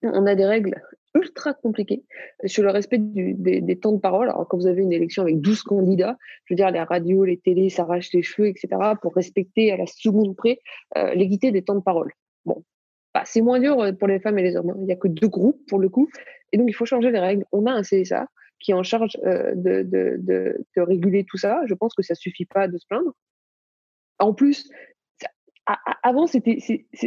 on 0.04 0.26
a 0.26 0.36
des 0.36 0.46
règles 0.46 0.82
ultra 1.18 1.54
compliqué 1.54 2.04
sur 2.46 2.64
le 2.64 2.70
respect 2.70 2.98
des, 3.00 3.80
temps 3.80 3.92
de 3.92 4.00
parole. 4.00 4.30
Alors, 4.30 4.48
quand 4.48 4.58
vous 4.58 4.68
avez 4.68 4.82
une 4.82 4.94
élection 4.94 5.24
avec 5.24 5.42
12 5.42 5.64
candidats, 5.64 6.18
je 6.46 6.54
veux 6.54 6.56
dire, 6.56 6.72
les 6.72 6.82
radios, 6.82 7.26
les 7.26 7.38
télés 7.38 7.70
s'arrachent 7.70 8.14
les 8.14 8.22
cheveux, 8.22 8.48
etc., 8.48 8.68
pour 9.02 9.16
respecter 9.16 9.72
à 9.72 9.78
la 9.78 9.86
seconde 9.86 10.36
près 10.36 10.60
euh, 10.98 11.14
l'équité 11.14 11.52
des 11.52 11.64
temps 11.64 11.76
de 11.76 11.82
parole. 11.82 12.12
Bon, 12.46 12.64
bah, 13.14 13.24
c'est 13.26 13.42
moins 13.42 13.60
dur 13.60 13.78
pour 14.00 14.08
les 14.08 14.20
femmes 14.20 14.38
et 14.40 14.44
les 14.44 14.56
hommes. 14.56 14.70
Hein. 14.70 14.78
Il 14.80 14.86
n'y 14.86 14.94
a 14.94 14.96
que 14.96 15.08
deux 15.08 15.28
groupes, 15.28 15.60
pour 15.68 15.80
le 15.80 15.90
coup. 15.90 16.10
Et 16.52 16.58
donc, 16.58 16.68
il 16.70 16.74
faut 16.74 16.86
changer 16.86 17.12
les 17.12 17.20
règles. 17.20 17.46
On 17.52 17.66
a 17.66 17.72
un 17.72 17.82
CSA 17.82 18.28
qui 18.60 18.72
est 18.72 18.76
en 18.76 18.84
charge 18.84 19.18
euh, 19.26 19.54
de, 19.56 19.84
de, 19.84 20.82
réguler 20.82 21.26
tout 21.26 21.38
ça. 21.38 21.62
Je 21.66 21.74
pense 21.74 21.94
que 21.94 22.04
ça 22.04 22.16
suffit 22.16 22.46
pas 22.46 22.68
de 22.68 22.78
se 22.78 22.88
plaindre. 22.88 23.14
En 24.20 24.34
plus, 24.34 24.70
avant, 26.04 26.28
c'était, 26.28 26.60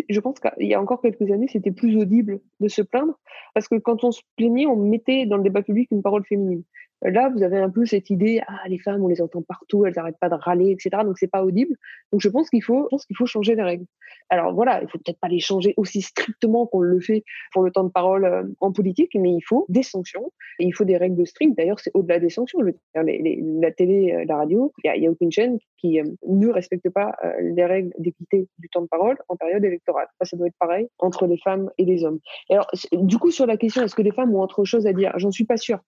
je 0.09 0.21
pense 0.21 0.39
qu'il 0.39 0.67
y 0.67 0.75
a 0.75 0.81
encore 0.81 1.01
quelques 1.01 1.31
années, 1.31 1.49
c'était 1.49 1.71
plus 1.71 1.97
audible 1.97 2.41
de 2.61 2.69
se 2.69 2.83
plaindre 2.83 3.19
parce 3.55 3.69
que 3.69 3.77
quand 3.77 4.05
on 4.05 4.13
se 4.13 4.21
plaignait, 4.37 4.67
on 4.67 4.77
mettait 4.77 5.27
dans 5.27 5.39
le 5.39 5.43
débat 5.43 5.63
public 5.63 5.89
une 5.91 6.03
parole 6.03 6.25
féminine. 6.27 6.63
Là, 7.03 7.31
vous 7.31 7.43
avez 7.43 7.59
un 7.59 7.71
peu 7.71 7.87
cette 7.87 8.11
idée, 8.11 8.41
ah, 8.47 8.69
les 8.69 8.79
femmes, 8.79 9.03
on 9.03 9.09
les 9.09 9.23
entend 9.23 9.43
partout, 9.43 9.87
elles 9.87 9.95
n'arrêtent 9.97 10.19
pas 10.21 10.29
de 10.29 10.35
râler, 10.35 10.71
etc. 10.71 11.03
Donc, 11.05 11.19
c'est 11.19 11.31
pas 11.31 11.45
audible. 11.45 11.75
Donc, 12.13 12.21
je 12.21 12.29
pense 12.29 12.51
qu'il 12.51 12.63
faut, 12.63 12.85
je 12.85 12.89
pense 12.89 13.07
qu'il 13.07 13.17
faut 13.17 13.27
changer 13.27 13.55
les 13.55 13.63
règles. 13.63 13.87
Alors, 14.29 14.55
voilà, 14.55 14.83
il 14.83 14.89
faut 14.89 14.99
peut-être 14.99 15.19
pas 15.19 15.29
les 15.29 15.41
changer 15.41 15.75
aussi 15.77 16.03
strictement 16.03 16.67
qu'on 16.67 16.81
le 16.81 17.01
fait 17.01 17.25
pour 17.53 17.63
le 17.63 17.71
temps 17.71 17.85
de 17.85 17.91
parole 17.91 18.25
euh, 18.25 18.45
en 18.61 18.73
politique, 18.73 19.13
mais 19.15 19.31
il 19.31 19.41
faut 19.41 19.67
des 19.69 19.83
sanctions 19.83 20.31
et 20.59 20.65
il 20.65 20.73
faut 20.73 20.85
des 20.85 20.97
règles 20.97 21.27
strictes. 21.27 21.57
D'ailleurs, 21.57 21.81
c'est 21.81 21.91
au-delà 21.95 22.19
des 22.19 22.31
sanctions. 22.31 22.61
La 22.95 23.73
télé, 23.73 24.13
euh, 24.13 24.25
la 24.27 24.37
radio, 24.37 24.73
il 24.85 24.93
y, 24.95 25.01
y, 25.01 25.07
a 25.07 25.11
aucune 25.11 25.33
chaîne 25.33 25.59
qui 25.79 26.01
euh, 26.01 26.05
ne 26.27 26.49
respecte 26.49 26.89
pas 26.91 27.17
les 27.41 27.65
règles 27.65 27.93
d'équité 27.99 28.47
du 28.59 28.69
temps 28.69 28.83
de 28.83 28.87
parole 28.87 29.17
en 29.29 29.37
période 29.37 29.65
électorale. 29.65 30.07
Ça, 30.23 30.37
doit 30.37 30.47
être 30.47 30.59
pareil 30.59 30.89
entre 30.99 31.27
les 31.27 31.39
femmes 31.39 31.71
et 31.79 31.85
les 31.85 32.05
hommes. 32.05 32.21
Alors, 32.51 32.67
du 32.93 33.19
coup, 33.19 33.31
sur 33.31 33.47
la 33.47 33.57
question, 33.57 33.83
est-ce 33.83 33.95
que 33.95 34.03
les 34.03 34.13
femmes 34.13 34.35
ont 34.35 34.43
autre 34.43 34.65
chose 34.65 34.87
à 34.87 34.93
dire? 34.93 35.13
J'en 35.17 35.31
suis 35.31 35.45
pas 35.45 35.57
sûre. 35.57 35.81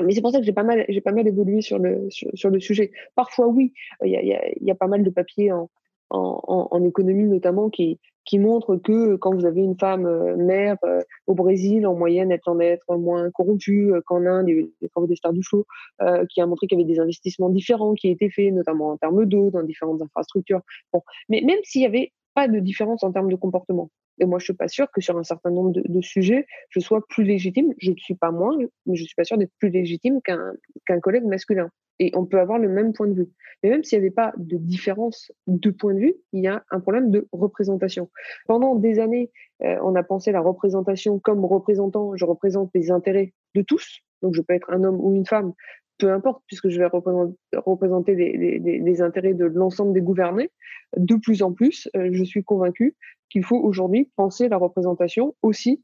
Mais 0.00 0.14
c'est 0.14 0.20
pour 0.20 0.30
ça 0.30 0.38
que 0.38 0.44
j'ai 0.44 0.52
pas 0.52 0.62
mal, 0.62 0.84
j'ai 0.88 1.00
pas 1.00 1.12
mal 1.12 1.26
évolué 1.26 1.60
sur 1.60 1.78
le 1.78 2.08
sur, 2.10 2.50
le 2.50 2.60
sujet. 2.60 2.92
Parfois, 3.14 3.48
oui, 3.48 3.72
il 4.04 4.10
y 4.10 4.16
a, 4.16 4.22
y, 4.22 4.34
a, 4.34 4.40
y 4.60 4.70
a 4.70 4.74
pas 4.74 4.86
mal 4.86 5.02
de 5.02 5.10
papiers 5.10 5.52
en, 5.52 5.70
en, 6.10 6.68
en, 6.70 6.84
économie 6.84 7.24
notamment 7.24 7.68
qui 7.68 7.98
qui 8.28 8.38
montrent 8.38 8.76
que 8.76 9.16
quand 9.16 9.34
vous 9.34 9.46
avez 9.46 9.62
une 9.62 9.78
femme 9.78 10.04
euh, 10.04 10.36
mère 10.36 10.76
euh, 10.84 11.00
au 11.26 11.34
Brésil, 11.34 11.86
en 11.86 11.94
moyenne, 11.94 12.30
elle 12.30 12.40
tend 12.40 12.58
à 12.58 12.64
être 12.64 12.94
moins 12.98 13.30
corrompue 13.30 13.90
euh, 13.94 14.02
qu'en 14.04 14.26
Inde. 14.26 14.50
Y 14.50 14.88
travaux 14.90 15.06
des 15.06 15.16
stars 15.16 15.32
du 15.32 15.42
show 15.42 15.64
euh, 16.02 16.26
qui 16.26 16.42
a 16.42 16.46
montré 16.46 16.66
qu'il 16.66 16.78
y 16.78 16.82
avait 16.82 16.92
des 16.92 17.00
investissements 17.00 17.48
différents 17.48 17.94
qui 17.94 18.10
étaient 18.10 18.28
faits, 18.28 18.52
notamment 18.52 18.90
en 18.90 18.96
termes 18.98 19.24
d'eau, 19.24 19.50
dans 19.50 19.62
différentes 19.62 20.02
infrastructures. 20.02 20.60
Bon, 20.92 21.00
mais 21.30 21.40
même 21.40 21.58
s'il 21.62 21.80
y 21.80 21.86
avait 21.86 22.12
pas 22.38 22.46
de 22.46 22.60
différence 22.60 23.02
en 23.02 23.10
termes 23.10 23.32
de 23.32 23.34
comportement. 23.34 23.90
Et 24.20 24.24
moi, 24.24 24.38
je 24.38 24.44
suis 24.44 24.52
pas 24.52 24.68
sûre 24.68 24.88
que 24.92 25.00
sur 25.00 25.18
un 25.18 25.24
certain 25.24 25.50
nombre 25.50 25.72
de, 25.74 26.00
sujets, 26.00 26.46
je 26.70 26.78
sois 26.78 27.04
plus 27.08 27.24
légitime. 27.24 27.74
Je 27.78 27.90
ne 27.90 27.96
suis 27.96 28.14
pas 28.14 28.30
moins, 28.30 28.56
mais 28.86 28.94
je 28.94 29.02
suis 29.02 29.16
pas 29.16 29.24
sûre 29.24 29.38
d'être 29.38 29.52
plus 29.58 29.70
légitime 29.70 30.20
qu'un 30.22 31.00
collègue 31.00 31.24
masculin. 31.24 31.68
Et 31.98 32.12
on 32.14 32.26
peut 32.26 32.38
avoir 32.38 32.60
le 32.60 32.68
même 32.68 32.92
point 32.92 33.08
de 33.08 33.14
vue. 33.14 33.28
Mais 33.62 33.70
même 33.70 33.82
s'il 33.82 33.98
n'y 33.98 34.04
avait 34.04 34.14
pas 34.14 34.32
de 34.36 34.56
différence 34.56 35.32
de 35.48 35.70
point 35.70 35.94
de 35.94 35.98
vue, 35.98 36.14
il 36.32 36.44
y 36.44 36.46
a 36.46 36.62
un 36.70 36.78
problème 36.78 37.10
de 37.10 37.26
représentation. 37.32 38.08
Pendant 38.46 38.76
des 38.76 39.00
années, 39.00 39.32
euh, 39.64 39.76
on 39.82 39.96
a 39.96 40.04
pensé 40.04 40.30
la 40.30 40.40
représentation 40.40 41.18
comme 41.18 41.44
représentant, 41.44 42.14
je 42.14 42.24
représente 42.24 42.70
les 42.72 42.92
intérêts 42.92 43.32
de 43.56 43.62
tous. 43.62 43.98
Donc, 44.22 44.32
je 44.34 44.42
peux 44.42 44.54
être 44.54 44.70
un 44.70 44.84
homme 44.84 45.00
ou 45.00 45.12
une 45.16 45.26
femme, 45.26 45.54
peu 45.98 46.12
importe, 46.12 46.42
puisque 46.46 46.68
je 46.68 46.78
vais 46.78 46.86
représenter 46.86 48.14
les, 48.14 49.02
intérêts 49.02 49.34
de 49.34 49.44
l'ensemble 49.44 49.92
des 49.92 50.00
gouvernés. 50.00 50.50
De 50.96 51.16
plus 51.16 51.42
en 51.42 51.52
plus, 51.52 51.88
euh, 51.96 52.08
je 52.12 52.24
suis 52.24 52.44
convaincue 52.44 52.96
qu'il 53.28 53.44
faut 53.44 53.58
aujourd'hui 53.58 54.10
penser 54.16 54.48
la 54.48 54.56
représentation 54.56 55.34
aussi 55.42 55.82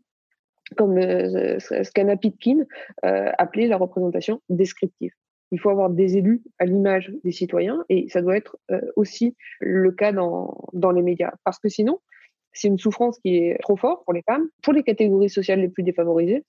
comme 0.77 0.96
euh, 0.96 1.59
qu'Anna 1.94 2.16
Pitkin 2.16 2.64
euh, 3.05 3.31
appelait 3.37 3.66
la 3.66 3.77
représentation 3.77 4.40
descriptive. 4.48 5.12
Il 5.50 5.61
faut 5.61 5.68
avoir 5.68 5.90
des 5.90 6.16
élus 6.16 6.42
à 6.59 6.64
l'image 6.64 7.12
des 7.22 7.33
citoyens 7.33 7.85
et 7.88 8.09
ça 8.09 8.22
doit 8.22 8.37
être 8.37 8.57
aussi 8.96 9.37
le 9.61 9.92
cas 9.92 10.11
dans, 10.11 10.57
dans 10.72 10.90
les 10.90 11.03
médias. 11.03 11.33
Parce 11.44 11.59
que 11.59 11.68
sinon, 11.68 12.00
c'est 12.53 12.68
une 12.68 12.79
souffrance 12.79 13.18
qui 13.18 13.37
est 13.37 13.59
trop 13.61 13.77
forte 13.77 14.05
pour 14.05 14.14
les 14.14 14.22
femmes, 14.22 14.48
pour 14.62 14.72
les 14.72 14.83
catégories 14.83 15.29
sociales 15.29 15.61
les 15.61 15.68
plus 15.68 15.83
défavorisées, 15.83 16.44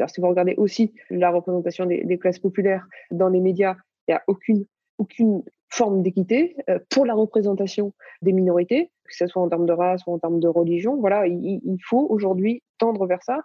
alors, 0.00 0.10
si 0.10 0.20
vous 0.20 0.28
regardez 0.28 0.54
aussi 0.56 0.92
la 1.10 1.30
représentation 1.30 1.86
des, 1.86 2.18
classes 2.18 2.38
populaires 2.38 2.86
dans 3.10 3.28
les 3.28 3.40
médias, 3.40 3.76
il 4.08 4.12
n'y 4.12 4.14
a 4.14 4.22
aucune, 4.26 4.64
aucune 4.98 5.42
forme 5.68 6.02
d'équité 6.02 6.56
euh, 6.68 6.78
pour 6.90 7.06
la 7.06 7.14
représentation 7.14 7.92
des 8.22 8.32
minorités, 8.32 8.90
que 9.04 9.14
ce 9.14 9.26
soit 9.26 9.42
en 9.42 9.48
termes 9.48 9.66
de 9.66 9.72
race 9.72 10.02
ou 10.06 10.12
en 10.12 10.18
termes 10.18 10.40
de 10.40 10.48
religion. 10.48 10.96
Voilà, 10.96 11.26
il, 11.26 11.78
faut 11.84 12.06
aujourd'hui 12.08 12.62
tendre 12.78 13.06
vers 13.06 13.22
ça. 13.22 13.40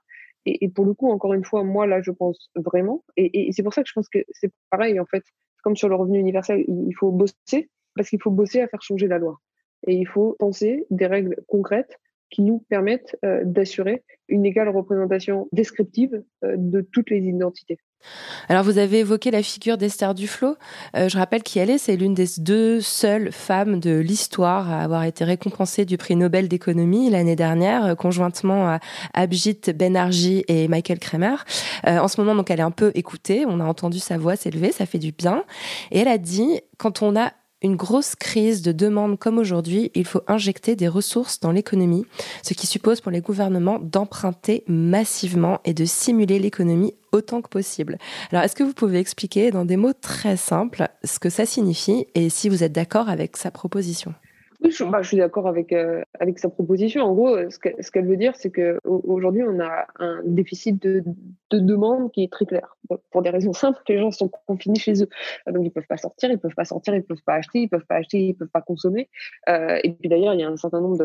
Et, 0.46 0.70
pour 0.70 0.86
le 0.86 0.94
coup, 0.94 1.12
encore 1.12 1.34
une 1.34 1.44
fois, 1.44 1.64
moi, 1.64 1.86
là, 1.86 2.02
je 2.02 2.12
pense 2.12 2.50
vraiment. 2.56 3.04
Et, 3.16 3.52
c'est 3.52 3.62
pour 3.62 3.74
ça 3.74 3.84
que 3.84 3.90
je 3.90 3.94
pense 3.94 4.10
que 4.10 4.20
c'est 4.32 4.52
pareil, 4.72 5.00
en 5.00 5.06
fait. 5.06 5.24
Comme 5.64 5.76
sur 5.76 5.90
le 5.90 5.96
revenu 5.96 6.20
universel, 6.20 6.64
il 6.68 6.94
faut 6.98 7.12
bosser, 7.12 7.70
parce 7.96 8.10
qu'il 8.10 8.22
faut 8.22 8.32
bosser 8.32 8.62
à 8.62 8.68
faire 8.68 8.82
changer 8.82 9.08
la 9.08 9.18
loi. 9.18 9.38
Et 9.86 9.94
il 9.94 10.08
faut 10.08 10.36
penser 10.40 10.88
des 10.90 11.06
règles 11.06 11.36
concrètes 11.48 12.00
qui 12.30 12.42
nous 12.42 12.64
permettent 12.70 13.18
euh, 13.26 13.42
d'assurer 13.44 14.04
une 14.28 14.46
égale 14.46 14.70
représentation 14.70 15.48
descriptive 15.52 16.24
euh, 16.44 16.56
de 16.58 16.82
toutes 16.82 17.10
les 17.10 17.20
identités. 17.20 17.80
Alors 18.48 18.64
vous 18.64 18.78
avez 18.78 19.00
évoqué 19.00 19.30
la 19.30 19.44
figure 19.44 19.78
d'Esther 19.78 20.14
Duflo. 20.14 20.56
Euh, 20.96 21.10
je 21.10 21.18
rappelle 21.18 21.44
qui 21.44 21.60
elle 21.60 21.70
est. 21.70 21.78
C'est 21.78 21.98
l'une 21.98 22.14
des 22.14 22.28
deux 22.38 22.80
seules 22.80 23.32
femmes 23.34 23.82
de 23.82 23.98
l'histoire 23.98 24.72
à 24.72 24.84
avoir 24.84 25.04
été 25.04 25.26
récompensée 25.26 25.84
du 25.84 25.98
prix 25.98 26.16
Nobel 26.16 26.48
d'économie 26.48 27.10
l'année 27.10 27.36
dernière, 27.36 27.98
conjointement 27.98 28.70
à 28.70 28.80
Abjit 29.14 29.60
Benarji 29.76 30.46
et 30.48 30.70
Michael 30.70 31.00
Kremer. 31.00 31.36
en 31.84 32.08
ce 32.08 32.22
moment, 32.22 32.36
donc, 32.36 32.50
elle 32.52 32.60
est 32.60 32.64
un 32.64 32.72
peu 32.72 32.92
écoutée. 32.96 33.46
On 33.46 33.60
a 33.60 33.66
entendu 33.66 34.00
sa 34.00 34.18
voix 34.18 34.38
s'élever, 34.38 34.72
ça 34.72 34.86
fait 34.86 35.00
du 35.00 35.12
bien. 35.12 35.44
Et 35.92 36.00
elle 36.00 36.08
a 36.08 36.18
dit, 36.18 36.62
quand 36.78 37.02
on 37.02 37.18
a 37.18 37.34
une 37.62 37.76
grosse 37.76 38.16
crise 38.16 38.62
de 38.62 38.72
demande 38.72 39.20
comme 39.20 39.38
aujourd'hui, 39.38 39.92
il 39.94 40.06
faut 40.06 40.22
injecter 40.28 40.76
des 40.76 40.88
ressources 40.88 41.40
dans 41.40 41.52
l'économie, 41.52 42.06
ce 42.42 42.54
qui 42.54 42.68
suppose 42.68 43.02
pour 43.02 43.12
les 43.12 43.22
gouvernements 43.22 43.80
d'emprunter 43.80 44.64
massivement 44.68 45.60
et 45.66 45.74
de 45.74 45.86
simuler 45.86 46.40
l'économie 46.40 46.94
autant 47.12 47.42
que 47.42 47.50
possible. 47.50 47.98
Alors, 48.32 48.44
est-ce 48.44 48.56
que 48.56 48.64
vous 48.64 48.74
pouvez 48.74 49.00
expliquer 49.00 49.52
dans 49.52 49.66
des 49.66 49.78
mots 49.78 49.94
très 49.94 50.38
simples 50.38 50.88
ce 51.04 51.20
que 51.20 51.30
ça 51.30 51.46
signifie 51.46 52.08
et 52.16 52.30
si 52.30 52.50
vous 52.50 52.64
êtes 52.64 52.72
d'accord 52.72 53.10
avec 53.10 53.36
sa 53.36 53.52
proposition? 53.52 54.14
Oui, 54.62 54.72
je, 54.72 54.84
bah, 54.84 55.02
je 55.02 55.08
suis 55.08 55.18
d'accord 55.18 55.48
avec, 55.48 55.72
euh, 55.72 56.04
avec 56.20 56.38
sa 56.38 56.50
proposition. 56.50 57.04
En 57.04 57.14
gros, 57.14 57.38
ce 57.50 57.92
qu'elle 57.92 58.06
veut 58.06 58.18
dire, 58.18 58.36
c'est 58.36 58.52
qu'aujourd'hui, 58.52 59.44
on 59.44 59.60
a 59.62 59.88
un 60.00 60.22
déficit 60.26 60.82
de, 60.82 61.02
de 61.50 61.60
demande 61.60 62.12
qui 62.12 62.24
est 62.24 62.32
très 62.32 62.46
clair. 62.46 62.76
Pour 63.12 63.22
des 63.22 63.30
raisons 63.30 63.54
simples, 63.54 63.80
les 63.88 64.00
gens 64.00 64.12
sont 64.12 64.30
confinés 64.48 64.78
chez 64.78 65.02
eux. 65.02 65.10
Donc, 65.48 65.64
ils 65.64 65.72
peuvent 65.72 65.88
pas 65.88 65.98
sortir, 65.98 66.30
ils 66.30 66.38
peuvent 66.38 66.56
pas 66.56 66.66
sortir, 66.66 66.94
ils 66.94 67.04
peuvent 67.04 67.24
pas 67.26 67.36
acheter, 67.36 67.60
ils 67.62 67.70
peuvent 67.70 67.86
pas 67.88 67.96
acheter, 67.96 68.20
ils 68.20 68.34
peuvent 68.34 68.50
pas 68.50 68.62
consommer. 68.62 69.10
Euh, 69.48 69.80
et 69.84 69.94
puis 69.94 70.10
d'ailleurs, 70.10 70.34
il 70.34 70.42
y 70.42 70.44
a 70.44 70.50
un 70.50 70.58
certain 70.58 70.82
nombre 70.82 70.98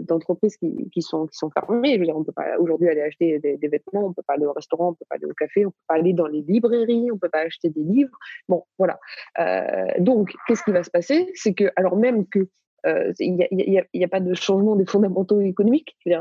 d'entreprises 0.00 0.58
de, 0.60 0.68
de, 0.68 0.76
qui, 0.76 0.90
qui, 0.90 1.02
sont, 1.02 1.28
qui 1.28 1.36
sont 1.36 1.50
fermées. 1.50 1.94
Je 1.94 2.00
veux 2.00 2.06
dire, 2.06 2.16
on 2.16 2.24
peut 2.24 2.32
pas 2.32 2.58
aujourd'hui 2.58 2.88
aller 2.88 3.02
acheter 3.02 3.38
des, 3.38 3.56
des, 3.56 3.68
vêtements, 3.68 4.06
on 4.06 4.12
peut 4.12 4.22
pas 4.26 4.34
aller 4.34 4.46
au 4.46 4.52
restaurant, 4.52 4.88
on 4.88 4.94
peut 4.94 5.04
pas 5.08 5.14
aller 5.14 5.26
au 5.26 5.34
café, 5.34 5.64
on 5.64 5.70
peut 5.70 5.76
pas 5.86 5.94
aller 5.94 6.12
dans 6.12 6.26
les 6.26 6.42
librairies, 6.42 7.10
on 7.12 7.18
peut 7.18 7.28
pas 7.28 7.42
acheter 7.42 7.70
des 7.70 7.82
livres. 7.82 8.18
Bon, 8.48 8.64
voilà. 8.78 8.98
Euh, 9.38 9.92
donc, 10.00 10.34
qu'est-ce 10.48 10.64
qui 10.64 10.72
va 10.72 10.82
se 10.82 10.90
passer? 10.90 11.30
C'est 11.34 11.54
que, 11.54 11.70
alors 11.76 11.96
même 11.96 12.26
que 12.26 12.48
il 12.84 13.48
n'y 13.94 14.04
a, 14.04 14.08
pas 14.08 14.20
de 14.20 14.34
changement 14.34 14.76
des 14.76 14.86
fondamentaux 14.86 15.40
économiques. 15.40 15.96
Euh, 16.06 16.20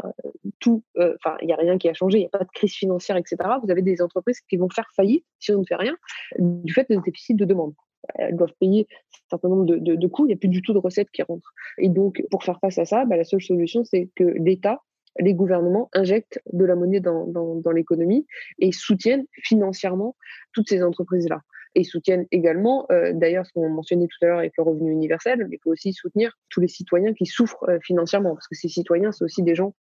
tout, 0.60 0.84
euh, 0.98 1.16
enfin, 1.24 1.38
il 1.42 1.48
n'y 1.48 1.54
a 1.54 1.56
rien 1.56 1.78
qui 1.78 1.90
a 1.90 1.94
changé. 1.94 2.20
Il 2.20 2.22
n'y 2.22 2.28
a 2.28 2.38
pas 2.38 2.44
de 2.44 2.50
crise 2.54 2.74
financière, 2.74 3.18
etc. 3.18 3.38
Vous 3.64 3.72
avez 3.72 3.82
des 3.82 4.02
entreprises 4.02 4.42
qui 4.42 4.58
vont 4.58 4.70
faire 4.70 4.90
faillite 4.96 5.26
si 5.40 5.52
on 5.52 5.60
ne 5.60 5.66
fait 5.66 5.76
rien 5.76 5.96
du 6.38 6.74
fait 6.74 6.88
des 6.90 6.98
déficits 6.98 7.36
de 7.36 7.46
demande. 7.46 7.74
Elles 8.16 8.36
doivent 8.36 8.54
payer 8.60 8.88
un 8.90 9.30
certain 9.30 9.50
nombre 9.50 9.66
de, 9.66 10.08
coûts. 10.08 10.26
Il 10.26 10.30
n'y 10.30 10.34
a 10.34 10.38
plus 10.38 10.50
du 10.50 10.62
tout 10.62 10.74
de 10.74 10.80
recettes 10.80 11.12
qui 11.12 11.22
rentrent. 11.22 11.54
Et 11.78 11.90
donc, 11.90 12.24
pour 12.32 12.44
faire 12.44 12.60
face 12.60 12.78
à 12.78 12.86
ça, 12.86 13.06
bah, 13.06 13.18
la 13.18 13.24
seule 13.24 13.42
solution, 13.42 13.84
c'est 13.84 14.10
que 14.16 14.24
l'État 14.24 14.82
les 15.20 15.34
gouvernements 15.34 15.90
injectent 15.94 16.40
de 16.54 16.64
la 16.64 16.76
monnaie 16.76 17.02
dans 17.02 17.72
l'économie 17.74 18.26
et 18.60 18.72
soutiennent 18.72 19.26
financièrement 19.44 20.16
toutes 20.54 20.70
ces 20.70 20.82
entreprises-là 20.82 21.42
et 21.76 21.84
soutiennent 21.84 22.26
également, 22.32 22.86
euh, 22.92 23.12
d'ailleurs, 23.14 23.46
ce 23.46 23.54
qu'on 23.54 23.70
mentionnait 23.70 24.08
tout 24.08 24.26
à 24.26 24.28
l'heure 24.28 24.40
avec 24.40 24.54
le 24.58 24.64
revenu 24.64 24.92
universel, 24.92 25.46
mais 25.50 25.58
il 25.58 25.60
faut 25.64 25.72
aussi 25.72 25.94
soutenir 25.94 26.38
tous 26.50 26.62
les 26.62 26.68
citoyens 26.68 27.14
qui 27.14 27.26
souffrent 27.26 27.70
euh, 27.70 27.80
financièrement, 27.84 28.34
parce 28.34 28.48
que 28.48 28.56
ces 28.56 28.70
citoyens, 28.70 29.12
c'est 29.12 29.24
aussi 29.24 29.44
des 29.44 29.56
gens 29.56 29.74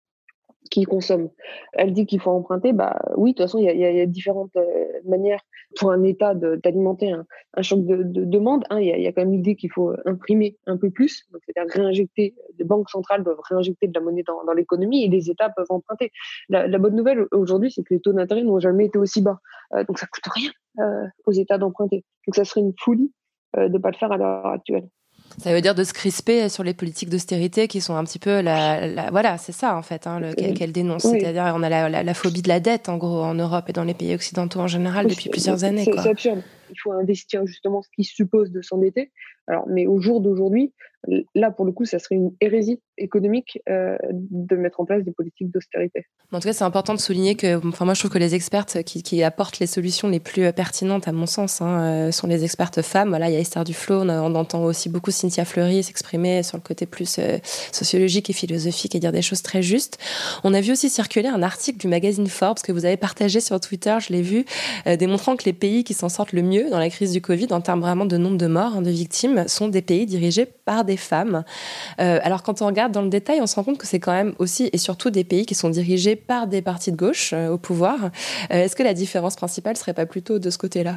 qui 0.69 0.85
consomment. 0.85 1.31
Elle 1.73 1.93
dit 1.93 2.07
qu'il 2.07 2.21
faut 2.21 2.31
emprunter, 2.31 2.73
bah 2.73 2.99
oui, 3.17 3.33
de 3.33 3.37
toute 3.37 3.45
façon, 3.45 3.59
il 3.59 3.65
y 3.65 4.01
a, 4.01 4.07
différentes 4.07 4.57
euh, 4.57 4.85
manières 5.05 5.41
pour 5.79 5.91
un 5.91 6.03
État 6.03 6.35
d'alimenter 6.35 7.13
un, 7.13 7.63
choc 7.63 7.85
de, 7.85 8.03
demande. 8.03 8.65
Hein. 8.71 8.81
Il 8.81 8.87
y, 8.87 9.07
a, 9.07 9.13
quand 9.13 9.23
même 9.23 9.33
l'idée 9.33 9.57
qu'il 9.57 9.71
faut 9.71 9.93
imprimer 10.07 10.57
un 10.67 10.77
peu 10.77 10.91
plus, 10.91 11.27
c'est-à-dire 11.45 11.73
réinjecter, 11.73 12.35
les 12.59 12.65
banques 12.65 12.91
centrales 12.91 13.25
doivent 13.25 13.41
réinjecter 13.49 13.89
de 13.89 13.95
la 13.95 14.01
monnaie 14.01 14.25
dans, 14.27 14.53
l'économie 14.53 15.05
et 15.05 15.09
les 15.09 15.31
États 15.31 15.51
peuvent 15.51 15.71
emprunter. 15.71 16.11
La, 16.49 16.79
bonne 16.79 16.95
nouvelle 16.95 17.27
aujourd'hui, 17.33 17.71
c'est 17.71 17.83
que 17.83 17.95
les 17.95 18.01
taux 18.01 18.13
d'intérêt 18.13 18.43
n'ont 18.43 18.61
jamais 18.61 18.87
été 18.87 18.99
aussi 18.99 19.23
bas. 19.23 19.39
Euh, 19.75 19.85
donc 19.85 19.99
ça 19.99 20.07
coûte 20.07 20.25
rien 20.35 20.51
euh, 20.81 21.07
aux 21.27 21.33
États 21.33 21.59
d'emprunter. 21.59 22.05
Donc 22.27 22.35
ça 22.35 22.45
serait 22.45 22.61
une 22.61 22.75
folie 22.79 23.13
de 23.57 23.69
ne 23.69 23.79
pas 23.79 23.91
le 23.91 23.97
faire 23.97 24.13
à 24.13 24.19
l'heure 24.19 24.47
actuelle. 24.47 24.89
Ça 25.37 25.53
veut 25.53 25.61
dire 25.61 25.75
de 25.75 25.85
se 25.85 25.93
crisper 25.93 26.49
sur 26.49 26.65
les 26.65 26.75
politiques 26.75 27.11
d'austérité 27.11 27.69
qui 27.69 27.81
sont 27.81 27.95
un 27.95 28.05
petit 28.05 28.19
peu 28.19 28.41
la, 28.41 29.11
voilà, 29.11 29.39
c'est 29.39 29.53
ça 29.53 29.77
en 29.77 29.83
fait 29.83 30.07
hein, 30.07 30.21
qu'elle 30.37 30.73
dénonce. 30.73 31.03
C'est-à-dire 31.03 31.53
on 31.55 31.63
a 31.63 31.69
la, 31.89 32.15
phobie 32.15 32.43
de 32.43 32.49
la 32.49 32.61
dette 32.61 32.89
en 32.89 32.97
gros 32.97 33.23
en 33.23 33.35
Europe 33.35 33.67
et 33.69 33.73
dans 33.73 33.85
les 33.85 33.95
pays 33.95 34.15
occidentaux 34.15 34.61
en 34.61 34.67
général 34.67 35.07
depuis 35.07 35.29
plusieurs 35.29 35.65
années. 35.65 35.85
C'est 35.85 36.09
absurde. 36.09 36.43
Il 36.71 36.77
faut 36.81 36.93
investir 36.93 37.47
justement 37.47 37.83
ce 37.83 37.89
qui 37.95 38.05
suppose 38.05 38.51
de 38.51 38.63
s'endetter. 38.63 39.11
Alors, 39.47 39.67
mais 39.69 39.87
au 39.87 40.01
jour 40.01 40.21
d'aujourd'hui, 40.21 40.73
là, 41.35 41.51
pour 41.51 41.65
le 41.65 41.73
coup, 41.73 41.85
ça 41.85 41.99
serait 41.99 42.17
une 42.17 42.33
hérésie 42.41 42.81
économique 42.97 43.61
euh, 43.69 43.97
de 44.13 44.57
mettre 44.57 44.81
en 44.81 44.85
place 44.85 45.05
des 45.05 45.13
politiques 45.13 45.51
d'austérité. 45.51 46.07
En 46.33 46.41
tout 46.41 46.49
cas, 46.49 46.53
c'est 46.53 46.65
important 46.65 46.95
de 46.95 46.99
souligner 46.99 47.37
que, 47.37 47.67
enfin, 47.67 47.85
moi, 47.85 47.95
je 47.95 48.01
trouve 48.01 48.11
que 48.11 48.19
les 48.19 48.35
expertes 48.35 48.83
qui, 48.83 49.23
apportent 49.23 49.59
les 49.59 49.67
solutions 49.67 50.09
les 50.09 50.21
plus 50.21 50.53
pertinentes, 50.53 51.09
à 51.09 51.13
mon 51.13 51.27
sens, 51.27 51.61
hein, 51.61 51.81
euh, 51.81 52.11
sont 52.13 52.27
les 52.27 52.45
expertes 52.45 52.83
femmes. 52.83 53.11
Voilà, 53.11 53.31
il 53.31 53.35
y 53.35 53.37
a 53.37 53.41
Esther 53.41 53.65
Duflo, 53.65 54.03
on, 54.03 54.35
entend 54.35 54.65
aussi 54.65 54.89
beaucoup 54.89 55.11
Cynthia 55.11 55.45
Fleury 55.45 55.83
s'exprimer 55.83 56.43
sur 56.43 56.57
le 56.57 56.63
côté 56.63 56.87
plus 56.87 57.19
euh, 57.19 57.39
sociologique 57.73 58.31
et 58.31 58.33
philosophique 58.33 58.95
et 58.95 59.01
dire 59.01 59.13
des 59.13 59.23
choses 59.23 59.43
très 59.43 59.63
justes. 59.63 59.99
On 60.45 60.53
a 60.55 60.61
vu 60.61 60.73
aussi 60.73 60.91
circuler 60.91 61.29
un 61.29 61.43
article 61.43 61.79
du 61.79 61.89
magazine 61.89 62.27
Forbes 62.27 62.59
que 62.59 62.73
vous 62.73 62.85
avez 62.85 62.97
partagé 62.97 63.41
sur 63.41 63.59
Twitter, 63.61 63.97
je 64.01 64.13
l'ai 64.13 64.23
vu, 64.23 64.45
démontrant 64.87 65.37
que 65.37 65.45
les 65.45 65.53
pays 65.53 65.85
qui 65.85 65.95
s'en 65.95 66.09
sortent 66.09 66.33
le 66.33 66.43
mieux 66.43 66.71
dans 66.71 66.79
la 66.79 66.91
crise 66.91 67.13
du 67.13 67.21
Covid, 67.21 67.49
en 67.51 67.61
termes 67.61 67.81
vraiment 67.81 68.05
de 68.05 68.17
nombre 68.17 68.37
de 68.37 68.47
morts, 68.47 68.77
hein, 68.77 68.83
de 68.83 68.91
victimes, 68.91 69.47
sont 69.49 69.69
des 69.69 69.83
pays 69.83 70.07
dirigés 70.07 70.47
par 70.47 70.85
des 70.85 70.98
femmes. 70.99 71.45
Euh, 72.01 72.19
alors 72.23 72.43
quand 72.43 72.63
on 72.63 72.67
regarde 72.67 72.93
dans 72.93 73.03
le 73.03 73.09
détail, 73.09 73.41
on 73.41 73.47
se 73.47 73.57
rend 73.57 73.65
compte 73.65 73.79
que 73.79 73.87
c'est 73.87 74.01
quand 74.01 74.13
même 74.13 74.35
aussi 74.39 74.71
et 74.73 74.79
surtout 74.79 75.11
des 75.11 75.25
pays 75.25 75.47
qui 75.47 75.55
sont 75.55 75.71
dirigés 75.71 76.17
par 76.17 76.47
des 76.47 76.63
partis 76.63 76.93
de 76.93 76.97
gauche 76.97 77.33
euh, 77.33 77.49
au 77.49 77.59
pouvoir. 77.59 78.05
Euh, 78.05 78.09
est-ce 78.51 78.77
que 78.77 78.83
la 78.83 78.95
différence 78.95 79.37
principale 79.37 79.77
serait 79.77 79.95
pas 79.95 80.07
plutôt 80.07 80.39
de 80.39 80.51
ce 80.51 80.59
côté-là? 80.59 80.97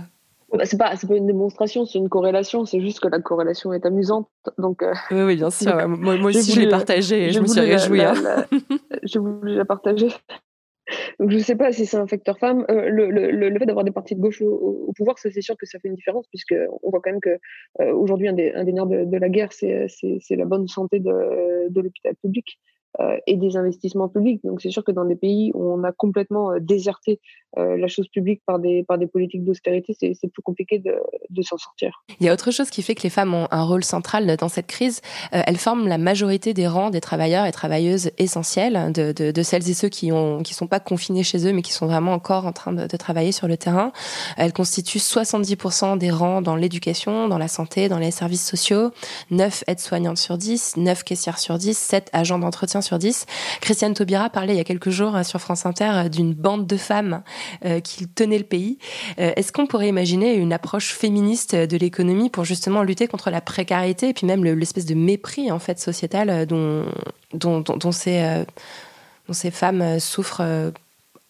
Bah, 0.53 0.65
c'est 0.65 0.77
pas, 0.77 0.93
pas 0.95 1.15
une 1.15 1.27
démonstration, 1.27 1.85
c'est 1.85 1.97
une 1.97 2.09
corrélation. 2.09 2.65
C'est 2.65 2.81
juste 2.81 2.99
que 2.99 3.07
la 3.07 3.19
corrélation 3.19 3.71
est 3.71 3.85
amusante. 3.85 4.27
Donc, 4.57 4.83
oui, 5.11 5.21
oui, 5.21 5.35
bien 5.37 5.49
sûr. 5.49 5.87
moi, 5.87 6.15
aussi, 6.25 6.51
je 6.51 6.59
l'ai 6.59 6.67
partagé 6.67 7.27
et 7.27 7.31
je 7.31 7.39
me 7.39 7.47
suis 7.47 7.61
réjouie. 7.61 8.03
Hein. 8.03 8.15
J'ai 9.03 9.19
voulu 9.19 9.55
la 9.55 9.63
partager. 9.63 10.09
Je 11.19 11.25
ne 11.25 11.39
sais 11.39 11.55
pas 11.55 11.71
si 11.71 11.85
c'est 11.85 11.97
un 11.97 12.07
facteur 12.07 12.37
femme. 12.37 12.65
Euh, 12.69 12.89
le, 12.89 13.09
le, 13.09 13.59
fait 13.59 13.65
d'avoir 13.65 13.85
des 13.85 13.91
partis 13.91 14.15
de 14.15 14.21
gauche 14.21 14.41
au, 14.41 14.91
pouvoir, 14.95 15.17
c'est 15.17 15.41
sûr 15.41 15.55
que 15.57 15.65
ça 15.65 15.79
fait 15.79 15.87
une 15.87 15.95
différence, 15.95 16.27
puisqu'on 16.27 16.89
voit 16.89 17.01
quand 17.01 17.11
même 17.11 17.21
que 17.21 17.37
euh, 17.81 17.93
aujourd'hui, 17.93 18.27
un 18.27 18.33
des, 18.33 18.51
nerfs 18.53 18.87
de, 18.87 19.17
la 19.17 19.29
guerre, 19.29 19.51
c'est 19.53 19.87
la 20.31 20.45
bonne 20.45 20.67
santé 20.67 20.99
de 20.99 21.81
l'hôpital 21.81 22.15
public. 22.21 22.59
Euh, 22.99 23.15
et 23.25 23.37
des 23.37 23.55
investissements 23.55 24.09
publics. 24.09 24.41
Donc 24.43 24.61
c'est 24.61 24.69
sûr 24.69 24.83
que 24.83 24.91
dans 24.91 25.05
des 25.05 25.15
pays 25.15 25.51
où 25.53 25.63
on 25.63 25.85
a 25.85 25.93
complètement 25.93 26.51
euh, 26.51 26.59
déserté 26.59 27.21
euh, 27.57 27.77
la 27.77 27.87
chose 27.87 28.09
publique 28.09 28.41
par 28.45 28.59
des, 28.59 28.83
par 28.83 28.97
des 28.97 29.07
politiques 29.07 29.45
d'austérité, 29.45 29.95
c'est 29.97 30.27
plus 30.27 30.41
compliqué 30.43 30.77
de, 30.79 31.41
s'en 31.41 31.57
sortir. 31.57 32.03
Il 32.19 32.25
y 32.25 32.29
a 32.29 32.33
autre 32.33 32.51
chose 32.51 32.69
qui 32.69 32.81
fait 32.81 32.93
que 32.93 33.03
les 33.03 33.09
femmes 33.09 33.33
ont 33.33 33.47
un 33.49 33.63
rôle 33.63 33.85
central 33.85 34.35
dans 34.35 34.49
cette 34.49 34.67
crise. 34.67 34.99
elles 35.31 35.57
forment 35.57 35.87
la 35.87 35.97
majorité 35.97 36.53
des 36.53 36.67
rangs 36.67 36.89
des 36.89 36.99
travailleurs 36.99 37.45
et 37.45 37.53
travailleuses 37.53 38.11
essentiels, 38.17 38.91
de, 38.91 39.31
de, 39.31 39.41
celles 39.41 39.69
et 39.69 39.73
ceux 39.73 39.89
qui 39.89 40.11
ont 40.11 40.43
qui 40.43 40.53
sont 40.53 40.67
pas 40.67 40.81
confinés 40.81 41.23
chez 41.23 41.47
eux, 41.47 41.53
mais 41.53 41.61
qui 41.61 41.71
sont 41.71 41.87
vraiment 41.87 42.13
encore 42.13 42.45
en 42.45 42.51
train 42.51 42.73
de, 42.73 42.87
de 42.87 42.97
travailler 42.97 43.31
sur 43.31 43.47
le 43.47 43.55
terrain. 43.55 43.93
Elles 44.37 44.53
constituent 44.53 44.99
70% 44.99 45.97
des 45.97 46.11
rangs 46.11 46.41
dans 46.41 46.57
l'éducation, 46.57 47.29
dans 47.29 47.37
la 47.37 47.47
santé, 47.47 47.87
dans 47.87 47.99
les 47.99 48.11
services 48.11 48.45
sociaux, 48.45 48.91
9 49.29 49.63
aides-soignantes 49.67 50.17
sur 50.17 50.37
10, 50.37 50.75
9 50.77 51.03
caissières 51.03 51.39
sur 51.39 51.57
10, 51.57 51.77
7 51.77 52.09
agents 52.13 52.39
d'entretien 52.39 52.80
sur 52.81 52.97
10. 52.97 53.25
Christiane 53.61 53.93
Taubira 53.93 54.29
parlait 54.29 54.53
il 54.53 54.57
y 54.57 54.61
a 54.61 54.63
quelques 54.63 54.89
jours 54.89 55.15
euh, 55.15 55.23
sur 55.23 55.39
France 55.39 55.65
Inter 55.65 55.91
euh, 55.93 56.09
d'une 56.09 56.33
bande 56.33 56.67
de 56.67 56.77
femmes 56.77 57.23
euh, 57.65 57.79
qui 57.79 58.07
tenaient 58.07 58.37
le 58.37 58.43
pays. 58.43 58.77
Est-ce 59.17 59.51
qu'on 59.51 59.67
pourrait 59.67 59.87
imaginer 59.87 60.35
une 60.35 60.53
approche 60.53 60.93
féministe 60.93 61.55
de 61.55 61.77
l'économie 61.77 62.29
pour 62.29 62.45
justement 62.45 62.83
lutter 62.83 63.07
contre 63.07 63.29
la 63.29 63.41
précarité 63.41 64.09
et 64.09 64.13
puis 64.13 64.25
même 64.25 64.43
l'espèce 64.43 64.85
de 64.85 64.95
mépris 64.95 65.51
en 65.51 65.59
fait 65.59 65.79
sociétal 65.79 66.45
dont 66.45 66.85
ces 67.91 69.51
femmes 69.51 69.99
souffrent 69.99 70.71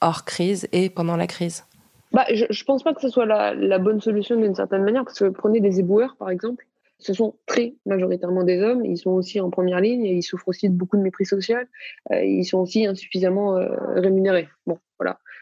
hors 0.02 0.26
crise 0.26 0.68
et 0.72 0.90
pendant 0.90 1.16
la 1.16 1.28
crise? 1.28 1.66
Bah, 2.12 2.26
je 2.32 2.44
ne 2.44 2.66
pense 2.66 2.84
pas 2.84 2.94
que 2.94 3.02
ce 3.02 3.10
soit 3.10 3.26
la, 3.26 3.54
la 3.54 3.80
bonne 3.80 4.02
solution 4.02 4.36
d'une 4.36 4.56
certaine 4.56 4.84
manière, 4.84 5.06
parce 5.06 5.20
que 5.20 5.30
prenez 5.30 5.60
des 5.60 5.80
éboueurs, 5.80 6.16
par 6.18 6.30
exemple 6.30 6.66
ce 7.02 7.14
sont 7.14 7.36
très 7.48 7.76
majoritairement 7.86 8.44
des 8.44 8.62
hommes. 8.62 8.86
Ils 8.86 8.98
sont 8.98 9.12
aussi 9.12 9.40
en 9.40 9.50
première 9.50 9.82
ligne 9.82 10.06
et 10.06 10.14
ils 10.14 10.24
souffrent 10.24 10.48
aussi 10.48 10.70
de 10.70 10.74
beaucoup 10.74 10.98
de 10.98 11.02
mépris 11.02 11.26
social. 11.26 11.68
Euh, 12.12 12.24
ils 12.24 12.46
sont 12.46 12.60
aussi 12.60 12.86
insuffisamment 12.86 13.58
euh, 13.58 13.76
rémunérés. 13.96 14.48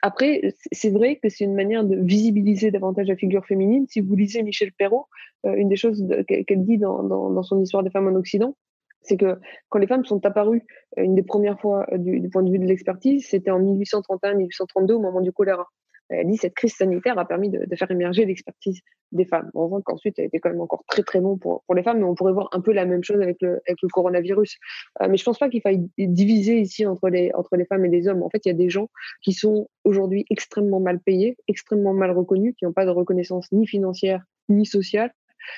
Après, 0.02 0.54
c'est 0.72 0.90
vrai 0.90 1.18
que 1.18 1.28
c'est 1.28 1.44
une 1.44 1.56
manière 1.56 1.84
de 1.84 1.98
visibiliser 1.98 2.72
davantage 2.72 3.08
la 3.08 3.18
figure 3.18 3.46
féminine. 3.46 3.86
Si 3.90 4.00
vous 4.00 4.16
lisez 4.16 4.42
Michel 4.44 4.72
Perrault, 4.72 5.08
euh, 5.46 5.54
une 5.56 5.68
des 5.68 5.76
choses 5.76 6.08
qu'elle 6.28 6.64
dit 6.64 6.78
dans, 6.78 7.44
son 7.44 7.62
histoire 7.62 7.84
des 7.84 7.90
femmes 7.90 8.08
en 8.08 8.16
Occident, 8.18 8.56
c'est 9.02 9.18
que 9.18 9.38
quand 9.68 9.80
les 9.80 9.88
femmes 9.88 10.06
sont 10.06 10.26
apparues, 10.26 10.64
une 10.96 11.16
des 11.16 11.24
premières 11.24 11.60
fois 11.60 11.86
du, 11.98 12.22
du 12.22 12.30
point 12.30 12.44
de 12.44 12.52
vue 12.52 12.60
de 12.60 12.66
l'expertise, 12.66 13.28
c'était 13.28 13.52
en 13.52 13.62
1831-1832 13.62 14.94
au 14.94 15.00
moment 15.00 15.20
du 15.20 15.34
choléra. 15.34 15.68
Elle 16.10 16.28
dit 16.28 16.38
cette 16.38 16.56
crise 16.56 16.74
sanitaire 16.74 17.18
a 17.18 17.28
permis 17.28 17.50
de, 17.50 17.64
faire 17.76 17.90
émerger 17.92 18.26
l'expertise 18.26 18.82
des 19.12 19.26
femmes. 19.26 19.50
On 19.54 19.68
voit 19.68 19.82
qu'ensuite, 19.84 20.18
elle 20.18 20.26
était 20.26 20.40
quand 20.40 20.50
même 20.50 20.62
encore 20.62 20.84
très 20.88 21.04
très 21.04 21.20
bon 21.20 21.38
pour, 21.38 21.64
les 21.76 21.84
femmes, 21.84 22.00
mais 22.00 22.06
on 22.06 22.16
pourrait 22.16 22.34
voir 22.34 22.50
un 22.52 22.62
peu 22.62 22.74
la 22.74 22.86
même 22.86 23.04
chose 23.04 23.22
avec 23.22 23.38
le, 23.42 23.62
coronavirus. 23.92 24.58
Euh, 25.02 25.08
mais 25.10 25.18
je 25.18 25.24
pense 25.24 25.40
pas 25.40 25.50
qu'il 25.50 25.62
faille 25.62 25.90
diviser 25.98 26.60
ici 26.60 26.86
entre 26.86 27.10
les, 27.10 27.32
entre 27.34 27.56
les 27.56 27.66
femmes 27.66 27.86
et 27.86 27.90
les 27.90 28.08
hommes. 28.08 28.24
En 28.24 28.30
fait, 28.30 28.46
il 28.46 28.50
y 28.50 28.52
a 28.52 28.56
des 28.56 28.70
gens 28.70 28.90
qui 29.22 29.34
sont 29.34 29.70
aujourd'hui 29.84 30.26
extrêmement 30.30 30.80
mal 30.80 31.00
payés, 31.00 31.38
extrêmement 31.48 31.94
mal 31.94 32.12
reconnus, 32.12 32.54
qui 32.58 32.66
n'ont 32.66 32.74
pas 32.74 32.86
de 32.86 32.92
reconnaissance 32.92 33.52
ni 33.52 33.68
financière 33.68 34.24
ni 34.50 34.66
sociale 34.66 35.12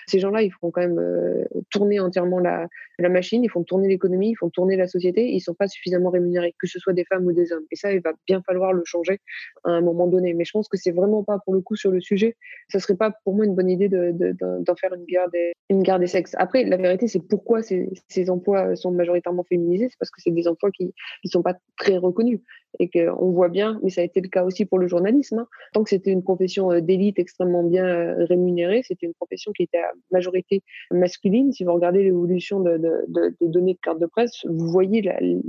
ces 0.07 0.19
gens-là, 0.19 0.41
ils 0.41 0.51
font 0.51 0.71
quand 0.71 0.81
même 0.81 0.99
euh, 0.99 1.43
tourner 1.69 1.99
entièrement 1.99 2.39
la, 2.39 2.67
la, 3.01 3.09
machine, 3.09 3.43
ils 3.43 3.49
font 3.49 3.63
tourner 3.63 3.87
l'économie, 3.87 4.31
ils 4.31 4.35
font 4.35 4.49
tourner 4.49 4.75
la 4.75 4.87
société, 4.87 5.29
ils 5.29 5.39
sont 5.41 5.53
pas 5.53 5.67
suffisamment 5.67 6.09
rémunérés, 6.09 6.53
que 6.59 6.67
ce 6.67 6.79
soit 6.79 6.93
des 6.93 7.05
femmes 7.05 7.25
ou 7.25 7.33
des 7.33 7.51
hommes. 7.51 7.65
Et 7.71 7.75
ça, 7.75 7.91
il 7.93 8.01
va 8.01 8.13
bien 8.27 8.41
falloir 8.45 8.73
le 8.73 8.83
changer 8.85 9.19
à 9.63 9.71
un 9.71 9.81
moment 9.81 10.07
donné. 10.07 10.33
Mais 10.33 10.45
je 10.45 10.51
pense 10.51 10.67
que 10.67 10.77
c'est 10.77 10.91
vraiment 10.91 11.23
pas 11.23 11.39
pour 11.43 11.53
le 11.53 11.61
coup 11.61 11.75
sur 11.75 11.91
le 11.91 12.01
sujet. 12.01 12.35
Ça 12.69 12.79
serait 12.79 12.95
pas 12.95 13.11
pour 13.23 13.35
moi 13.35 13.45
une 13.45 13.55
bonne 13.55 13.69
idée 13.69 13.89
d'en 13.89 14.11
de, 14.11 14.33
de, 14.33 14.73
faire 14.79 14.93
une 14.93 15.05
guerre 15.05 15.29
des, 15.29 15.53
guerre 15.79 15.99
des 15.99 16.07
sexes. 16.07 16.35
Après, 16.37 16.63
la 16.63 16.77
vérité, 16.77 17.07
c'est 17.07 17.25
pourquoi 17.27 17.61
ces, 17.61 17.89
emplois 18.29 18.75
sont 18.75 18.91
majoritairement 18.91 19.43
féminisés, 19.43 19.87
c'est 19.89 19.97
parce 19.99 20.11
que 20.11 20.21
c'est 20.21 20.31
des 20.31 20.47
emplois 20.47 20.71
qui 20.71 20.85
ne 20.85 21.29
sont 21.29 21.41
pas 21.41 21.55
très 21.77 21.97
reconnus 21.97 22.39
et 22.79 22.89
qu'on 22.89 23.31
voit 23.31 23.49
bien, 23.49 23.79
mais 23.83 23.89
ça 23.89 24.01
a 24.01 24.03
été 24.03 24.21
le 24.21 24.29
cas 24.29 24.43
aussi 24.43 24.65
pour 24.65 24.79
le 24.79 24.87
journalisme, 24.87 25.39
hein. 25.39 25.47
tant 25.73 25.83
que 25.83 25.89
c'était 25.89 26.11
une 26.11 26.23
profession 26.23 26.71
euh, 26.71 26.79
d'élite 26.79 27.19
extrêmement 27.19 27.63
bien 27.63 27.85
euh, 27.85 28.25
rémunérée, 28.25 28.81
c'était 28.83 29.05
une 29.05 29.13
profession 29.13 29.51
qui 29.51 29.63
était 29.63 29.79
à 29.79 29.91
majorité 30.11 30.63
masculine. 30.89 31.51
Si 31.51 31.65
vous 31.65 31.73
regardez 31.73 32.03
l'évolution 32.03 32.61
de, 32.61 32.77
de, 33.07 33.35
des 33.39 33.47
données 33.47 33.73
de 33.73 33.79
carte 33.79 33.99
de 33.99 34.05
presse, 34.05 34.45
vous 34.45 34.67
voyez 34.67 35.01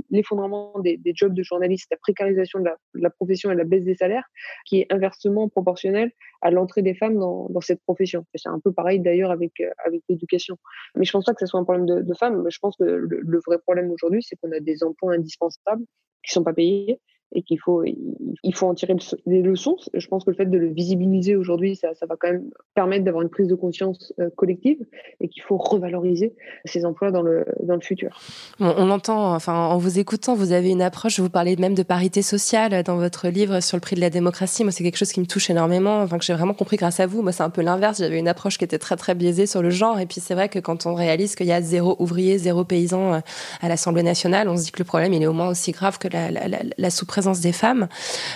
l'effondrement 0.09 0.73
des, 0.79 0.99
jobs 1.13 1.33
de 1.33 1.43
journalistes, 1.43 1.87
la 1.91 1.97
précarisation 1.97 2.59
de 2.59 2.69
la, 2.93 3.09
profession 3.09 3.51
et 3.51 3.55
la 3.55 3.63
baisse 3.63 3.85
des 3.85 3.95
salaires, 3.95 4.25
qui 4.65 4.81
est 4.81 4.87
inversement 4.91 5.49
proportionnelle 5.49 6.11
à 6.41 6.51
l'entrée 6.51 6.81
des 6.81 6.93
femmes 6.93 7.17
dans, 7.17 7.61
cette 7.61 7.81
profession. 7.83 8.25
C'est 8.35 8.49
un 8.49 8.59
peu 8.59 8.71
pareil 8.71 8.99
d'ailleurs 8.99 9.31
avec, 9.31 9.59
euh, 9.61 9.69
avec 9.85 10.01
l'éducation. 10.09 10.57
Mais 10.95 11.05
je 11.05 11.11
pense 11.11 11.25
pas 11.25 11.33
que 11.33 11.39
ce 11.39 11.45
soit 11.45 11.59
un 11.59 11.63
problème 11.63 11.85
de, 11.85 12.13
femmes. 12.13 12.45
Je 12.49 12.59
pense 12.59 12.75
que 12.77 12.83
le, 12.83 13.21
le 13.21 13.41
vrai 13.45 13.59
problème 13.59 13.89
aujourd'hui, 13.91 14.21
c'est 14.23 14.35
qu'on 14.35 14.51
a 14.51 14.59
des 14.59 14.83
emplois 14.83 15.13
indispensables 15.13 15.83
qui 16.23 16.31
sont 16.31 16.43
pas 16.43 16.53
payés 16.53 16.99
et 17.33 17.41
qu'il 17.41 17.59
faut, 17.59 17.83
il 17.83 18.55
faut 18.55 18.67
en 18.67 18.73
tirer 18.73 18.95
des 19.25 19.41
leçons. 19.41 19.77
Je 19.93 20.07
pense 20.07 20.23
que 20.23 20.29
le 20.29 20.35
fait 20.35 20.45
de 20.45 20.57
le 20.57 20.67
visibiliser 20.67 21.35
aujourd'hui, 21.35 21.75
ça, 21.75 21.89
va 22.07 22.15
quand 22.15 22.31
même 22.31 22.49
permettre 22.75 23.03
d'avoir 23.03 23.23
une 23.23 23.29
prise 23.29 23.47
de 23.47 23.55
conscience 23.55 24.13
euh, 24.19 24.29
collective 24.35 24.85
et 25.19 25.27
qu'il 25.27 25.41
faut 25.41 25.57
revaloriser 25.57 26.35
ces 26.65 26.85
emplois 26.85 27.11
dans 27.11 27.21
le, 27.21 27.45
dans 27.61 27.75
le 27.75 27.81
futur. 27.81 28.19
on 28.59 28.89
entend, 28.89 29.33
enfin, 29.33 29.53
en 29.53 29.77
vous 29.77 29.99
écoutant, 29.99 30.35
vous 30.35 30.51
avez 30.51 30.69
une 30.69 30.81
approche, 30.81 31.19
vous 31.19 31.29
parlez 31.29 31.55
même 31.55 31.73
de 31.73 31.83
parité 31.83 32.21
sociale 32.21 32.83
dans 32.83 32.97
votre 32.97 33.27
livre 33.29 33.61
sur 33.61 33.77
le 33.77 33.81
prix 33.81 33.95
de 33.95 34.01
la 34.01 34.09
démocratie. 34.09 34.63
Moi, 34.63 34.71
c'est 34.71 34.83
quelque 34.83 34.97
chose 34.97 35.11
qui 35.11 35.19
me 35.19 35.25
touche 35.25 35.49
énormément, 35.49 36.01
enfin, 36.01 36.19
que 36.19 36.25
j'ai 36.25 36.33
vraiment 36.33 36.53
compris 36.53 36.77
grâce 36.77 36.99
à 36.99 37.07
vous. 37.07 37.21
Moi, 37.21 37.31
c'est 37.31 37.43
un 37.43 37.49
peu 37.49 37.61
l'inverse. 37.61 37.97
J'avais 37.99 38.19
une 38.19 38.27
approche 38.27 38.57
qui 38.57 38.63
était 38.63 38.79
très, 38.79 38.95
très 38.95 39.15
biaisée 39.15 39.47
sur 39.47 39.61
le 39.61 39.71
genre. 39.71 39.99
Et 39.99 40.05
puis, 40.05 40.21
c'est 40.21 40.35
vrai 40.35 40.49
que 40.49 40.59
quand 40.59 40.85
on 40.85 40.93
réalise 40.93 41.35
qu'il 41.35 41.47
y 41.47 41.51
a 41.51 41.61
zéro 41.61 41.95
ouvrier, 41.99 42.37
zéro 42.37 42.63
paysan 42.63 43.13
euh, 43.13 43.19
à 43.61 43.69
l'Assemblée 43.69 44.03
nationale, 44.03 44.47
on 44.49 44.57
se 44.57 44.65
dit 44.65 44.71
que 44.71 44.79
le 44.79 44.85
problème, 44.85 45.13
il 45.13 45.23
est 45.23 45.27
au 45.27 45.33
moins 45.33 45.49
aussi 45.49 45.71
grave 45.71 45.97
que 45.97 46.07
la, 46.07 46.29
la 46.77 46.89
sous-présence 46.89 47.22
des 47.31 47.51
femmes. 47.51 47.87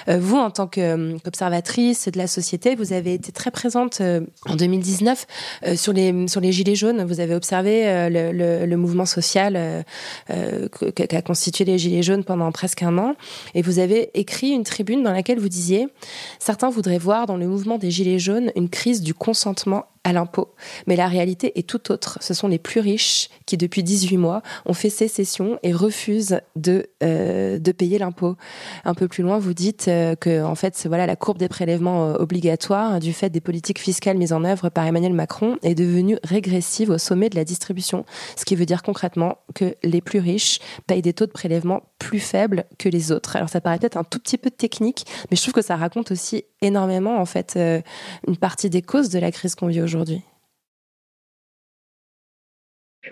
Euh, 0.07 0.17
vous, 0.19 0.38
en 0.38 0.49
tant 0.49 0.69
euh, 0.77 1.17
qu'observatrice 1.23 2.07
de 2.07 2.17
la 2.17 2.27
société, 2.27 2.75
vous 2.75 2.93
avez 2.93 3.13
été 3.13 3.31
très 3.31 3.51
présente 3.51 3.99
euh, 4.01 4.21
en 4.47 4.55
2019 4.55 5.27
sur 5.75 5.93
les 5.93 6.27
sur 6.27 6.41
les 6.41 6.51
gilets 6.51 6.75
jaunes. 6.75 7.03
Vous 7.03 7.19
avez 7.19 7.35
observé 7.35 8.09
le, 8.09 8.31
le, 8.31 8.65
le, 8.65 8.77
mouvement 8.77 9.05
social 9.05 9.83
qu'a 10.27 11.21
constitué 11.21 11.65
les 11.65 11.77
gilets 11.77 12.03
jaunes 12.03 12.23
pendant 12.23 12.51
presque 12.51 12.83
un 12.83 12.97
an, 12.97 13.15
et 13.53 13.61
vous 13.61 13.79
avez 13.79 14.11
écrit 14.13 14.49
une 14.49 14.63
tribune 14.63 15.03
dans 15.03 15.11
laquelle 15.11 15.39
vous 15.39 15.49
disiez 15.49 15.88
certains 16.39 16.69
voudraient 16.69 16.97
voir 16.97 17.25
dans 17.25 17.38
le 17.38 17.47
mouvement 17.47 17.77
des 17.77 17.91
gilets 17.91 18.19
jaunes 18.19 18.51
une 18.55 18.69
crise 18.69 19.01
du 19.01 19.13
consentement 19.13 19.85
l'impôt. 20.13 20.53
Mais 20.87 20.95
la 20.95 21.07
réalité 21.07 21.57
est 21.59 21.67
tout 21.67 21.91
autre. 21.91 22.17
Ce 22.21 22.33
sont 22.33 22.47
les 22.47 22.59
plus 22.59 22.79
riches 22.79 23.29
qui, 23.45 23.57
depuis 23.57 23.83
18 23.83 24.17
mois, 24.17 24.41
ont 24.65 24.73
fait 24.73 24.89
sécession 24.89 25.59
et 25.63 25.73
refusent 25.73 26.39
de, 26.55 26.87
euh, 27.03 27.59
de 27.59 27.71
payer 27.71 27.99
l'impôt. 27.99 28.35
Un 28.85 28.93
peu 28.93 29.07
plus 29.07 29.23
loin, 29.23 29.37
vous 29.37 29.53
dites 29.53 29.87
euh, 29.89 30.15
que, 30.15 30.43
en 30.43 30.55
fait, 30.55 30.85
voilà, 30.87 31.05
la 31.05 31.15
courbe 31.15 31.37
des 31.37 31.49
prélèvements 31.49 32.07
euh, 32.07 32.13
obligatoires, 32.15 32.99
du 32.99 33.13
fait 33.13 33.29
des 33.29 33.41
politiques 33.41 33.79
fiscales 33.79 34.17
mises 34.17 34.33
en 34.33 34.43
œuvre 34.43 34.69
par 34.69 34.85
Emmanuel 34.85 35.13
Macron, 35.13 35.57
est 35.63 35.75
devenue 35.75 36.17
régressive 36.23 36.89
au 36.89 36.97
sommet 36.97 37.29
de 37.29 37.35
la 37.35 37.43
distribution. 37.43 38.05
Ce 38.37 38.45
qui 38.45 38.55
veut 38.55 38.65
dire 38.65 38.83
concrètement 38.83 39.39
que 39.55 39.75
les 39.83 40.01
plus 40.01 40.19
riches 40.19 40.59
payent 40.87 41.01
des 41.01 41.13
taux 41.13 41.25
de 41.25 41.31
prélèvement 41.31 41.83
plus 41.99 42.19
faibles 42.19 42.65
que 42.77 42.87
les 42.87 43.11
autres. 43.11 43.35
Alors, 43.35 43.49
ça 43.49 43.59
paraît 43.59 43.79
peut-être 43.79 43.97
un 43.97 44.03
tout 44.03 44.19
petit 44.19 44.37
peu 44.37 44.51
technique, 44.51 45.05
mais 45.29 45.37
je 45.37 45.41
trouve 45.41 45.53
que 45.53 45.61
ça 45.61 45.75
raconte 45.75 46.11
aussi 46.11 46.45
énormément, 46.61 47.19
en 47.19 47.25
fait, 47.25 47.57
une 48.27 48.37
partie 48.37 48.69
des 48.69 48.81
causes 48.81 49.09
de 49.09 49.19
la 49.19 49.31
crise 49.31 49.55
qu'on 49.55 49.67
vit 49.67 49.81
aujourd'hui 49.81 49.96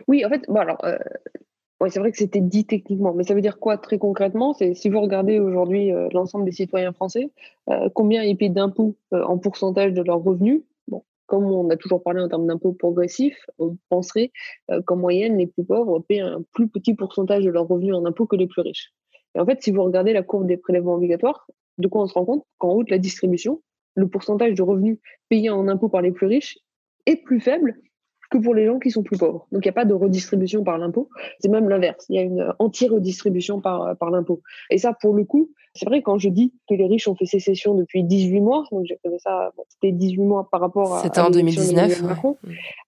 Oui, 0.07 0.25
en 0.25 0.29
fait, 0.29 0.43
bon 0.47 0.59
alors, 0.59 0.83
euh, 0.83 0.97
ouais, 1.79 1.89
c'est 1.89 1.99
vrai 1.99 2.11
que 2.11 2.17
c'était 2.17 2.41
dit 2.41 2.65
techniquement, 2.65 3.13
mais 3.13 3.23
ça 3.23 3.33
veut 3.33 3.41
dire 3.41 3.59
quoi 3.59 3.77
très 3.77 3.97
concrètement? 3.97 4.53
C'est 4.53 4.73
si 4.73 4.89
vous 4.89 5.01
regardez 5.01 5.39
aujourd'hui 5.39 5.91
euh, 5.91 6.09
l'ensemble 6.13 6.45
des 6.45 6.51
citoyens 6.51 6.93
français, 6.93 7.31
euh, 7.69 7.89
combien 7.93 8.23
ils 8.23 8.37
paient 8.37 8.49
d'impôts 8.49 8.95
en 9.11 9.37
pourcentage 9.37 9.93
de 9.93 10.01
leurs 10.01 10.23
revenus? 10.23 10.63
Bon, 10.87 11.03
comme 11.27 11.45
on 11.45 11.69
a 11.69 11.77
toujours 11.77 12.03
parlé 12.03 12.21
en 12.21 12.29
termes 12.29 12.47
d'impôts 12.47 12.73
progressifs, 12.73 13.45
on 13.57 13.77
penserait 13.89 14.31
qu'en 14.85 14.95
moyenne, 14.95 15.37
les 15.37 15.47
plus 15.47 15.63
pauvres 15.63 15.99
paient 15.99 16.19
un 16.19 16.43
plus 16.53 16.67
petit 16.67 16.93
pourcentage 16.93 17.43
de 17.43 17.49
leurs 17.49 17.67
revenus 17.67 17.95
en 17.95 18.05
impôts 18.05 18.25
que 18.25 18.35
les 18.35 18.47
plus 18.47 18.61
riches. 18.61 18.93
Et 19.35 19.39
en 19.39 19.45
fait, 19.45 19.61
si 19.61 19.71
vous 19.71 19.83
regardez 19.83 20.13
la 20.13 20.23
courbe 20.23 20.47
des 20.47 20.57
prélèvements 20.57 20.95
obligatoires, 20.95 21.47
de 21.77 21.87
quoi 21.87 22.03
on 22.03 22.07
se 22.07 22.13
rend 22.13 22.25
compte? 22.25 22.45
Qu'en 22.57 22.71
haut 22.71 22.83
de 22.83 22.91
la 22.91 22.97
distribution, 22.97 23.61
le 23.95 24.07
pourcentage 24.07 24.53
de 24.53 24.61
revenus 24.61 24.97
payés 25.29 25.49
en 25.49 25.67
impôts 25.67 25.89
par 25.89 26.01
les 26.01 26.11
plus 26.11 26.27
riches 26.27 26.57
est 27.05 27.17
plus 27.17 27.39
faible 27.39 27.75
que 28.31 28.37
pour 28.37 28.55
les 28.55 28.65
gens 28.65 28.79
qui 28.79 28.91
sont 28.91 29.03
plus 29.03 29.17
pauvres. 29.17 29.47
Donc 29.51 29.65
il 29.65 29.67
n'y 29.67 29.71
a 29.71 29.73
pas 29.73 29.85
de 29.85 29.93
redistribution 29.93 30.63
par 30.63 30.77
l'impôt, 30.77 31.09
c'est 31.39 31.49
même 31.49 31.69
l'inverse. 31.69 32.05
Il 32.09 32.15
y 32.15 32.19
a 32.19 32.23
une 32.23 32.53
anti-redistribution 32.59 33.61
par, 33.61 33.95
par 33.97 34.09
l'impôt. 34.09 34.41
Et 34.69 34.77
ça, 34.77 34.93
pour 34.93 35.13
le 35.13 35.23
coup, 35.25 35.51
c'est 35.75 35.85
vrai 35.85 36.01
quand 36.01 36.17
je 36.17 36.29
dis 36.29 36.53
que 36.69 36.73
les 36.73 36.87
riches 36.87 37.07
ont 37.07 37.15
fait 37.15 37.25
sécession 37.25 37.75
depuis 37.75 38.03
18 38.03 38.41
mois, 38.41 38.63
donc 38.71 38.85
j'ai 38.85 38.97
fait 39.01 39.09
ça, 39.19 39.51
bon, 39.57 39.63
c'était 39.67 39.91
18 39.91 40.21
mois 40.23 40.49
par 40.49 40.61
rapport 40.61 40.95
à. 40.95 41.03
C'était 41.03 41.21
en 41.21 41.29
2019. 41.29 42.01
Macron. 42.03 42.37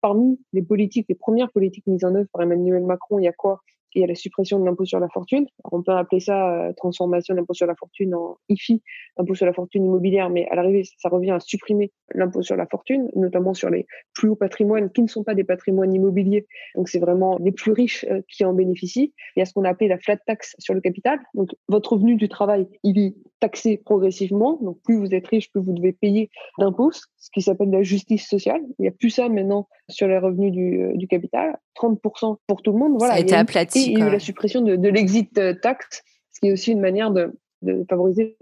Parmi 0.01 0.39
les 0.53 0.63
politiques, 0.63 1.05
les 1.09 1.15
premières 1.15 1.51
politiques 1.51 1.85
mises 1.87 2.05
en 2.05 2.15
œuvre 2.15 2.29
par 2.31 2.41
Emmanuel 2.41 2.83
Macron, 2.83 3.19
il 3.19 3.25
y 3.25 3.27
a 3.27 3.33
quoi? 3.33 3.61
Il 3.95 4.01
y 4.01 4.03
a 4.03 4.07
la 4.07 4.15
suppression 4.15 4.59
de 4.59 4.65
l'impôt 4.65 4.85
sur 4.85 4.99
la 4.99 5.09
fortune. 5.09 5.47
on 5.71 5.81
peut 5.81 5.91
appeler 5.91 6.19
ça 6.19 6.51
euh, 6.51 6.73
transformation 6.73 7.33
de 7.33 7.39
l'impôt 7.39 7.53
sur 7.53 7.67
la 7.67 7.75
fortune 7.75 8.13
en 8.15 8.37
IFI, 8.49 8.81
impôt 9.17 9.35
sur 9.35 9.45
la 9.45 9.53
fortune 9.53 9.85
immobilière, 9.85 10.29
mais 10.29 10.47
à 10.49 10.55
l'arrivée, 10.55 10.83
ça 10.97 11.09
revient 11.09 11.31
à 11.31 11.39
supprimer 11.39 11.91
l'impôt 12.13 12.41
sur 12.41 12.55
la 12.55 12.67
fortune, 12.67 13.09
notamment 13.15 13.53
sur 13.53 13.69
les 13.69 13.87
plus 14.13 14.29
hauts 14.29 14.35
patrimoines 14.35 14.91
qui 14.91 15.01
ne 15.01 15.07
sont 15.07 15.23
pas 15.23 15.35
des 15.35 15.43
patrimoines 15.43 15.93
immobiliers. 15.93 16.47
Donc, 16.75 16.89
c'est 16.89 16.99
vraiment 16.99 17.37
les 17.39 17.51
plus 17.51 17.71
riches 17.71 18.05
euh, 18.09 18.21
qui 18.29 18.45
en 18.45 18.53
bénéficient. 18.53 19.13
Il 19.35 19.39
y 19.39 19.41
a 19.41 19.45
ce 19.45 19.53
qu'on 19.53 19.63
a 19.63 19.69
appelé 19.69 19.87
la 19.87 19.97
flat 19.97 20.17
tax 20.17 20.55
sur 20.59 20.73
le 20.73 20.81
capital. 20.81 21.19
Donc, 21.33 21.49
votre 21.67 21.93
revenu 21.93 22.15
du 22.15 22.29
travail, 22.29 22.67
il 22.83 22.99
est 22.99 23.15
taxé 23.39 23.77
progressivement. 23.77 24.57
Donc, 24.61 24.79
plus 24.83 24.97
vous 24.97 25.13
êtes 25.13 25.27
riche, 25.27 25.51
plus 25.51 25.61
vous 25.61 25.73
devez 25.73 25.93
payer 25.93 26.29
d'impôts, 26.59 26.91
ce 26.91 27.29
qui 27.33 27.41
s'appelle 27.41 27.69
la 27.69 27.83
justice 27.83 28.27
sociale. 28.27 28.61
Il 28.79 28.83
n'y 28.83 28.87
a 28.87 28.91
plus 28.91 29.09
ça 29.09 29.29
maintenant 29.29 29.67
sur 29.89 30.07
les 30.07 30.17
revenus 30.17 30.51
du, 30.51 30.81
euh, 30.81 30.93
du 30.95 31.07
capital. 31.07 31.57
30% 31.75 32.37
pour 32.47 32.61
tout 32.61 32.71
le 32.71 32.79
monde. 32.79 32.95
Voilà, 32.97 33.13
ça 33.13 33.19
a 33.19 33.21
été 33.21 33.35
aplati 33.35 33.91
il 33.91 33.99
y 33.99 34.01
a 34.01 34.07
eu 34.07 34.11
la 34.11 34.19
suppression 34.19 34.61
de, 34.61 34.75
de 34.75 34.89
l'exit 34.89 35.37
euh, 35.37 35.53
tax, 35.53 36.03
ce 36.31 36.39
qui 36.39 36.47
est 36.47 36.51
aussi 36.51 36.71
une 36.71 36.81
manière 36.81 37.11
de, 37.11 37.37
de 37.61 37.85
favoriser 37.89 38.37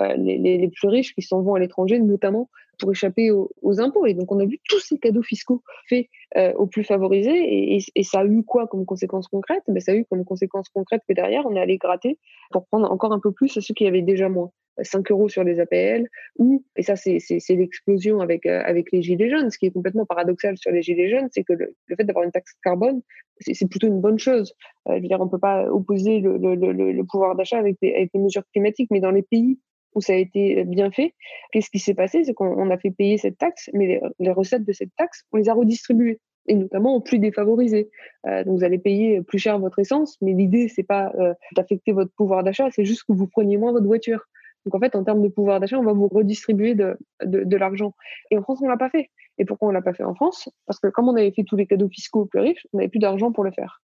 euh, 0.00 0.14
les, 0.16 0.38
les, 0.38 0.58
les, 0.58 0.68
plus 0.68 0.88
riches 0.88 1.14
qui 1.14 1.22
s'en 1.22 1.42
vont 1.42 1.54
à 1.54 1.58
l'étranger, 1.58 1.98
notamment 1.98 2.48
pour 2.78 2.90
échapper 2.90 3.30
aux, 3.30 3.50
aux, 3.62 3.80
impôts. 3.80 4.06
Et 4.06 4.14
donc, 4.14 4.30
on 4.32 4.38
a 4.40 4.44
vu 4.44 4.58
tous 4.68 4.80
ces 4.80 4.98
cadeaux 4.98 5.22
fiscaux 5.22 5.62
faits 5.88 6.06
euh, 6.36 6.52
aux 6.54 6.66
plus 6.66 6.84
favorisés. 6.84 7.36
Et, 7.36 7.76
et, 7.76 7.84
et, 7.94 8.02
ça 8.02 8.20
a 8.20 8.24
eu 8.24 8.42
quoi 8.42 8.66
comme 8.66 8.86
conséquence 8.86 9.28
concrète 9.28 9.62
ben, 9.68 9.80
Ça 9.80 9.92
a 9.92 9.94
eu 9.94 10.04
comme 10.04 10.24
conséquence 10.24 10.68
concrète 10.68 11.02
que 11.08 11.14
derrière, 11.14 11.46
on 11.46 11.54
est 11.56 11.60
allé 11.60 11.78
gratter 11.78 12.18
pour 12.50 12.66
prendre 12.66 12.90
encore 12.90 13.12
un 13.12 13.20
peu 13.20 13.32
plus 13.32 13.56
à 13.56 13.60
ceux 13.60 13.74
qui 13.74 13.86
avaient 13.86 14.02
déjà 14.02 14.28
moins. 14.28 14.50
5 14.82 15.10
euros 15.10 15.28
sur 15.28 15.44
les 15.44 15.60
APL, 15.60 16.08
ou, 16.38 16.64
et 16.76 16.82
ça 16.82 16.96
c'est 16.96 17.18
l'explosion 17.50 18.20
avec, 18.20 18.46
euh, 18.46 18.62
avec 18.64 18.92
les 18.92 19.02
gilets 19.02 19.30
jaunes, 19.30 19.50
ce 19.50 19.58
qui 19.58 19.66
est 19.66 19.70
complètement 19.70 20.06
paradoxal 20.06 20.56
sur 20.56 20.70
les 20.70 20.82
gilets 20.82 21.10
jaunes, 21.10 21.28
c'est 21.32 21.44
que 21.44 21.52
le, 21.52 21.74
le 21.86 21.96
fait 21.96 22.04
d'avoir 22.04 22.24
une 22.24 22.30
taxe 22.30 22.52
carbone, 22.62 23.02
c'est 23.40 23.68
plutôt 23.68 23.86
une 23.86 24.00
bonne 24.00 24.18
chose. 24.18 24.54
Euh, 24.88 24.96
je 24.96 25.02
veux 25.02 25.08
dire, 25.08 25.20
on 25.20 25.28
peut 25.28 25.38
pas 25.38 25.66
opposer 25.70 26.20
le, 26.20 26.36
le, 26.36 26.54
le, 26.54 26.92
le 26.92 27.04
pouvoir 27.04 27.36
d'achat 27.36 27.58
avec, 27.58 27.76
avec 27.82 28.10
les 28.14 28.20
mesures 28.20 28.42
climatiques, 28.52 28.88
mais 28.90 29.00
dans 29.00 29.10
les 29.10 29.22
pays 29.22 29.58
où 29.94 30.00
ça 30.00 30.12
a 30.12 30.16
été 30.16 30.64
bien 30.64 30.90
fait, 30.90 31.14
qu'est-ce 31.52 31.70
qui 31.70 31.78
s'est 31.78 31.94
passé? 31.94 32.24
C'est 32.24 32.34
qu'on 32.34 32.70
a 32.70 32.78
fait 32.78 32.90
payer 32.90 33.18
cette 33.18 33.38
taxe, 33.38 33.70
mais 33.72 34.00
les, 34.18 34.30
recettes 34.30 34.64
de 34.64 34.72
cette 34.72 34.94
taxe, 34.96 35.24
on 35.32 35.38
les 35.38 35.48
a 35.48 35.54
redistribuées 35.54 36.20
et 36.46 36.54
notamment 36.54 36.94
aux 36.94 37.00
plus 37.00 37.18
défavorisés. 37.18 37.90
Euh, 38.26 38.44
donc 38.44 38.58
vous 38.58 38.64
allez 38.64 38.78
payer 38.78 39.22
plus 39.22 39.38
cher 39.38 39.58
votre 39.58 39.78
essence, 39.78 40.16
mais 40.22 40.32
l'idée 40.32 40.68
c'est 40.68 40.82
pas 40.82 41.12
euh, 41.18 41.34
d'affecter 41.56 41.92
votre 41.92 42.12
pouvoir 42.12 42.42
d'achat, 42.42 42.68
c'est 42.70 42.84
juste 42.84 43.04
que 43.04 43.12
vous 43.12 43.26
preniez 43.26 43.56
moins 43.56 43.72
votre 43.72 43.86
voiture. 43.86 44.26
Donc 44.64 44.74
en 44.74 44.80
fait, 44.80 44.96
en 44.96 45.04
termes 45.04 45.22
de 45.22 45.28
pouvoir 45.28 45.60
d'achat, 45.60 45.78
on 45.78 45.84
va 45.84 45.92
vous 45.92 46.08
redistribuer 46.08 46.74
de, 46.74 46.96
de, 47.24 47.56
l'argent. 47.56 47.94
Et 48.30 48.36
en 48.36 48.42
France, 48.42 48.58
on 48.60 48.68
l'a 48.68 48.76
pas 48.76 48.90
fait. 48.90 49.10
Et 49.38 49.44
pourquoi 49.44 49.68
on 49.68 49.70
l'a 49.70 49.82
pas 49.82 49.94
fait 49.94 50.04
en 50.04 50.14
France? 50.14 50.48
Parce 50.66 50.80
que 50.80 50.88
comme 50.88 51.08
on 51.08 51.14
avait 51.14 51.30
fait 51.30 51.44
tous 51.44 51.56
les 51.56 51.66
cadeaux 51.66 51.88
fiscaux 51.88 52.22
aux 52.22 52.26
plus 52.26 52.40
riches, 52.40 52.66
on 52.72 52.78
n'avait 52.78 52.88
plus 52.88 52.98
d'argent 52.98 53.32
pour 53.32 53.44
le 53.44 53.52
faire. 53.52 53.80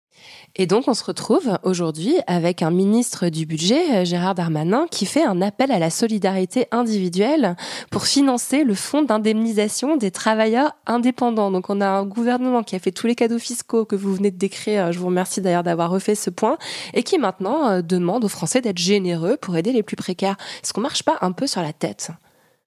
Et 0.56 0.68
donc, 0.68 0.88
on 0.88 0.94
se 0.94 1.04
retrouve 1.04 1.58
aujourd'hui 1.64 2.16
avec 2.28 2.62
un 2.62 2.70
ministre 2.70 3.30
du 3.30 3.48
budget, 3.48 4.06
Gérard 4.06 4.36
Darmanin, 4.36 4.86
qui 4.92 5.08
fait 5.08 5.24
un 5.24 5.42
appel 5.42 5.72
à 5.72 5.80
la 5.80 5.90
solidarité 5.90 6.68
individuelle 6.72 7.56
pour 7.90 8.04
financer 8.06 8.64
le 8.64 8.76
fonds 8.76 9.02
d'indemnisation 9.02 9.98
des 9.98 10.12
travailleurs 10.12 10.74
indépendants. 10.86 11.50
Donc, 11.50 11.72
on 11.72 11.82
a 11.82 11.88
un 11.88 12.06
gouvernement 12.06 12.62
qui 12.62 12.76
a 12.76 12.80
fait 12.80 12.92
tous 12.92 13.08
les 13.08 13.16
cadeaux 13.16 13.40
fiscaux 13.40 13.86
que 13.86 13.96
vous 13.96 14.14
venez 14.14 14.30
de 14.30 14.38
décrire. 14.38 14.92
Je 14.92 15.00
vous 15.00 15.08
remercie 15.08 15.42
d'ailleurs 15.42 15.64
d'avoir 15.64 15.90
refait 15.90 16.16
ce 16.16 16.30
point 16.30 16.58
et 16.94 17.02
qui 17.02 17.18
maintenant 17.18 17.82
demande 17.82 18.24
aux 18.24 18.30
Français 18.30 18.62
d'être 18.62 18.78
généreux 18.78 19.38
pour 19.38 19.58
aider 19.58 19.72
les 19.72 19.84
plus 19.84 19.96
précaires. 19.96 20.38
Est-ce 20.64 20.74
qu'on 20.74 20.82
marche 20.82 21.04
pas 21.04 21.18
un 21.22 21.32
peu 21.32 21.48
sur 21.48 21.64
la 21.64 21.74
tête? 21.74 22.12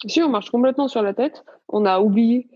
Si, 0.05 0.21
on 0.21 0.29
marche 0.29 0.51
complètement 0.51 0.89
sur 0.89 1.03
la 1.03 1.15
tête. 1.15 1.45
On 1.69 1.85
a 1.85 2.01
oublié 2.01 2.49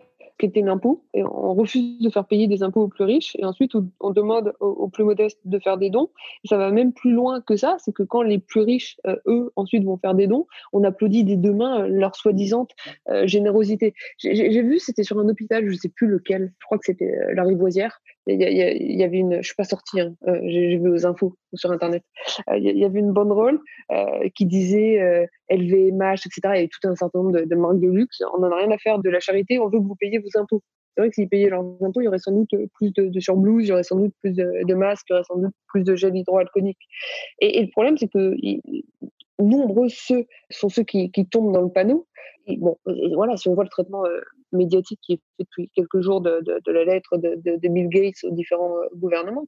l'impôt 0.57 1.05
et 1.15 1.23
on 1.23 1.55
refuse 1.55 1.99
de 2.01 2.11
faire 2.11 2.27
payer 2.27 2.47
des 2.47 2.63
impôts 2.63 2.83
aux 2.83 2.89
plus 2.89 3.05
riches 3.05 3.37
et 3.39 3.45
ensuite 3.45 3.73
on 4.01 4.11
demande 4.11 4.53
aux, 4.61 4.89
plus 4.89 5.05
modestes 5.05 5.41
de 5.45 5.59
faire 5.59 5.79
des 5.79 5.91
dons. 5.91 6.11
Ça 6.45 6.57
va 6.57 6.71
même 6.71 6.93
plus 6.93 7.13
loin 7.13 7.41
que 7.41 7.57
ça, 7.57 7.77
c'est 7.79 7.93
que 7.93 8.03
quand 8.03 8.23
les 8.23 8.39
plus 8.39 8.61
riches, 8.61 8.97
euh, 9.07 9.17
eux, 9.27 9.53
ensuite 9.57 9.85
vont 9.85 9.97
faire 9.97 10.15
des 10.15 10.27
dons, 10.27 10.47
on 10.73 10.85
applaudit 10.85 11.25
des 11.25 11.37
deux 11.37 11.53
mains 11.53 11.83
euh, 11.83 11.87
leur 11.89 12.17
soi-disant 12.17 12.67
euh, 13.09 13.27
générosité. 13.27 13.95
J'ai 14.19 14.63
vu, 14.63 14.79
c'était 14.79 15.05
sur 15.05 15.19
un 15.19 15.29
hôpital, 15.29 15.69
je 15.69 15.77
sais 15.77 15.89
plus 15.89 16.07
lequel, 16.07 16.53
je 16.59 16.65
crois 16.67 16.79
que 16.79 16.85
c'était 16.85 17.35
la 17.35 17.43
Rivoisière, 17.43 18.01
il 18.35 18.99
y, 18.99 19.03
avait 19.03 19.19
une, 19.19 19.37
je 19.43 19.47
suis 19.47 19.55
pas 19.55 19.65
sortie, 19.65 20.01
hein, 20.01 20.15
euh, 20.29 20.41
j'ai 20.45 20.77
vu 20.79 20.89
aux 20.89 21.07
infos 21.07 21.37
sur 21.55 21.71
internet. 21.71 22.03
Euh, 22.49 22.59
il 22.59 22.79
y, 22.79 22.85
avait 22.85 23.01
une 23.01 23.13
bonne 23.13 23.33
rôle 23.33 23.61
euh, 23.93 24.29
qui 24.35 24.47
disait 24.47 25.29
LVMH, 25.51 26.27
etc. 26.27 26.41
Il 26.45 26.45
y 26.45 26.59
avait 26.59 26.69
tout 26.69 26.89
un 26.89 26.95
certain 26.95 27.19
nombre 27.21 27.41
de, 27.41 27.55
marques 27.55 27.81
de 27.81 27.89
luxe. 27.89 28.23
On 28.35 28.41
n'en 28.41 28.51
a 28.51 28.57
rien 28.57 28.71
à 28.71 28.79
faire 28.79 28.99
de 28.99 29.11
la 29.11 29.21
charité. 29.21 29.59
On 29.59 29.69
veut 29.69 29.79
que 29.79 29.85
vous 29.85 29.97
payiez 29.97 30.19
vos 30.19 30.41
impôts. 30.41 30.63
C'est 30.95 31.03
vrai 31.03 31.09
que 31.09 31.15
s'ils 31.15 31.29
payaient 31.29 31.51
leurs 31.51 31.65
impôts, 31.83 32.01
il 32.01 32.05
y 32.05 32.09
aurait 32.09 32.19
sans 32.19 32.33
doute 32.33 32.51
plus 32.75 32.93
de, 32.93 33.09
de 33.09 33.21
surblouses, 33.21 33.65
il 33.65 33.69
y 33.69 33.73
aurait 33.73 33.85
sans 33.85 33.97
doute 33.97 34.13
plus 34.21 34.35
de, 34.35 34.75
masques, 34.75 35.07
il 35.09 35.13
y 35.13 35.15
aurait 35.15 35.25
sans 35.25 35.37
doute 35.37 35.55
plus 35.69 35.85
de 35.85 35.95
gel 35.95 36.17
hydroalcoolique. 36.17 36.81
Et 37.41 37.63
le 37.63 37.71
problème, 37.71 37.97
c'est 37.97 38.09
que 38.09 38.35
nombreux 39.41 39.89
ceux 39.89 40.27
sont 40.51 40.69
ceux 40.69 40.83
qui, 40.83 41.11
qui, 41.11 41.27
tombent 41.27 41.53
dans 41.53 41.63
le 41.63 41.71
panneau. 41.71 42.07
Bon, 42.59 42.79
voilà, 43.15 43.37
si 43.37 43.49
on 43.49 43.55
voit 43.55 43.65
le 43.65 43.71
traitement 43.71 44.05
euh, 44.05 44.21
médiatique 44.53 45.01
qui 45.03 45.15
est 45.15 45.17
fait 45.17 45.23
depuis 45.41 45.71
quelques 45.75 46.01
jours 46.01 46.21
de, 46.21 46.41
de, 46.41 46.73
la 46.73 46.85
lettre 46.85 47.17
de, 47.17 47.37
de, 47.37 47.69
Bill 47.69 47.89
Gates 47.89 48.25
aux 48.25 48.33
différents 48.33 48.79
euh, 48.79 48.87
gouvernements, 48.95 49.47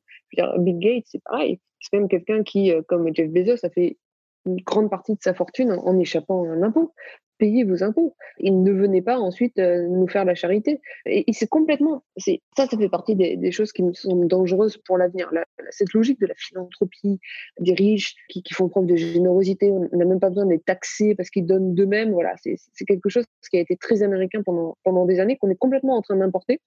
Bill 0.58 0.78
Gates, 0.78 1.04
c'est 1.06 1.22
pareil. 1.22 1.58
C'est 1.80 1.96
même 1.96 2.08
quelqu'un 2.08 2.42
qui, 2.42 2.72
euh, 2.72 2.82
comme 2.86 3.12
Jeff 3.14 3.30
Bezos, 3.30 3.64
a 3.64 3.70
fait 3.70 3.98
une 4.46 4.56
grande 4.56 4.90
partie 4.90 5.14
de 5.14 5.22
sa 5.22 5.34
fortune 5.34 5.72
en, 5.72 5.84
en 5.84 5.98
échappant 5.98 6.44
à 6.44 6.48
un 6.48 6.62
impôt 6.62 6.92
payez 7.38 7.64
vos 7.64 7.82
impôts. 7.82 8.14
Il 8.38 8.62
ne 8.62 8.72
venait 8.72 9.02
pas 9.02 9.18
ensuite 9.18 9.58
euh, 9.58 9.86
nous 9.88 10.06
faire 10.08 10.24
la 10.24 10.34
charité. 10.34 10.80
Et, 11.06 11.28
et 11.28 11.32
c'est 11.32 11.48
complètement, 11.48 12.04
c'est 12.16 12.40
ça, 12.56 12.66
ça 12.66 12.76
fait 12.76 12.88
partie 12.88 13.14
des, 13.16 13.52
choses 13.52 13.72
qui 13.72 13.82
me 13.82 13.92
sont 13.92 14.24
dangereuses 14.26 14.78
pour 14.78 14.98
l'avenir. 14.98 15.30
Cette 15.70 15.92
logique 15.92 16.20
de 16.20 16.26
la 16.26 16.34
philanthropie, 16.36 17.18
des 17.60 17.74
riches 17.74 18.14
qui, 18.28 18.42
font 18.52 18.68
preuve 18.68 18.86
de 18.86 18.96
générosité, 18.96 19.70
on 19.70 19.88
n'a 19.96 20.04
même 20.04 20.20
pas 20.20 20.28
besoin 20.28 20.46
les 20.46 20.60
taxer 20.60 21.14
parce 21.14 21.30
qu'ils 21.30 21.46
donnent 21.46 21.74
d'eux-mêmes. 21.74 22.12
Voilà, 22.12 22.34
c'est 22.36 22.84
quelque 22.86 23.08
chose 23.08 23.24
qui 23.50 23.56
a 23.56 23.60
été 23.60 23.76
très 23.76 24.02
américain 24.02 24.42
pendant 24.44 25.06
des 25.06 25.20
années 25.20 25.36
qu'on 25.36 25.50
est 25.50 25.56
complètement 25.56 25.96
en 25.96 26.02
train 26.02 26.16
d'importer 26.16 26.60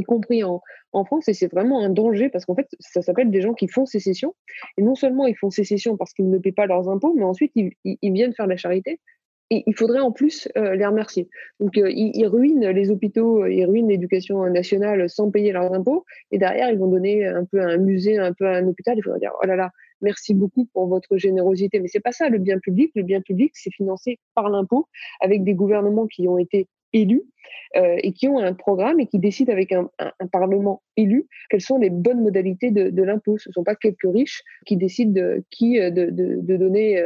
y 0.00 0.04
compris 0.04 0.42
en, 0.44 0.60
France, 1.04 1.28
et 1.28 1.34
c'est 1.34 1.50
vraiment 1.50 1.80
un 1.80 1.90
danger 1.90 2.28
parce 2.28 2.44
qu'en 2.44 2.54
fait, 2.54 2.68
ça 2.80 3.02
s'appelle 3.02 3.30
des 3.30 3.40
gens 3.40 3.54
qui 3.54 3.68
font 3.68 3.86
sécession. 3.86 4.34
Et 4.76 4.82
non 4.82 4.94
seulement 4.94 5.26
ils 5.26 5.36
font 5.36 5.50
sécession 5.50 5.96
parce 5.96 6.12
qu'ils 6.12 6.28
ne 6.28 6.38
paient 6.38 6.52
pas 6.52 6.66
leurs 6.66 6.88
impôts, 6.88 7.14
mais 7.14 7.24
ensuite 7.24 7.52
ils 7.54 8.12
viennent 8.12 8.34
faire 8.34 8.46
la 8.46 8.56
charité 8.56 9.00
et 9.50 9.64
il 9.66 9.74
faudrait 9.74 10.00
en 10.00 10.12
plus 10.12 10.48
euh, 10.56 10.76
les 10.76 10.86
remercier. 10.86 11.28
Donc, 11.58 11.76
euh, 11.76 11.90
ils, 11.90 12.12
ils, 12.14 12.26
ruinent 12.26 12.68
les 12.68 12.90
hôpitaux, 12.90 13.44
ils 13.46 13.66
ruinent 13.66 13.88
l'éducation 13.88 14.44
nationale 14.48 15.10
sans 15.10 15.30
payer 15.30 15.52
leurs 15.52 15.72
impôts. 15.74 16.04
Et 16.30 16.38
derrière, 16.38 16.70
ils 16.70 16.78
vont 16.78 16.86
donner 16.86 17.26
un 17.26 17.44
peu 17.44 17.60
à 17.60 17.66
un 17.66 17.78
musée, 17.78 18.16
un 18.18 18.32
peu 18.32 18.46
à 18.46 18.56
un 18.56 18.66
hôpital. 18.66 18.96
Il 18.96 19.02
faudrait 19.02 19.18
dire, 19.18 19.32
oh 19.42 19.46
là 19.46 19.56
là, 19.56 19.70
merci 20.02 20.34
beaucoup 20.34 20.66
pour 20.66 20.86
votre 20.86 21.16
générosité. 21.16 21.80
Mais 21.80 21.88
c'est 21.88 22.00
pas 22.00 22.12
ça 22.12 22.28
le 22.28 22.38
bien 22.38 22.58
public. 22.58 22.92
Le 22.94 23.02
bien 23.02 23.20
public, 23.20 23.50
c'est 23.54 23.72
financé 23.72 24.20
par 24.34 24.48
l'impôt 24.48 24.86
avec 25.20 25.42
des 25.42 25.54
gouvernements 25.54 26.06
qui 26.06 26.28
ont 26.28 26.38
été 26.38 26.68
élus 26.92 27.22
euh, 27.76 27.96
et 28.02 28.12
qui 28.12 28.28
ont 28.28 28.38
un 28.38 28.54
programme 28.54 29.00
et 29.00 29.06
qui 29.06 29.18
décident 29.18 29.52
avec 29.52 29.72
un, 29.72 29.88
parlement 30.32 30.82
élu 30.96 31.26
quelles 31.48 31.60
sont 31.60 31.78
les 31.78 31.90
bonnes 31.90 32.22
modalités 32.22 32.70
de, 32.70 33.02
l'impôt. 33.02 33.38
Ce 33.38 33.48
ne 33.48 33.52
sont 33.52 33.64
pas 33.64 33.74
quelques 33.74 33.98
riches 34.04 34.42
qui 34.66 34.76
décident 34.76 35.12
de, 35.12 35.44
qui 35.50 35.78
de, 35.78 36.10
de, 36.10 36.56
donner 36.56 37.02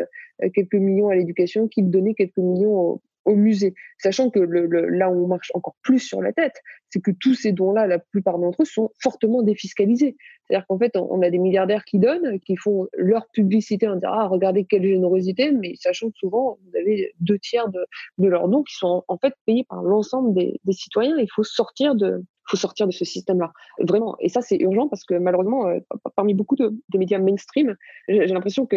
quelques 0.55 0.74
millions 0.74 1.09
à 1.09 1.14
l'éducation, 1.14 1.68
qui 1.68 1.82
de 1.82 1.91
donner 1.91 2.14
quelques 2.14 2.39
millions 2.39 3.01
au 3.25 3.35
musée, 3.35 3.75
sachant 3.99 4.31
que 4.31 4.39
le, 4.39 4.66
le, 4.66 4.89
là 4.89 5.11
où 5.11 5.25
on 5.25 5.29
marche 5.29 5.51
encore 5.55 5.77
plus 5.83 5.99
sur 5.99 6.20
la 6.20 6.33
tête, 6.33 6.55
c'est 6.91 7.01
que 7.01 7.11
tous 7.11 7.35
ces 7.35 7.53
dons-là, 7.53 7.87
la 7.87 7.99
plupart 7.99 8.39
d'entre 8.39 8.62
eux, 8.62 8.66
sont 8.66 8.91
fortement 9.03 9.43
défiscalisés. 9.43 10.16
C'est-à-dire 10.47 10.66
qu'en 10.66 10.79
fait, 10.79 10.97
on 10.97 11.22
a 11.22 11.31
des 11.31 11.39
milliardaires 11.39 11.85
qui 11.85 11.99
donnent, 11.99 12.39
qui 12.41 12.57
font 12.57 12.87
leur 12.97 13.27
publicité 13.33 13.89
en 13.89 13.95
disant 13.95 14.11
ah 14.12 14.29
regardez 14.29 14.64
quelle 14.64 14.83
générosité, 14.83 15.53
mais 15.53 15.75
sachant 15.77 16.09
que 16.11 16.18
souvent 16.18 16.59
vous 16.64 16.77
avez 16.77 17.12
deux 17.20 17.39
tiers 17.39 17.68
de, 17.68 17.85
de 18.18 18.29
leurs 18.29 18.49
dons 18.49 18.62
qui 18.62 18.75
sont 18.75 19.05
en 19.09 19.18
fait 19.18 19.35
payés 19.47 19.64
par 19.68 19.83
l'ensemble 19.83 20.35
des, 20.35 20.61
des, 20.64 20.72
citoyens. 20.72 21.16
Il 21.18 21.31
faut 21.35 21.45
sortir 21.45 21.95
de 21.95 22.22
faut 22.47 22.59
sortir 22.59 22.87
de 22.87 22.93
ce 22.93 23.07
système-là, 23.07 23.53
vraiment. 23.79 24.16
Et 24.20 24.29
ça, 24.29 24.43
c'est 24.43 24.59
urgent 24.59 24.87
parce 24.89 25.05
que 25.05 25.14
malheureusement, 25.14 25.66
euh, 25.66 25.79
parmi 26.14 26.35
beaucoup 26.35 26.57
de, 26.57 26.75
de 26.91 26.99
médias 26.99 27.18
mainstream, 27.18 27.75
j'ai 28.07 28.27
l'impression 28.27 28.66
que 28.66 28.77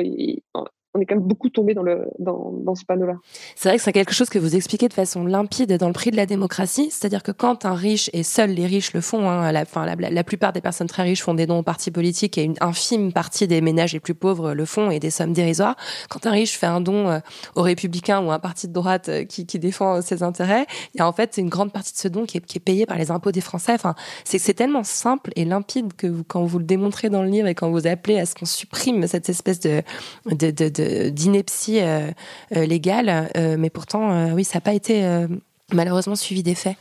on 0.94 1.00
est 1.00 1.06
quand 1.06 1.16
même 1.16 1.24
beaucoup 1.24 1.50
tombé 1.50 1.74
dans, 1.74 2.76
ce 2.76 2.86
panneau-là. 2.86 3.16
C'est 3.56 3.70
vrai 3.70 3.78
que 3.78 3.84
c'est 3.84 3.94
quelque 3.94 4.14
chose 4.14 4.30
que 4.30 4.40
vous 4.40 4.56
expliquez 4.56 4.88
de 4.88 4.94
façon 4.94 5.26
limpide 5.26 5.78
dans 5.78 5.88
le 5.88 5.94
prix 5.94 6.12
de 6.12 6.16
la 6.16 6.26
démocratie, 6.26 6.90
c'est-à-dire 6.92 7.24
que 7.24 7.32
quand 7.32 7.66
un 7.66 7.74
riche, 7.74 8.10
et 8.14 8.24
seuls 8.24 8.52
les 8.52 8.66
riches 8.66 8.94
le 8.94 9.02
font, 9.02 9.30
hein, 9.30 9.52
la, 9.52 10.24
plupart 10.24 10.54
des 10.54 10.62
personnes 10.62 10.88
très 10.88 11.04
riches 11.04 11.22
font 11.22 11.34
des 11.34 11.46
dons 11.46 11.60
aux 11.60 11.64
partis 11.64 11.92
politiques 11.92 12.38
et 12.38 12.44
une 12.44 12.56
infime 12.62 13.14
partie 13.14 13.48
des 13.48 13.62
ménages 13.62 13.94
les 13.94 14.00
plus 14.00 14.16
pauvres 14.16 14.54
le 14.54 14.66
font 14.66 14.90
et 14.90 15.00
des 15.00 15.12
sommes 15.12 15.34
dérisoires. 15.34 15.76
Quand 16.10 16.26
un 16.26 16.32
riche 16.32 16.58
fait 16.58 16.66
un 16.66 16.82
don 16.82 17.10
euh, 17.10 17.20
aux 17.56 17.62
républicains 17.62 18.24
ou 18.24 18.32
à 18.32 18.36
un 18.36 18.40
parti 18.40 18.68
de 18.68 18.74
droite 18.74 19.10
euh, 19.10 19.26
qui, 19.26 19.46
défend 19.58 20.02
ses 20.02 20.24
intérêts, 20.24 20.66
il 20.94 21.00
y 21.00 21.02
a 21.02 21.08
en 21.08 21.14
fait 21.14 21.38
une 21.38 21.50
grande 21.50 21.72
partie 21.72 21.94
de 21.94 21.98
ce 21.98 22.08
don 22.08 22.26
qui 22.26 22.38
est, 22.38 22.46
qui 22.46 22.60
payé 22.60 22.86
par 22.86 22.98
les 22.98 23.12
impôts 23.12 23.32
des 23.32 23.42
Français. 23.42 23.74
Enfin, 23.74 23.96
c'est 24.24 24.54
tellement 24.54 24.84
simple 24.84 25.32
et 25.36 25.46
limpide 25.46 25.94
que 25.94 26.22
quand 26.28 26.44
vous 26.44 26.60
le 26.60 26.66
démontrez 26.66 27.10
dans 27.10 27.24
le 27.24 27.30
livre 27.30 27.48
et 27.48 27.56
quand 27.56 27.70
vous 27.70 27.88
appelez 27.88 28.20
à 28.20 28.26
ce 28.26 28.36
qu'on 28.36 28.46
supprime 28.46 29.08
cette 29.08 29.30
espèce 29.30 29.60
de 29.60 29.84
d'ineptie 30.82 31.80
euh, 31.82 32.12
euh, 32.56 32.66
légale, 32.66 33.30
euh, 33.38 33.56
mais 33.58 33.70
pourtant, 33.70 34.34
oui, 34.34 34.44
ça 34.44 34.58
n'a 34.58 34.62
pas 34.62 34.74
été 34.74 35.28
malheureusement 35.74 36.16
suivi 36.16 36.44
des 36.44 36.56
faits. 36.56 36.78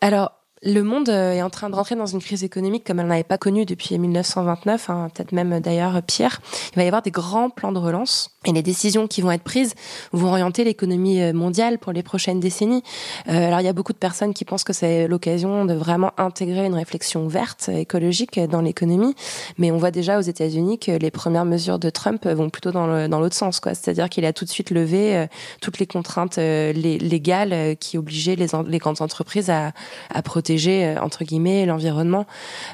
Alors, 0.00 0.32
Le 0.62 0.82
monde 0.82 1.08
euh, 1.08 1.32
est 1.32 1.40
en 1.40 1.48
train 1.48 1.70
de 1.70 1.74
rentrer 1.74 1.96
dans 1.96 2.04
une 2.04 2.20
crise 2.20 2.44
économique 2.44 2.84
comme 2.86 3.00
elle 3.00 3.06
n'avait 3.06 3.24
pas 3.24 3.38
connue 3.38 3.64
depuis 3.64 3.98
1929, 3.98 4.90
hein, 4.90 5.08
peut-être 5.14 5.32
même 5.32 5.54
euh, 5.54 5.60
d'ailleurs 5.60 6.02
pire. 6.02 6.42
Il 6.72 6.76
va 6.76 6.84
y 6.84 6.86
avoir 6.86 7.00
des 7.00 7.10
grands 7.10 7.48
plans 7.48 7.72
de 7.72 7.78
relance 7.78 8.30
et 8.46 8.52
les 8.52 8.62
décisions 8.62 9.06
qui 9.06 9.20
vont 9.20 9.30
être 9.30 9.42
prises 9.42 9.74
vont 10.12 10.28
orienter 10.28 10.64
l'économie 10.64 11.20
euh, 11.20 11.32
mondiale 11.32 11.78
pour 11.78 11.92
les 11.92 12.02
prochaines 12.02 12.40
décennies. 12.40 12.82
Euh, 13.28 13.48
alors 13.48 13.60
il 13.60 13.64
y 13.64 13.68
a 13.68 13.72
beaucoup 13.72 13.92
de 13.92 13.98
personnes 13.98 14.32
qui 14.34 14.44
pensent 14.44 14.64
que 14.64 14.72
c'est 14.72 15.08
l'occasion 15.08 15.66
de 15.66 15.74
vraiment 15.74 16.12
intégrer 16.16 16.64
une 16.64 16.74
réflexion 16.74 17.26
verte, 17.28 17.68
écologique 17.68 18.40
dans 18.40 18.62
l'économie, 18.62 19.14
mais 19.58 19.70
on 19.70 19.76
voit 19.76 19.90
déjà 19.90 20.18
aux 20.18 20.22
États-Unis 20.22 20.78
que 20.78 20.92
les 20.92 21.10
premières 21.10 21.44
mesures 21.44 21.78
de 21.78 21.90
Trump 21.90 22.26
vont 22.26 22.48
plutôt 22.48 22.70
dans 22.70 23.20
l'autre 23.20 23.36
sens, 23.36 23.60
quoi. 23.60 23.74
C'est-à-dire 23.74 24.08
qu'il 24.08 24.24
a 24.24 24.32
tout 24.32 24.44
de 24.44 24.50
suite 24.50 24.70
levé 24.70 25.16
euh, 25.16 25.26
toutes 25.60 25.78
les 25.78 25.86
contraintes 25.86 26.36
légales 26.36 27.76
qui 27.78 27.98
obligeaient 27.98 28.36
les, 28.36 28.46
les 28.66 28.78
grandes 28.78 29.02
entreprises 29.02 29.50
à, 29.50 29.72
à 30.12 30.22
protéger 30.22 30.49
protéger, 30.50 30.84
euh, 30.84 31.00
entre 31.00 31.24
guillemets, 31.24 31.64
l'environnement. 31.64 32.26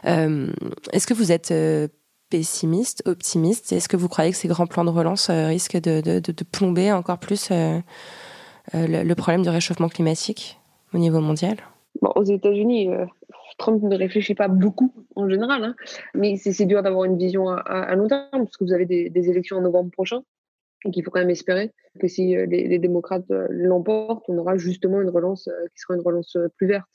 Euh, 0.06 0.48
est-ce 0.92 1.06
que 1.06 1.12
vous 1.12 1.30
êtes 1.30 1.50
euh, 1.50 1.88
pessimiste, 2.30 3.02
optimiste? 3.06 3.72
Est-ce 3.72 3.88
que 3.88 3.98
vous 3.98 4.08
croyez 4.08 4.30
que 4.30 4.36
ces 4.36 4.48
grands 4.48 4.66
plans 4.66 4.84
de 4.84 4.90
relance 4.90 5.28
risquent 5.28 5.80
de, 5.80 6.42
plomber 6.50 6.90
encore 6.92 7.18
plus 7.18 7.50
le, 7.50 9.14
problème 9.14 9.42
du 9.42 9.50
réchauffement 9.50 9.88
climatique 9.88 10.58
au 10.94 10.98
niveau 10.98 11.20
mondial? 11.20 11.56
Aux 12.00 12.24
États-Unis, 12.24 12.88
Trump 13.58 13.82
ne 13.82 13.96
réfléchit 13.96 14.34
pas 14.34 14.48
beaucoup 14.48 14.92
en 15.14 15.28
général, 15.28 15.62
hein, 15.62 15.74
mais 16.14 16.36
c'est 16.36 16.66
dur 16.66 16.82
d'avoir 16.82 17.04
une 17.04 17.18
vision 17.18 17.48
à, 17.48 17.94
long 17.94 18.08
terme, 18.08 18.44
parce 18.44 18.56
que 18.56 18.64
vous 18.64 18.72
avez 18.72 18.86
des, 18.86 19.30
élections 19.30 19.58
en 19.58 19.60
novembre 19.60 19.90
prochain. 19.90 20.22
Donc 20.84 20.96
il 20.96 21.04
faut 21.04 21.10
quand 21.10 21.20
même 21.20 21.30
espérer 21.30 21.72
que 22.00 22.08
si 22.08 22.34
les 22.34 22.78
démocrates 22.78 23.30
l'emportent, 23.50 24.24
on 24.28 24.38
aura 24.38 24.56
justement 24.56 25.00
une 25.00 25.10
relance 25.10 25.44
qui 25.74 25.80
sera 25.80 25.94
une 25.94 26.02
relance 26.02 26.36
plus 26.56 26.66
verte 26.66 26.88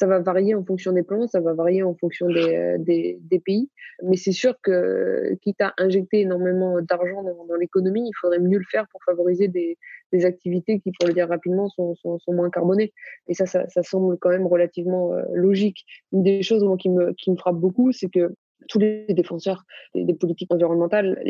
ça 0.00 0.06
va 0.06 0.18
varier 0.18 0.54
en 0.54 0.64
fonction 0.64 0.92
des 0.92 1.02
plans, 1.02 1.26
ça 1.26 1.40
va 1.40 1.52
varier 1.52 1.82
en 1.82 1.94
fonction 1.94 2.26
des, 2.26 3.18
euh, 3.32 3.38
pays. 3.44 3.68
Mais 4.02 4.16
c'est 4.16 4.32
sûr 4.32 4.54
que, 4.62 5.34
quitte 5.42 5.60
à 5.60 5.74
injecter 5.76 6.20
énormément 6.20 6.80
d'argent 6.80 7.22
dans, 7.22 7.54
l'économie, 7.56 8.08
il 8.08 8.12
faudrait 8.18 8.38
mieux 8.38 8.56
le 8.56 8.64
faire 8.70 8.86
pour 8.90 9.02
favoriser 9.04 9.48
des, 9.48 9.76
activités 10.24 10.80
qui, 10.80 10.90
pour 10.98 11.06
le 11.06 11.12
dire 11.12 11.28
rapidement, 11.28 11.68
sont, 11.68 11.94
moins 12.28 12.48
carbonées. 12.48 12.94
Et 13.28 13.34
ça, 13.34 13.44
ça, 13.44 13.82
semble 13.82 14.16
quand 14.18 14.30
même 14.30 14.46
relativement 14.46 15.12
euh, 15.12 15.22
logique. 15.34 15.84
Une 16.12 16.22
des 16.22 16.42
choses 16.42 16.64
qui, 16.78 16.88
me, 16.88 17.14
frappe 17.36 17.56
beaucoup, 17.56 17.92
c'est 17.92 18.08
que 18.08 18.32
tous 18.70 18.78
les 18.78 19.04
défenseurs 19.10 19.64
des, 19.94 20.14
politiques 20.14 20.52
environnementales, 20.52 21.22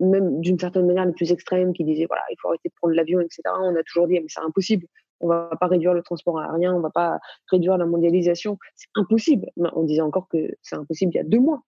même 0.00 0.40
d'une 0.40 0.58
certaine 0.58 0.86
manière 0.86 1.06
les 1.06 1.12
plus 1.12 1.32
extrêmes, 1.32 1.72
qui 1.72 1.84
disaient 1.84 2.06
voilà, 2.06 2.22
il 2.30 2.36
faut 2.42 2.48
arrêter 2.48 2.68
de 2.68 2.74
prendre 2.78 2.94
l'avion, 2.94 3.20
etc. 3.20 3.40
On 3.62 3.74
a 3.74 3.82
toujours 3.84 4.06
dit 4.06 4.20
mais 4.20 4.26
c'est 4.28 4.40
impossible 4.40 4.86
on 5.20 5.28
va 5.28 5.50
pas 5.60 5.66
réduire 5.66 5.94
le 5.94 6.02
transport 6.02 6.38
aérien, 6.40 6.74
on 6.74 6.80
va 6.80 6.90
pas 6.90 7.18
réduire 7.50 7.76
la 7.76 7.86
mondialisation. 7.86 8.58
C'est 8.74 8.88
impossible. 8.94 9.50
On 9.56 9.84
disait 9.84 10.00
encore 10.00 10.28
que 10.28 10.38
c'est 10.62 10.76
impossible 10.76 11.12
il 11.14 11.16
y 11.16 11.20
a 11.20 11.24
deux 11.24 11.40
mois. 11.40 11.62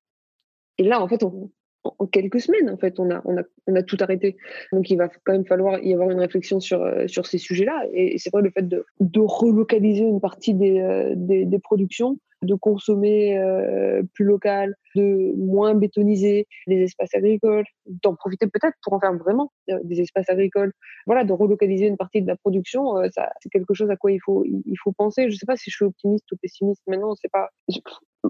Et 0.79 0.85
là, 0.85 1.01
en 1.01 1.09
fait, 1.09 1.23
on, 1.23 1.51
en 1.85 2.07
quelques 2.07 2.41
semaines, 2.41 2.71
en 2.71 2.77
fait, 2.77 2.99
on 3.01 3.11
a, 3.11 3.23
on 3.25 3.39
a, 3.39 3.43
on 3.67 3.75
a 3.75 3.83
tout 3.83 3.97
arrêté. 4.01 4.37
Donc, 4.73 4.91
il 4.91 4.97
va 4.97 5.09
quand 5.25 5.33
même 5.33 5.47
falloir 5.47 5.79
y 5.83 5.93
avoir 5.95 6.11
une 6.11 6.21
réflexion 6.21 6.61
sur, 6.61 6.83
euh, 6.83 7.07
sur 7.07 7.27
ces 7.27 7.39
sujets-là. 7.39 7.87
Et 7.93 8.19
c'est 8.19 8.31
vrai, 8.33 8.43
le 8.43 8.51
fait 8.51 8.69
de, 8.69 8.85
de 9.01 9.21
relocaliser 9.21 10.05
une 10.05 10.21
partie 10.21 10.55
des, 10.55 10.81
euh, 10.81 11.15
des, 11.17 11.47
des 11.47 11.59
productions, 11.59 12.19
de 12.43 12.55
consommer 12.55 13.39
euh, 13.39 14.03
plus 14.15 14.25
local, 14.25 14.75
de 14.97 15.35
moins 15.37 15.75
bétoniser 15.75 16.47
les 16.67 16.83
espaces 16.83 17.15
agricoles, 17.15 17.65
d'en 17.87 18.15
profiter 18.15 18.47
peut-être 18.47 18.77
pour 18.83 18.95
en 18.95 19.01
faire 19.01 19.15
vraiment 19.15 19.53
des 19.85 20.01
espaces 20.01 20.29
agricoles. 20.29 20.73
Voilà, 21.07 21.25
de 21.25 21.33
relocaliser 21.33 21.87
une 21.87 21.99
partie 21.99 22.23
de 22.23 22.27
la 22.27 22.37
production, 22.37 22.95
ça, 23.11 23.31
c'est 23.41 23.51
quelque 23.51 23.75
chose 23.75 23.91
à 23.91 23.97
quoi 23.97 24.11
il 24.11 24.21
faut, 24.25 24.45
il 24.45 24.77
faut 24.83 24.93
penser. 24.93 25.25
Je 25.25 25.35
ne 25.35 25.39
sais 25.39 25.47
pas 25.47 25.57
si 25.57 25.71
je 25.71 25.77
suis 25.77 25.85
optimiste 25.85 26.31
ou 26.33 26.37
pessimiste 26.37 26.83
maintenant, 26.87 27.15
c'est 27.15 27.31
pas 27.31 27.51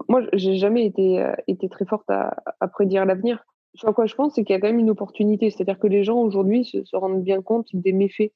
moi, 0.07 0.21
j'ai 0.33 0.55
jamais 0.55 0.85
été, 0.85 1.21
euh, 1.21 1.33
été 1.47 1.69
très 1.69 1.85
forte 1.85 2.09
à, 2.09 2.67
prédire 2.71 3.05
l'avenir. 3.05 3.45
Ce 3.75 3.87
à 3.87 3.93
quoi 3.93 4.05
je 4.05 4.15
pense, 4.15 4.35
c'est 4.35 4.43
qu'il 4.43 4.53
y 4.53 4.57
a 4.57 4.59
quand 4.59 4.67
même 4.67 4.79
une 4.79 4.89
opportunité. 4.89 5.49
C'est-à-dire 5.49 5.79
que 5.79 5.87
les 5.87 6.03
gens 6.03 6.19
aujourd'hui 6.19 6.65
se, 6.65 6.95
rendent 6.95 7.23
bien 7.23 7.41
compte 7.41 7.67
des 7.73 7.93
méfaits 7.93 8.31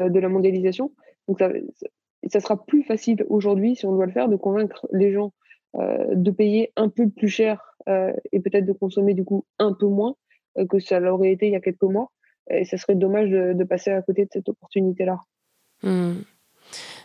euh, 0.00 0.08
de 0.08 0.18
la 0.18 0.28
mondialisation. 0.28 0.92
Donc, 1.28 1.40
ça, 1.40 2.40
sera 2.40 2.64
plus 2.64 2.82
facile 2.82 3.24
aujourd'hui, 3.28 3.76
si 3.76 3.86
on 3.86 3.94
doit 3.94 4.06
le 4.06 4.12
faire, 4.12 4.28
de 4.28 4.36
convaincre 4.36 4.86
les 4.92 5.12
gens 5.12 5.32
euh, 5.76 6.14
de 6.14 6.30
payer 6.30 6.72
un 6.76 6.88
peu 6.88 7.08
plus 7.08 7.28
cher 7.28 7.72
et 8.32 8.40
peut-être 8.40 8.64
de 8.64 8.72
consommer 8.72 9.14
du 9.14 9.24
coup 9.24 9.44
un 9.60 9.72
peu 9.72 9.86
moins 9.86 10.16
que 10.68 10.80
ça 10.80 10.98
l'aurait 10.98 11.30
été 11.30 11.46
il 11.46 11.52
y 11.52 11.56
a 11.56 11.60
quelques 11.60 11.82
mois. 11.82 12.10
Et 12.50 12.64
ça 12.64 12.78
serait 12.78 12.96
dommage 12.96 13.30
de, 13.30 13.52
de 13.52 13.64
passer 13.64 13.92
à 13.92 14.02
côté 14.02 14.24
de 14.24 14.30
cette 14.32 14.48
opportunité-là. 14.48 15.20
Mmh. 15.84 16.14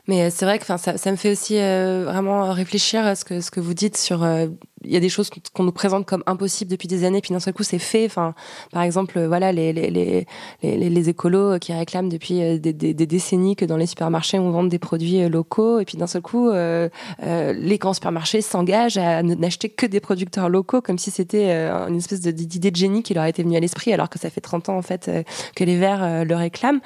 Mais 0.07 0.29
c'est 0.29 0.45
vrai 0.45 0.59
que 0.59 0.65
ça, 0.65 0.77
ça 0.77 1.11
me 1.11 1.15
fait 1.15 1.31
aussi 1.31 1.57
euh, 1.57 2.03
vraiment 2.05 2.51
réfléchir 2.51 3.05
à 3.05 3.15
ce 3.15 3.23
que, 3.23 3.39
ce 3.41 3.51
que 3.51 3.59
vous 3.59 3.73
dites 3.73 3.97
sur 3.97 4.23
euh, 4.23 4.47
il 4.83 4.91
y 4.91 4.97
a 4.97 4.99
des 4.99 5.09
choses 5.09 5.29
qu'on 5.53 5.63
nous 5.63 5.71
présente 5.71 6.05
comme 6.05 6.23
impossibles 6.25 6.71
depuis 6.71 6.87
des 6.87 7.03
années, 7.03 7.21
puis 7.21 7.33
d'un 7.33 7.39
seul 7.39 7.53
coup 7.53 7.63
c'est 7.63 7.79
fait. 7.79 8.05
Enfin, 8.05 8.33
par 8.71 8.83
exemple, 8.83 9.23
voilà 9.25 9.51
les 9.51 9.73
les 9.73 9.89
les 9.89 10.25
les, 10.63 10.89
les 10.89 11.09
écolos 11.09 11.59
qui 11.59 11.73
réclament 11.73 12.09
depuis 12.09 12.41
euh, 12.41 12.57
des, 12.57 12.73
des, 12.73 12.93
des, 12.93 13.05
décennies 13.05 13.55
que 13.55 13.65
dans 13.65 13.77
les 13.77 13.85
supermarchés 13.85 14.39
on 14.39 14.51
vende 14.51 14.69
des 14.69 14.79
produits 14.79 15.21
euh, 15.21 15.29
locaux, 15.29 15.79
et 15.79 15.85
puis 15.85 15.97
d'un 15.97 16.07
seul 16.07 16.21
coup 16.21 16.49
euh, 16.49 16.89
euh, 17.23 17.53
les 17.53 17.77
grands 17.77 17.93
supermarchés 17.93 18.41
s'engagent 18.41 18.97
à 18.97 19.23
n'acheter 19.23 19.69
que 19.69 19.85
des 19.85 19.99
producteurs 19.99 20.49
locaux, 20.49 20.81
comme 20.81 20.97
si 20.97 21.11
c'était 21.11 21.49
euh, 21.49 21.87
une 21.87 21.97
espèce 21.97 22.21
d'idée 22.21 22.71
de 22.71 22.75
génie 22.75 23.03
qui 23.03 23.13
leur 23.13 23.25
était 23.25 23.43
venue 23.43 23.57
à 23.57 23.59
l'esprit, 23.59 23.93
alors 23.93 24.09
que 24.09 24.19
ça 24.19 24.29
fait 24.29 24.41
30 24.41 24.69
ans 24.69 24.77
en 24.77 24.81
fait 24.81 25.09
que 25.55 25.63
les 25.63 25.77
Verts 25.77 26.25
le 26.25 26.35
réclament. 26.35 26.81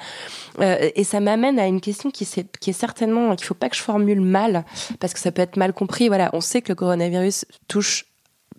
et 0.60 1.04
ça 1.04 1.20
m'amène 1.20 1.58
à 1.58 1.66
une 1.66 1.80
question 1.80 2.10
qui, 2.10 2.24
est, 2.24 2.58
qui 2.58 2.70
est 2.70 2.72
certainement 2.72 3.34
qu'il 3.36 3.46
faut 3.46 3.54
pas 3.54 3.68
que 3.68 3.76
je 3.76 3.82
formule 3.82 4.20
mal, 4.20 4.64
parce 5.00 5.12
que 5.12 5.20
ça 5.20 5.32
peut 5.32 5.42
être 5.42 5.56
mal 5.56 5.72
compris. 5.72 6.08
Voilà, 6.08 6.30
on 6.32 6.40
sait 6.40 6.62
que 6.62 6.68
le 6.70 6.74
coronavirus 6.74 7.44
touche 7.68 7.85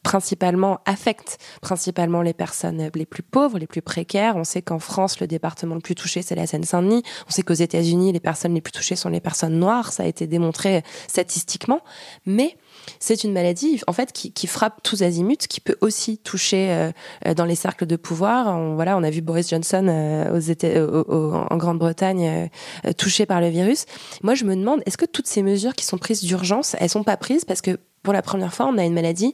principalement 0.07 0.79
affecte 0.85 1.37
principalement 1.59 2.21
les 2.21 2.33
personnes 2.33 2.89
les 2.95 3.05
plus 3.05 3.23
pauvres, 3.23 3.59
les 3.59 3.67
plus 3.67 3.81
précaires. 3.81 4.37
On 4.37 4.45
sait 4.45 4.61
qu'en 4.61 4.79
France, 4.79 5.19
le 5.19 5.27
département 5.27 5.75
le 5.75 5.81
plus 5.81 5.95
touché, 5.95 6.21
c'est 6.21 6.33
la 6.33 6.47
Seine-Saint-Denis. 6.47 7.03
On 7.27 7.31
sait 7.31 7.41
qu'aux 7.41 7.53
États-Unis, 7.53 8.13
les 8.13 8.21
personnes 8.21 8.53
les 8.53 8.61
plus 8.61 8.71
touchées 8.71 8.95
sont 8.95 9.09
les 9.09 9.19
personnes 9.19 9.59
noires. 9.59 9.91
Ça 9.91 10.03
a 10.03 10.05
été 10.05 10.25
démontré 10.25 10.81
statistiquement. 11.09 11.81
Mais 12.25 12.55
c'est 12.99 13.25
une 13.25 13.33
maladie, 13.33 13.81
en 13.85 13.91
fait, 13.91 14.13
qui, 14.13 14.47
frappe 14.47 14.81
tous 14.81 15.03
azimuts, 15.03 15.45
qui 15.49 15.59
peut 15.59 15.75
aussi 15.81 16.19
toucher 16.19 16.91
euh, 17.25 17.33
dans 17.33 17.43
les 17.43 17.55
cercles 17.55 17.85
de 17.85 17.97
pouvoir. 17.97 18.47
On, 18.55 18.75
voilà, 18.75 18.95
on 18.95 19.03
a 19.03 19.09
vu 19.09 19.19
Boris 19.19 19.49
Johnson 19.49 19.87
euh, 19.89 21.45
en 21.49 21.57
Grande-Bretagne 21.57 22.49
euh, 22.85 22.93
touché 22.93 23.25
par 23.25 23.41
le 23.41 23.49
virus. 23.49 23.83
Moi, 24.23 24.35
je 24.35 24.45
me 24.45 24.55
demande, 24.55 24.81
est-ce 24.85 24.97
que 24.97 25.05
toutes 25.05 25.27
ces 25.27 25.43
mesures 25.43 25.75
qui 25.75 25.83
sont 25.83 25.97
prises 25.97 26.23
d'urgence, 26.23 26.77
elles 26.79 26.89
sont 26.89 27.03
pas 27.03 27.17
prises 27.17 27.43
parce 27.43 27.59
que 27.59 27.77
pour 28.03 28.13
la 28.13 28.21
première 28.21 28.53
fois, 28.53 28.67
on 28.67 28.77
a 28.77 28.85
une 28.85 28.93
maladie 28.93 29.33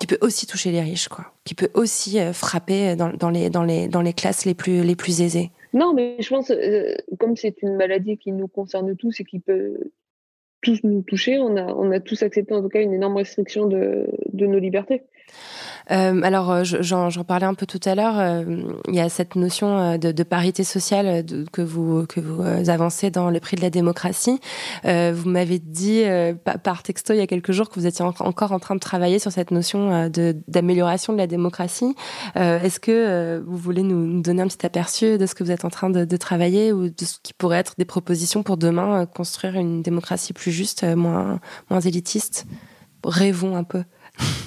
qui 0.00 0.06
peut 0.06 0.18
aussi 0.22 0.46
toucher 0.46 0.72
les 0.72 0.80
riches, 0.80 1.08
quoi, 1.08 1.32
qui 1.44 1.54
peut 1.54 1.68
aussi 1.74 2.18
euh, 2.18 2.32
frapper 2.32 2.96
dans, 2.96 3.30
les, 3.30 4.12
classes 4.14 4.46
les 4.46 4.54
plus, 4.54 5.20
aisées. 5.20 5.50
Non, 5.74 5.92
mais 5.92 6.16
je 6.18 6.28
pense, 6.30 6.50
euh, 6.50 6.94
comme 7.18 7.36
c'est 7.36 7.62
une 7.62 7.76
maladie 7.76 8.16
qui 8.16 8.32
nous 8.32 8.48
concerne 8.48 8.96
tous 8.96 9.20
et 9.20 9.24
qui 9.24 9.38
peut 9.38 9.78
tous 10.62 10.80
nous 10.82 11.02
toucher, 11.02 11.38
on 11.38 11.56
a, 11.56 12.00
tous 12.00 12.22
accepté 12.22 12.52
en 12.54 12.62
tout 12.62 12.68
cas 12.68 12.82
une 12.82 12.92
énorme 12.92 13.16
restriction 13.16 13.66
de 13.66 14.06
nos 14.32 14.58
libertés. 14.58 15.02
Euh, 15.90 16.20
alors, 16.22 16.50
euh, 16.50 16.62
j'en 16.64 17.24
parlais 17.24 17.46
un 17.46 17.54
peu 17.54 17.66
tout 17.66 17.80
à 17.84 17.94
l'heure. 17.94 18.18
Euh, 18.18 18.44
il 18.88 18.94
y 18.94 19.00
a 19.00 19.08
cette 19.08 19.36
notion 19.36 19.98
de, 19.98 20.22
parité 20.22 20.62
sociale 20.62 21.24
que 21.52 21.62
vous 21.62 22.06
avancez 22.68 23.10
dans 23.10 23.30
le 23.30 23.40
prix 23.40 23.56
de 23.56 23.62
la 23.62 23.70
démocratie. 23.70 24.38
Vous 24.84 25.28
m'avez 25.28 25.58
dit 25.58 26.04
par 26.62 26.82
texto 26.82 27.14
il 27.14 27.16
y 27.16 27.22
a 27.22 27.26
quelques 27.26 27.52
jours 27.52 27.68
que 27.68 27.74
vous 27.80 27.86
étiez 27.86 28.04
en, 28.04 28.14
encore 28.20 28.52
en 28.52 28.58
train 28.58 28.74
de 28.74 28.80
travailler 28.80 29.18
sur 29.18 29.32
cette 29.32 29.50
notion 29.50 30.10
d'amélioration 30.46 31.12
de, 31.14 31.18
la 31.18 31.26
démocratie. 31.26 31.96
Est-ce 32.36 32.78
que 32.78 33.42
vous 33.44 33.56
voulez 33.56 33.82
nous, 33.82 34.06
nous, 34.06 34.22
donner 34.22 34.42
un 34.42 34.46
petit 34.46 34.64
aperçu 34.64 35.18
de 35.18 35.26
ce 35.26 35.34
que 35.34 35.42
vous 35.42 35.50
êtes 35.50 35.64
en 35.64 35.70
train 35.70 35.90
de, 35.90 36.04
de, 36.04 36.16
travailler 36.16 36.72
ou 36.72 36.90
de 36.90 37.04
ce 37.04 37.16
qui 37.22 37.32
pourrait 37.32 37.58
être 37.58 37.74
des 37.78 37.84
propositions 37.84 38.42
pour 38.42 38.56
demain 38.56 39.06
construire 39.06 39.54
une 39.56 39.82
démocratie 39.82 40.32
plus 40.32 40.52
juste, 40.52 40.84
moins 40.84 41.40
moins 41.70 41.80
élitiste? 41.80 42.46
Rêvons 43.04 43.56
un 43.56 43.64
peu. 43.64 43.82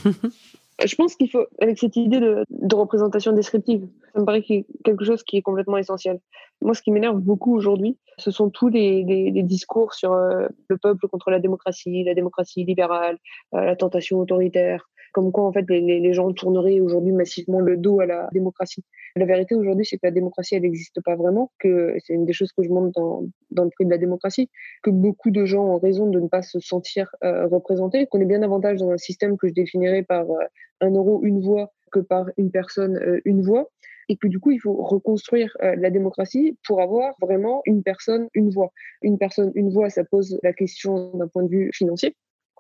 je 0.86 0.96
pense 0.96 1.16
qu'il 1.16 1.30
faut, 1.30 1.46
avec 1.62 1.78
cette 1.78 1.96
idée 1.96 2.20
de, 2.20 2.44
de, 2.50 2.76
représentation 2.76 3.32
descriptive, 3.32 3.88
ça 4.14 4.20
me 4.20 4.26
paraît 4.26 4.42
quelque 4.42 5.06
chose 5.06 5.24
qui 5.24 5.38
est 5.38 5.42
complètement 5.42 5.78
essentiel. 5.78 6.20
Moi, 6.62 6.74
ce 6.74 6.82
qui 6.82 6.92
m'énerve 6.92 7.20
beaucoup 7.20 7.56
aujourd'hui, 7.56 7.98
ce 8.18 8.32
sont 8.32 8.50
tous 8.50 8.70
les, 8.70 9.04
les, 9.04 9.32
les 9.32 9.44
discours 9.44 9.94
sur 9.94 10.14
euh, 10.14 10.48
le 10.68 10.78
peuple 10.78 11.08
contre 11.08 11.30
la 11.32 11.40
démocratie, 11.40 12.04
la 12.04 12.14
démocratie 12.14 12.64
libérale, 12.64 13.18
euh, 13.54 13.66
la 13.66 13.76
tentation 13.76 14.20
autoritaire, 14.20 14.90
comme 15.14 15.32
quoi 15.32 15.46
en 15.46 15.54
fait 15.54 15.66
les, 15.70 16.14
gens 16.14 16.34
tourneraient 16.34 16.80
aujourd'hui 16.80 17.14
massivement 17.14 17.60
le 17.60 17.78
dos 17.78 18.02
à 18.02 18.06
la 18.06 18.28
démocratie. 18.34 18.84
La 19.16 19.26
vérité 19.26 19.56
aujourd'hui, 19.56 19.86
c'est 19.86 19.98
que 19.98 20.06
la 20.06 20.12
démocratie, 20.12 20.56
elle 20.56 20.64
n'existe 20.64 21.00
pas 21.02 21.16
vraiment, 21.16 21.52
c'est 21.62 22.14
une 22.14 22.26
des 22.26 22.34
choses 22.34 22.52
que 22.52 22.64
je 22.64 22.70
montre 22.70 22.92
dans, 23.00 23.64
le 23.64 23.70
prix 23.70 23.86
de 23.86 23.92
la 23.92 23.98
démocratie, 23.98 24.50
que 24.82 24.90
beaucoup 24.90 25.30
de 25.30 25.46
gens 25.46 25.66
ont 25.66 25.78
raison 25.78 26.10
de 26.10 26.20
ne 26.20 26.28
pas 26.28 26.42
se 26.42 26.60
sentir 26.60 27.16
euh, 27.24 27.48
représentés, 27.48 28.08
qu'on 28.08 28.20
est 28.20 28.26
bien 28.26 28.40
davantage 28.40 28.80
dans 28.80 28.90
un 28.90 28.98
système 28.98 29.38
que 29.38 29.48
je 29.48 29.54
définirais 29.54 30.04
par 30.04 30.30
euh, 30.30 30.44
un 30.82 30.92
euro, 30.92 31.22
une 31.24 31.42
voix, 31.42 31.72
que 31.92 32.00
par 32.00 32.26
une 32.38 32.50
personne, 32.50 32.98
euh, 32.98 33.22
une 33.24 33.44
voix 33.44 33.70
et 34.10 34.18
que 34.18 34.28
du 34.28 34.40
coup, 34.40 34.52
il 34.52 34.60
faut 34.60 34.74
reconstruire 34.74 35.56
la 35.62 35.90
démocratie 35.90 36.58
pour 36.68 36.82
avoir 36.82 37.16
vraiment 37.22 37.62
une 37.66 37.84
personne, 37.84 38.28
une 38.34 38.50
voix. 38.50 38.74
Une 39.02 39.18
personne, 39.18 39.54
une 39.56 39.72
voix, 39.72 39.90
ça 39.90 40.04
pose 40.04 40.38
la 40.44 40.52
question 40.52 41.12
d'un 41.16 41.30
point 41.30 41.44
de 41.44 41.48
vue 41.48 41.72
financier 41.74 42.14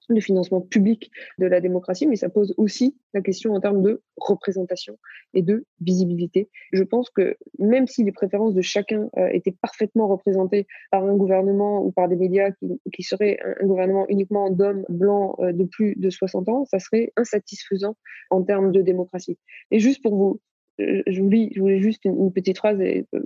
le 0.10 0.20
financement 0.20 0.62
public 0.62 1.12
de 1.40 1.46
la 1.46 1.62
démocratie, 1.62 2.08
mais 2.08 2.16
ça 2.16 2.30
pose 2.30 2.54
aussi 2.58 2.98
la 3.14 3.22
question 3.22 3.54
en 3.54 3.60
termes 3.60 3.82
de 3.82 4.02
représentation 4.18 4.98
et 5.34 5.42
de 5.42 5.66
visibilité. 5.82 6.50
Je 6.72 6.84
pense 6.84 7.10
que 7.10 7.38
même 7.60 7.88
si 7.88 8.04
les 8.04 8.12
préférences 8.12 8.54
de 8.54 8.62
chacun 8.62 9.10
euh, 9.18 9.30
étaient 9.32 9.56
parfaitement 9.62 10.08
représentées 10.08 10.68
par 10.92 11.04
un 11.06 11.16
gouvernement 11.16 11.84
ou 11.84 11.92
par 11.92 12.08
des 12.08 12.16
médias 12.16 12.52
qui, 12.52 12.80
qui 12.92 13.04
seraient 13.04 13.40
un, 13.44 13.66
gouvernement 13.66 14.06
uniquement 14.10 14.50
d'hommes 14.50 14.86
blancs 14.90 15.36
euh, 15.40 15.54
de 15.54 15.64
plus 15.64 15.96
de 15.96 16.10
60 16.10 16.50
ans, 16.50 16.66
ça 16.66 16.80
serait 16.80 17.12
insatisfaisant 17.16 17.96
en 18.30 18.44
termes 18.44 18.72
de 18.72 18.82
démocratie. 18.82 19.38
Et 19.72 19.80
juste 19.80 20.02
pour 20.02 20.16
vous 20.16 20.40
je 20.80 21.22
vous 21.22 21.30
lis, 21.30 21.52
je 21.56 21.62
voulais 21.62 21.80
juste 21.80 22.06
une, 22.06 22.32
petite 22.32 22.58
phrase 22.58 22.80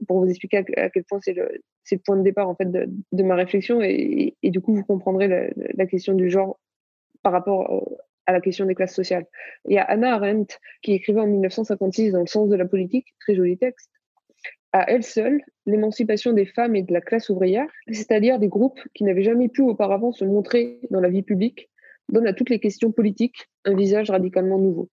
pour 0.07 0.19
vous 0.19 0.29
expliquer 0.29 0.57
à, 0.75 0.89
quel 0.89 1.03
point 1.05 1.19
c'est 1.21 1.33
le, 1.33 1.61
point 2.05 2.17
de 2.17 2.23
départ 2.23 2.49
en 2.49 2.55
fait 2.55 2.69
de, 2.69 3.23
ma 3.23 3.35
réflexion 3.35 3.81
et, 3.81 4.35
du 4.43 4.59
coup 4.59 4.75
vous 4.75 4.83
comprendrez 4.83 5.27
la, 5.27 5.85
question 5.85 6.13
du 6.13 6.29
genre 6.29 6.59
par 7.23 7.33
rapport 7.33 7.87
à 8.25 8.33
la 8.33 8.41
question 8.41 8.65
des 8.65 8.75
classes 8.75 8.95
sociales. 8.95 9.25
Il 9.65 9.73
y 9.73 9.77
a 9.77 9.83
Anna 9.83 10.15
Arendt 10.15 10.57
qui 10.81 10.93
écrivait 10.93 11.21
en 11.21 11.27
1956 11.27 12.11
dans 12.11 12.19
Le 12.19 12.27
sens 12.27 12.49
de 12.49 12.55
la 12.55 12.65
politique, 12.65 13.15
très 13.21 13.35
joli 13.35 13.57
texte, 13.57 13.89
à 14.73 14.91
elle 14.91 15.03
seule 15.03 15.41
l'émancipation 15.65 16.33
des 16.33 16.45
femmes 16.45 16.75
et 16.75 16.83
de 16.83 16.93
la 16.93 17.01
classe 17.01 17.29
ouvrière, 17.29 17.67
c'est-à-dire 17.87 18.37
des 18.37 18.49
groupes 18.49 18.79
qui 18.93 19.05
n'avaient 19.05 19.23
jamais 19.23 19.47
pu 19.47 19.61
auparavant 19.61 20.11
se 20.11 20.25
montrer 20.25 20.79
dans 20.91 20.99
la 20.99 21.09
vie 21.09 21.23
publique, 21.23 21.69
donne 22.09 22.27
à 22.27 22.33
toutes 22.33 22.49
les 22.49 22.59
questions 22.59 22.91
politiques 22.91 23.49
un 23.65 23.75
visage 23.75 24.11
radicalement 24.11 24.59
nouveau. 24.59 24.89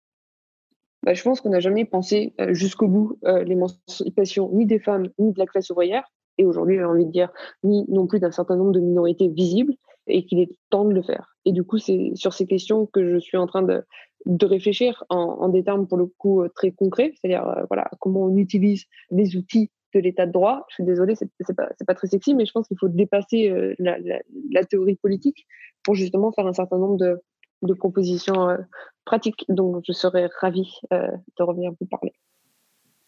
Bah, 1.02 1.12
je 1.12 1.22
pense 1.22 1.40
qu'on 1.40 1.50
n'a 1.50 1.60
jamais 1.60 1.84
pensé 1.84 2.32
euh, 2.40 2.54
jusqu'au 2.54 2.88
bout 2.88 3.18
euh, 3.24 3.44
l'émancipation 3.44 4.50
ni 4.52 4.64
des 4.64 4.78
femmes 4.78 5.08
ni 5.18 5.32
de 5.32 5.38
la 5.38 5.46
classe 5.46 5.70
ouvrière, 5.70 6.10
et 6.38 6.44
aujourd'hui 6.44 6.76
j'ai 6.76 6.84
envie 6.84 7.04
de 7.04 7.10
dire 7.10 7.30
ni 7.62 7.84
non 7.88 8.06
plus 8.06 8.20
d'un 8.20 8.32
certain 8.32 8.56
nombre 8.56 8.72
de 8.72 8.80
minorités 8.80 9.28
visibles, 9.28 9.74
et 10.06 10.24
qu'il 10.24 10.38
est 10.40 10.50
temps 10.70 10.84
de 10.84 10.94
le 10.94 11.02
faire. 11.02 11.34
Et 11.45 11.53
du 11.53 11.64
coup, 11.64 11.78
c'est 11.78 12.12
sur 12.14 12.32
ces 12.32 12.47
questions 12.47 12.86
que 12.86 13.14
je 13.14 13.18
suis 13.18 13.36
en 13.36 13.47
train 13.47 13.62
de, 13.62 13.82
de 14.26 14.47
réfléchir 14.47 15.05
en, 15.09 15.16
en, 15.16 15.49
des 15.49 15.62
termes 15.62 15.86
pour 15.86 15.99
le 15.99 16.07
coup 16.07 16.42
euh, 16.42 16.49
très 16.55 16.70
concrets, 16.70 17.12
c'est-à-dire 17.14 17.64
voilà 17.68 17.90
comment 18.01 18.24
on 18.24 18.36
utilise 18.36 18.84
les 19.11 19.36
outils 19.36 19.70
de 19.95 20.01
l'état 20.01 20.26
de 20.26 20.32
droit. 20.32 20.64
Je 20.70 20.74
suis 20.74 20.84
désolée, 20.84 21.14
c'est 21.14 21.57
pas, 21.57 21.68
pas 21.86 21.95
très 21.95 22.09
sexy, 22.09 22.34
mais 22.34 22.47
je 22.47 22.53
pense 22.53 22.66
qu'il 22.66 22.78
faut 22.78 22.88
dépasser 22.88 23.74
la, 23.78 23.97
la, 23.99 24.18
la, 24.51 24.64
théorie 24.64 24.97
politique 24.97 25.47
pour 25.84 25.95
justement 25.95 26.32
faire 26.32 26.47
un 26.49 26.53
certain 26.53 26.78
nombre 26.78 26.97
de, 26.97 27.20
de 27.64 27.74
propositions 27.74 28.49
euh, 28.49 28.59
pratiques. 29.05 29.45
Donc, 29.49 29.82
je 29.86 29.92
serais 29.92 30.28
ravie 30.40 30.78
euh, 30.92 31.09
de 31.38 31.42
revenir 31.42 31.72
vous 31.80 31.86
parler. 31.86 32.12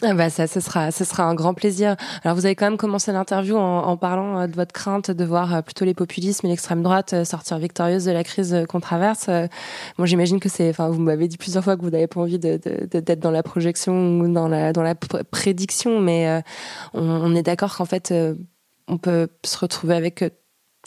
Ah 0.02 0.12
bah 0.12 0.28
ça, 0.28 0.46
ce 0.46 0.60
sera, 0.60 0.90
ce 0.90 1.04
sera 1.04 1.24
un 1.24 1.34
grand 1.34 1.54
plaisir. 1.54 1.96
Alors 2.22 2.36
vous 2.36 2.44
avez 2.44 2.54
quand 2.54 2.66
même 2.66 2.76
commencé 2.76 3.12
l'interview 3.12 3.56
en, 3.56 3.96
parlant 3.96 4.40
euh, 4.40 4.46
de 4.46 4.54
votre 4.54 4.72
crainte 4.72 5.10
de 5.10 5.24
voir 5.24 5.62
plutôt 5.62 5.86
les 5.86 5.94
populismes 5.94 6.46
et 6.46 6.50
l'extrême 6.50 6.82
droite 6.82 7.24
sortir 7.24 7.58
victorieuse 7.58 8.04
de 8.04 8.12
la 8.12 8.22
crise 8.22 8.64
qu'on 8.68 8.80
traverse. 8.80 9.30
Bon, 9.96 10.04
j'imagine 10.04 10.38
que 10.38 10.50
c'est, 10.50 10.68
enfin, 10.68 10.90
vous 10.90 11.00
m'avez 11.00 11.28
dit 11.28 11.38
plusieurs 11.38 11.64
fois 11.64 11.76
que 11.76 11.82
vous 11.82 11.90
n'avez 11.90 12.06
pas 12.06 12.20
envie 12.20 12.38
de, 12.38 12.58
de, 12.62 13.00
d'être 13.00 13.20
dans 13.20 13.30
la 13.30 13.42
projection 13.42 14.20
ou 14.20 14.28
dans 14.30 14.48
la, 14.48 14.74
dans 14.74 14.82
la 14.82 14.94
prédiction, 14.94 16.00
mais 16.00 16.42
on, 16.92 17.34
est 17.34 17.42
d'accord 17.42 17.74
qu'en 17.74 17.86
fait, 17.86 18.12
on 18.88 18.98
peut 18.98 19.28
se 19.44 19.58
retrouver 19.58 19.94
avec 19.94 20.22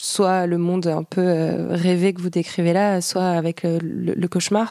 soit 0.00 0.46
le 0.46 0.58
monde 0.58 0.86
un 0.86 1.02
peu 1.02 1.20
euh, 1.20 1.68
rêvé 1.70 2.14
que 2.14 2.22
vous 2.22 2.30
décrivez 2.30 2.72
là, 2.72 3.00
soit 3.00 3.28
avec 3.28 3.62
le, 3.64 4.26
cauchemar 4.26 4.70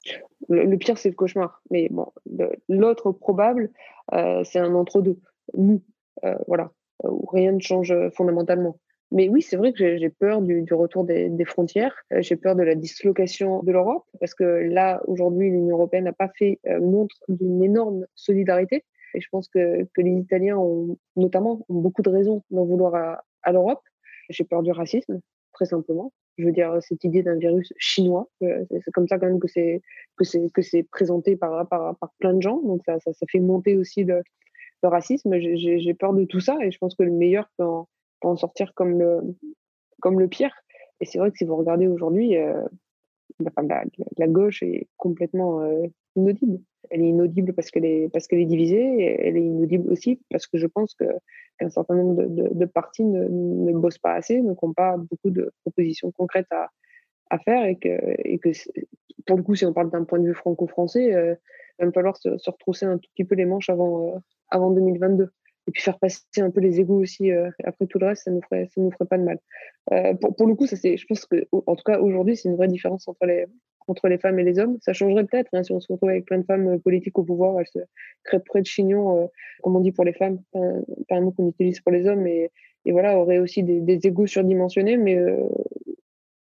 le, 0.49 0.75
pire, 0.77 0.97
c'est 0.97 1.09
le 1.09 1.15
cauchemar. 1.15 1.61
Mais 1.69 1.89
bon, 1.91 2.07
l'autre 2.67 3.11
probable, 3.11 3.69
euh, 3.69 3.98
c'est 4.43 4.59
un 4.59 4.73
entre-deux. 4.75 5.17
Nous, 5.55 5.81
euh, 6.23 6.35
voilà, 6.47 6.71
où 7.03 7.25
rien 7.27 7.51
ne 7.51 7.59
change 7.59 7.93
fondamentalement. 8.11 8.77
Mais 9.11 9.27
oui, 9.27 9.41
c'est 9.41 9.57
vrai 9.57 9.73
que 9.73 9.97
j'ai 9.97 10.09
peur 10.09 10.41
du, 10.41 10.63
retour 10.71 11.03
des, 11.03 11.45
frontières, 11.45 11.95
j'ai 12.19 12.35
peur 12.35 12.55
de 12.55 12.61
la 12.61 12.75
dislocation 12.75 13.63
de 13.63 13.71
l'Europe, 13.71 14.05
parce 14.19 14.35
que 14.35 14.43
là, 14.43 15.01
aujourd'hui, 15.07 15.49
l'Union 15.49 15.77
européenne 15.77 16.03
n'a 16.03 16.13
pas 16.13 16.29
fait 16.37 16.59
montre 16.79 17.15
d'une 17.27 17.63
énorme 17.63 18.05
solidarité. 18.13 18.85
Et 19.15 19.21
je 19.21 19.27
pense 19.31 19.47
que, 19.47 19.87
les 19.97 20.11
Italiens, 20.11 20.57
ont, 20.59 20.99
notamment, 21.15 21.65
beaucoup 21.69 22.03
de 22.03 22.09
raisons 22.09 22.43
d'en 22.51 22.65
vouloir 22.65 23.23
à 23.41 23.51
l'Europe. 23.51 23.81
J'ai 24.29 24.43
peur 24.43 24.61
du 24.61 24.71
racisme, 24.71 25.21
très 25.53 25.65
simplement. 25.65 26.13
Je 26.39 26.45
veux 26.45 26.51
dire, 26.53 26.77
cette 26.81 27.03
idée 27.03 27.21
d'un 27.21 27.35
virus 27.35 27.73
chinois, 27.77 28.29
euh, 28.43 28.63
c'est 28.69 28.91
comme 28.91 29.07
ça 29.07 29.19
quand 29.19 29.27
même 29.27 29.39
que 29.39 29.49
c'est 29.49 29.81
que 30.15 30.23
c'est 30.23 30.49
que 30.53 30.61
c'est 30.61 30.83
présenté 30.83 31.35
par, 31.35 31.67
par, 31.67 31.97
par 31.97 32.13
plein 32.17 32.33
de 32.33 32.41
gens. 32.41 32.61
Donc 32.61 32.81
ça, 32.85 32.99
ça, 33.01 33.11
ça 33.13 33.25
fait 33.29 33.39
monter 33.39 33.75
aussi 33.75 34.05
le, 34.05 34.23
le 34.81 34.89
racisme. 34.89 35.37
J'ai 35.37 35.93
peur 35.93 36.13
de 36.13 36.23
tout 36.23 36.39
ça 36.39 36.57
et 36.61 36.71
je 36.71 36.77
pense 36.77 36.95
que 36.95 37.03
le 37.03 37.11
meilleur 37.11 37.49
peut 37.57 37.65
en, 37.65 37.89
en 38.21 38.35
sortir 38.37 38.73
comme 38.73 38.97
le 38.97 39.19
comme 40.01 40.19
le 40.19 40.29
pire. 40.29 40.53
Et 41.01 41.05
c'est 41.05 41.19
vrai 41.19 41.29
que 41.31 41.37
si 41.37 41.43
vous 41.43 41.57
regardez 41.57 41.87
aujourd'hui, 41.87 42.37
euh, 42.37 42.63
la, 43.39 43.83
la, 44.17 44.27
gauche 44.27 44.63
est 44.63 44.87
complètement 44.97 45.61
euh, 45.61 45.87
inaudible. 46.15 46.59
Elle 46.89 47.01
est 47.01 47.09
inaudible 47.09 47.53
parce 47.53 47.71
qu'elle 47.71 47.85
est 47.85 48.09
parce 48.11 48.27
qu'elle 48.27 48.39
est 48.39 48.45
divisée. 48.45 49.03
Elle 49.21 49.37
est 49.37 49.43
inaudible 49.43 49.91
aussi 49.91 50.19
parce 50.29 50.47
que 50.47 50.57
je 50.57 50.67
pense 50.67 50.95
qu'un 50.95 51.69
certain 51.69 51.95
nombre 51.95 52.23
de, 52.23 52.49
de, 52.53 52.65
partis 52.65 53.03
ne, 53.03 53.27
ne, 53.27 53.71
bossent 53.73 53.99
pas 53.99 54.13
assez, 54.13 54.41
donc 54.41 54.61
n'ont 54.63 54.73
pas 54.73 54.97
beaucoup 54.97 55.29
de 55.29 55.51
propositions 55.61 56.11
concrètes 56.11 56.51
à, 56.51 56.69
à 57.29 57.39
faire 57.39 57.65
et 57.65 57.75
que 57.75 57.89
et 58.25 58.39
que 58.39 58.49
pour 59.25 59.37
le 59.37 59.43
coup, 59.43 59.55
si 59.55 59.65
on 59.65 59.73
parle 59.73 59.91
d'un 59.91 60.03
point 60.03 60.19
de 60.19 60.25
vue 60.25 60.33
franco-français, 60.33 61.13
euh, 61.13 61.35
il 61.79 61.85
va 61.85 61.91
falloir 61.91 62.17
se, 62.17 62.37
se, 62.37 62.49
retrousser 62.49 62.85
un 62.85 62.97
tout 62.97 63.09
petit 63.15 63.25
peu 63.25 63.35
les 63.35 63.45
manches 63.45 63.69
avant 63.69 64.07
euh, 64.07 64.19
avant 64.49 64.71
2022 64.71 65.29
et 65.67 65.71
puis 65.71 65.81
faire 65.83 65.99
passer 65.99 66.23
un 66.37 66.49
peu 66.49 66.61
les 66.61 66.79
égouts 66.79 67.01
aussi 67.01 67.31
euh, 67.31 67.49
après 67.63 67.85
tout 67.85 67.99
le 67.99 68.07
reste 68.07 68.23
ça 68.23 68.31
nous 68.31 68.41
ferait 68.41 68.67
ça 68.73 68.81
nous 68.81 68.91
ferait 68.91 69.05
pas 69.05 69.17
de 69.17 69.23
mal 69.23 69.39
pour, 70.19 70.35
pour 70.35 70.47
le 70.47 70.55
coup 70.55 70.65
ça 70.65 70.75
c'est 70.75 70.97
je 70.97 71.05
pense 71.05 71.25
que 71.25 71.47
en 71.51 71.75
tout 71.75 71.83
cas 71.83 71.99
aujourd'hui 71.99 72.35
c'est 72.35 72.49
une 72.49 72.55
vraie 72.55 72.67
différence 72.67 73.07
entre 73.07 73.25
les 73.27 73.45
entre 73.89 74.07
les 74.07 74.17
femmes 74.17 74.39
et 74.39 74.43
les 74.43 74.59
hommes. 74.59 74.77
Ça 74.81 74.93
changerait 74.93 75.25
peut-être 75.25 75.49
hein, 75.53 75.63
si 75.63 75.71
on 75.71 75.79
se 75.79 75.91
retrouve 75.91 76.09
avec 76.09 76.25
plein 76.25 76.39
de 76.39 76.45
femmes 76.45 76.67
euh, 76.67 76.77
politiques 76.77 77.17
au 77.17 77.23
pouvoir. 77.23 77.59
Elles 77.59 77.67
se 77.67 78.37
près 78.37 78.61
de 78.61 78.65
chignon, 78.65 79.23
euh, 79.23 79.27
comme 79.63 79.75
on 79.75 79.79
dit 79.79 79.91
pour 79.91 80.05
les 80.05 80.13
femmes, 80.13 80.39
pas 80.53 81.15
un, 81.15 81.21
mot 81.21 81.31
qu'on 81.31 81.49
utilise 81.49 81.79
pour 81.81 81.91
les 81.91 82.07
hommes. 82.07 82.25
Et, 82.27 82.51
voilà, 82.85 83.19
auraient 83.19 83.37
aussi 83.37 83.63
des, 83.63 83.81
des 83.81 83.99
surdimensionnés. 84.25 84.97
Mais 84.97 85.17
euh, 85.17 85.47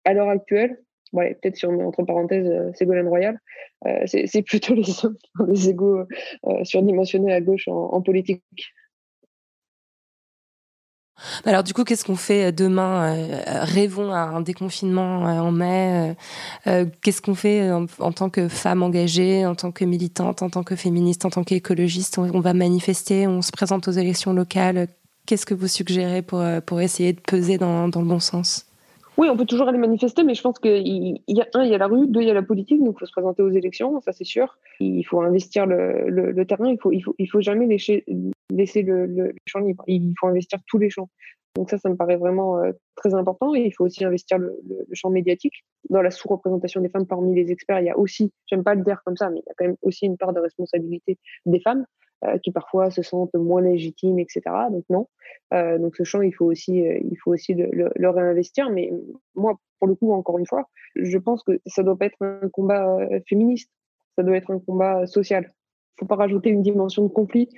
à 0.04 0.14
l'heure 0.14 0.28
actuelle, 0.28 0.78
ouais, 1.12 1.34
peut-être 1.34 1.56
si 1.56 1.66
on 1.66 1.72
met 1.72 1.84
entre 1.84 2.02
parenthèses 2.04 2.50
Ségolène 2.74 3.08
Royal, 3.08 3.38
c'est 4.06 4.42
plutôt 4.42 4.74
les 4.74 4.82
hommes 5.04 5.16
qui 5.16 5.30
ont 5.40 5.46
des 5.46 5.68
euh, 6.46 6.64
surdimensionnés 6.64 7.32
à 7.32 7.40
gauche 7.40 7.68
en 7.68 8.00
politique. 8.02 8.42
Alors 11.44 11.62
du 11.62 11.72
coup, 11.72 11.84
qu'est-ce 11.84 12.04
qu'on 12.04 12.16
fait 12.16 12.46
euh, 12.46 12.52
demain 12.52 13.16
euh, 13.16 13.40
Rêvons 13.62 14.12
à 14.12 14.20
un 14.20 14.40
déconfinement 14.40 15.26
euh, 15.26 15.40
en 15.40 15.50
mai. 15.50 16.16
Qu'est-ce 17.02 17.22
qu'on 17.22 17.34
fait 17.34 17.70
en, 17.70 18.12
tant 18.12 18.30
que 18.30 18.48
femme 18.48 18.82
engagée, 18.82 19.46
en 19.46 19.54
tant 19.54 19.72
que 19.72 19.84
militante, 19.84 20.42
en 20.42 20.50
tant 20.50 20.62
que 20.62 20.76
féministe, 20.76 21.24
en 21.24 21.30
tant 21.30 21.44
qu'écologiste? 21.44 22.18
On, 22.18 22.40
va 22.40 22.54
manifester, 22.54 23.26
on 23.26 23.42
se 23.42 23.50
présente 23.50 23.88
aux 23.88 23.92
élections 23.92 24.32
locales. 24.32 24.88
Qu'est-ce 25.26 25.46
que 25.46 25.54
vous 25.54 25.68
suggérez 25.68 26.22
pour, 26.22 26.44
pour 26.66 26.80
essayer 26.80 27.12
de 27.12 27.20
peser 27.20 27.58
dans 27.58 27.86
le 27.86 27.90
bon 27.90 28.20
sens? 28.20 28.67
Oui, 29.18 29.28
on 29.28 29.36
peut 29.36 29.46
toujours 29.46 29.66
aller 29.66 29.78
manifester, 29.78 30.22
mais 30.22 30.34
je 30.34 30.42
pense 30.42 30.60
qu'il 30.60 31.20
y 31.26 31.40
a 31.40 31.46
un, 31.54 31.64
il 31.64 31.70
y 31.70 31.74
a 31.74 31.78
la 31.78 31.88
rue, 31.88 32.06
deux, 32.06 32.20
il 32.20 32.28
y 32.28 32.30
a 32.30 32.34
la 32.34 32.42
politique, 32.42 32.78
donc 32.78 32.94
il 32.96 33.00
faut 33.00 33.06
se 33.06 33.10
présenter 33.10 33.42
aux 33.42 33.50
élections, 33.50 34.00
ça 34.00 34.12
c'est 34.12 34.22
sûr. 34.22 34.56
Il 34.78 35.02
faut 35.02 35.20
investir 35.20 35.66
le, 35.66 36.44
terrain, 36.44 36.70
il 36.70 36.78
faut, 36.80 36.92
il 36.92 37.00
faut, 37.00 37.16
il 37.18 37.26
faut 37.26 37.40
jamais 37.40 37.66
laisser, 37.66 38.04
laisser 38.48 38.82
le, 38.82 39.34
champ 39.44 39.58
libre. 39.58 39.82
Il 39.88 40.14
faut 40.20 40.28
investir 40.28 40.60
tous 40.68 40.78
les 40.78 40.88
champs. 40.88 41.10
Donc 41.56 41.68
ça, 41.68 41.78
ça 41.78 41.88
me 41.88 41.96
paraît 41.96 42.16
vraiment 42.16 42.60
euh, 42.60 42.70
très 42.94 43.12
important. 43.14 43.56
Et 43.56 43.62
il 43.62 43.72
faut 43.72 43.84
aussi 43.84 44.04
investir 44.04 44.38
le, 44.38 44.56
le, 44.68 44.86
champ 44.92 45.10
médiatique. 45.10 45.64
Dans 45.90 46.00
la 46.00 46.12
sous-représentation 46.12 46.80
des 46.80 46.88
femmes 46.88 47.06
parmi 47.06 47.34
les 47.34 47.50
experts, 47.50 47.80
il 47.80 47.86
y 47.86 47.90
a 47.90 47.98
aussi, 47.98 48.32
j'aime 48.46 48.62
pas 48.62 48.76
le 48.76 48.84
dire 48.84 49.02
comme 49.04 49.16
ça, 49.16 49.30
mais 49.30 49.40
il 49.40 49.48
y 49.48 49.50
a 49.50 49.54
quand 49.56 49.64
même 49.64 49.76
aussi 49.82 50.06
une 50.06 50.16
part 50.16 50.32
de 50.32 50.38
responsabilité 50.38 51.18
des 51.44 51.58
femmes 51.58 51.84
qui 52.42 52.50
parfois 52.50 52.90
se 52.90 53.02
sentent 53.02 53.34
moins 53.34 53.62
légitimes, 53.62 54.18
etc. 54.18 54.42
Donc 54.70 54.84
non. 54.90 55.08
Euh, 55.54 55.78
donc 55.78 55.96
ce 55.96 56.04
champ, 56.04 56.20
il 56.22 56.32
faut 56.32 56.46
aussi, 56.46 56.86
euh, 56.86 56.98
il 57.02 57.16
faut 57.16 57.32
aussi 57.32 57.54
le, 57.54 58.08
réinvestir. 58.08 58.70
Mais 58.70 58.90
moi, 59.34 59.58
pour 59.78 59.88
le 59.88 59.94
coup, 59.94 60.12
encore 60.12 60.38
une 60.38 60.46
fois, 60.46 60.68
je 60.96 61.18
pense 61.18 61.42
que 61.42 61.60
ça 61.66 61.82
doit 61.82 61.96
pas 61.96 62.06
être 62.06 62.20
un 62.20 62.48
combat 62.48 62.96
euh, 62.98 63.20
féministe. 63.28 63.70
Ça 64.16 64.24
doit 64.24 64.36
être 64.36 64.50
un 64.50 64.58
combat 64.58 65.06
social 65.06 65.52
faut 65.98 66.06
pas 66.06 66.16
rajouter 66.16 66.50
une 66.50 66.62
dimension 66.62 67.02
de 67.02 67.08
conflit 67.08 67.48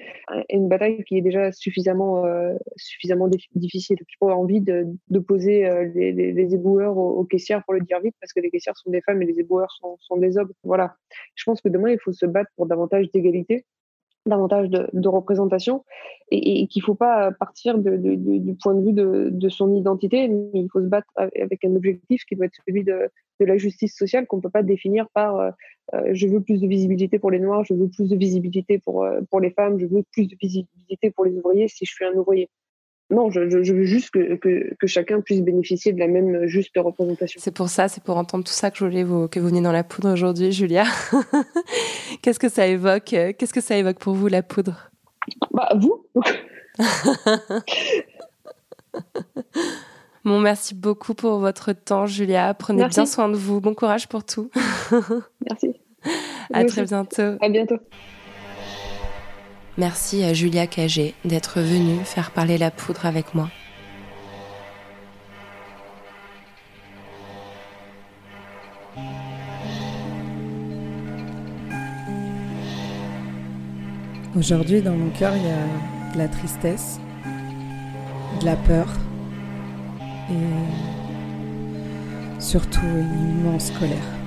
et 0.48 0.56
une 0.56 0.68
bataille 0.68 1.04
qui 1.04 1.18
est 1.18 1.20
déjà 1.20 1.52
suffisamment 1.52 2.24
euh, 2.24 2.54
suffisamment 2.76 3.28
difficile. 3.54 3.98
J'ai 3.98 4.16
pas 4.18 4.34
envie 4.34 4.60
de, 4.60 4.86
poser 5.26 5.66
euh, 5.66 5.84
les, 5.94 6.54
éboueurs 6.54 6.96
aux, 6.96 7.18
aux, 7.18 7.24
caissières 7.24 7.62
pour 7.64 7.74
le 7.74 7.80
dire 7.80 8.00
vite 8.00 8.14
parce 8.20 8.32
que 8.32 8.40
les 8.40 8.50
caissières 8.50 8.76
sont 8.76 8.90
des 8.90 9.02
femmes 9.02 9.20
et 9.22 9.26
les 9.26 9.38
éboueurs 9.38 9.70
sont, 9.72 9.96
sont 10.00 10.16
des 10.16 10.38
hommes. 10.38 10.52
Voilà. 10.64 10.96
Je 11.34 11.44
pense 11.44 11.60
que 11.60 11.68
demain 11.68 11.90
il 11.90 12.00
faut 12.00 12.12
se 12.12 12.26
battre 12.26 12.50
pour 12.56 12.66
davantage 12.66 13.10
d'égalité 13.10 13.66
davantage 14.26 14.68
de, 14.70 15.08
représentation 15.08 15.84
et, 16.30 16.66
qu'il 16.68 16.82
faut 16.82 16.94
pas 16.94 17.32
partir 17.32 17.78
du 17.78 18.56
point 18.62 18.74
de 18.74 18.82
vue 18.82 18.92
de, 18.92 19.48
son 19.48 19.74
identité, 19.74 20.28
mais 20.28 20.60
il 20.60 20.68
faut 20.70 20.80
se 20.80 20.86
battre 20.86 21.10
avec 21.16 21.64
un 21.64 21.74
objectif 21.74 22.24
qui 22.24 22.36
doit 22.36 22.46
être 22.46 22.58
celui 22.66 22.84
de, 22.84 23.10
la 23.40 23.56
justice 23.56 23.96
sociale 23.96 24.26
qu'on 24.26 24.40
peut 24.40 24.50
pas 24.50 24.62
définir 24.62 25.08
par 25.14 25.36
euh, 25.36 25.50
euh, 25.94 26.10
je 26.12 26.26
veux 26.26 26.42
plus 26.42 26.60
de 26.60 26.66
visibilité 26.66 27.18
pour 27.18 27.30
les 27.30 27.38
noirs, 27.38 27.64
je 27.64 27.72
veux 27.72 27.88
plus 27.88 28.08
de 28.08 28.16
visibilité 28.16 28.78
pour, 28.78 29.02
euh, 29.02 29.22
pour 29.30 29.40
les 29.40 29.50
femmes, 29.50 29.78
je 29.78 29.86
veux 29.86 30.02
plus 30.12 30.26
de 30.26 30.36
visibilité 30.38 31.10
pour 31.10 31.24
les 31.24 31.36
ouvriers 31.38 31.66
si 31.66 31.86
je 31.86 31.90
suis 31.90 32.04
un 32.04 32.12
ouvrier. 32.12 32.50
Non, 33.10 33.30
je, 33.30 33.40
veux 33.40 33.84
juste 33.84 34.10
que, 34.10 34.36
que, 34.36 34.86
chacun 34.86 35.20
puisse 35.20 35.42
bénéficier 35.42 35.92
de 35.92 35.98
la 35.98 36.06
même 36.06 36.46
juste 36.46 36.72
représentation. 36.76 37.40
C'est 37.42 37.54
pour 37.54 37.68
ça, 37.68 37.88
c'est 37.88 38.02
pour 38.02 38.16
entendre 38.16 38.44
tout 38.44 38.52
ça 38.52 38.70
que 38.70 38.78
je 38.78 38.84
voulais 38.84 39.04
vous, 39.04 39.28
que 39.28 39.40
vous 39.40 39.48
veniez 39.48 39.60
dans 39.60 39.72
la 39.72 39.84
poudre 39.84 40.12
aujourd'hui, 40.12 40.52
Julia. 40.52 40.84
Qu'est-ce 42.22 42.38
que 42.38 42.48
ça 42.48 42.66
évoque 42.66 43.04
Qu'est-ce 43.04 43.52
que 43.52 43.60
ça 43.60 43.76
évoque 43.76 43.98
pour 43.98 44.14
vous, 44.14 44.28
la 44.28 44.42
poudre? 44.42 44.90
Bah, 45.52 45.74
vous 45.76 46.06
Bon, 50.24 50.38
merci 50.38 50.74
beaucoup 50.74 51.14
pour 51.14 51.38
votre 51.38 51.72
temps, 51.72 52.06
Julia. 52.06 52.54
Prenez 52.54 52.86
bien 52.86 53.06
soin 53.06 53.28
de 53.28 53.36
vous. 53.36 53.60
Bon 53.60 53.74
courage 53.74 54.06
pour 54.06 54.24
tout. 54.24 54.50
merci. 55.48 55.74
À 56.52 56.64
très 56.64 56.84
bientôt. 56.84 57.36
À 57.40 57.48
bientôt. 57.48 57.78
Merci 59.80 60.22
à 60.24 60.34
Julia 60.34 60.66
Cagé 60.66 61.14
d'être 61.24 61.58
venue 61.58 62.04
faire 62.04 62.32
parler 62.32 62.58
la 62.58 62.70
poudre 62.70 63.06
avec 63.06 63.34
moi. 63.34 63.48
Aujourd'hui, 74.36 74.82
dans 74.82 74.92
mon 74.92 75.08
cœur, 75.08 75.32
il 75.34 75.44
y 75.44 75.48
a 75.48 76.12
de 76.12 76.18
la 76.18 76.28
tristesse, 76.28 77.00
de 78.38 78.44
la 78.44 78.56
peur 78.56 78.86
et 80.30 80.34
surtout 82.38 82.84
une 82.84 83.40
immense 83.40 83.70
colère. 83.70 84.19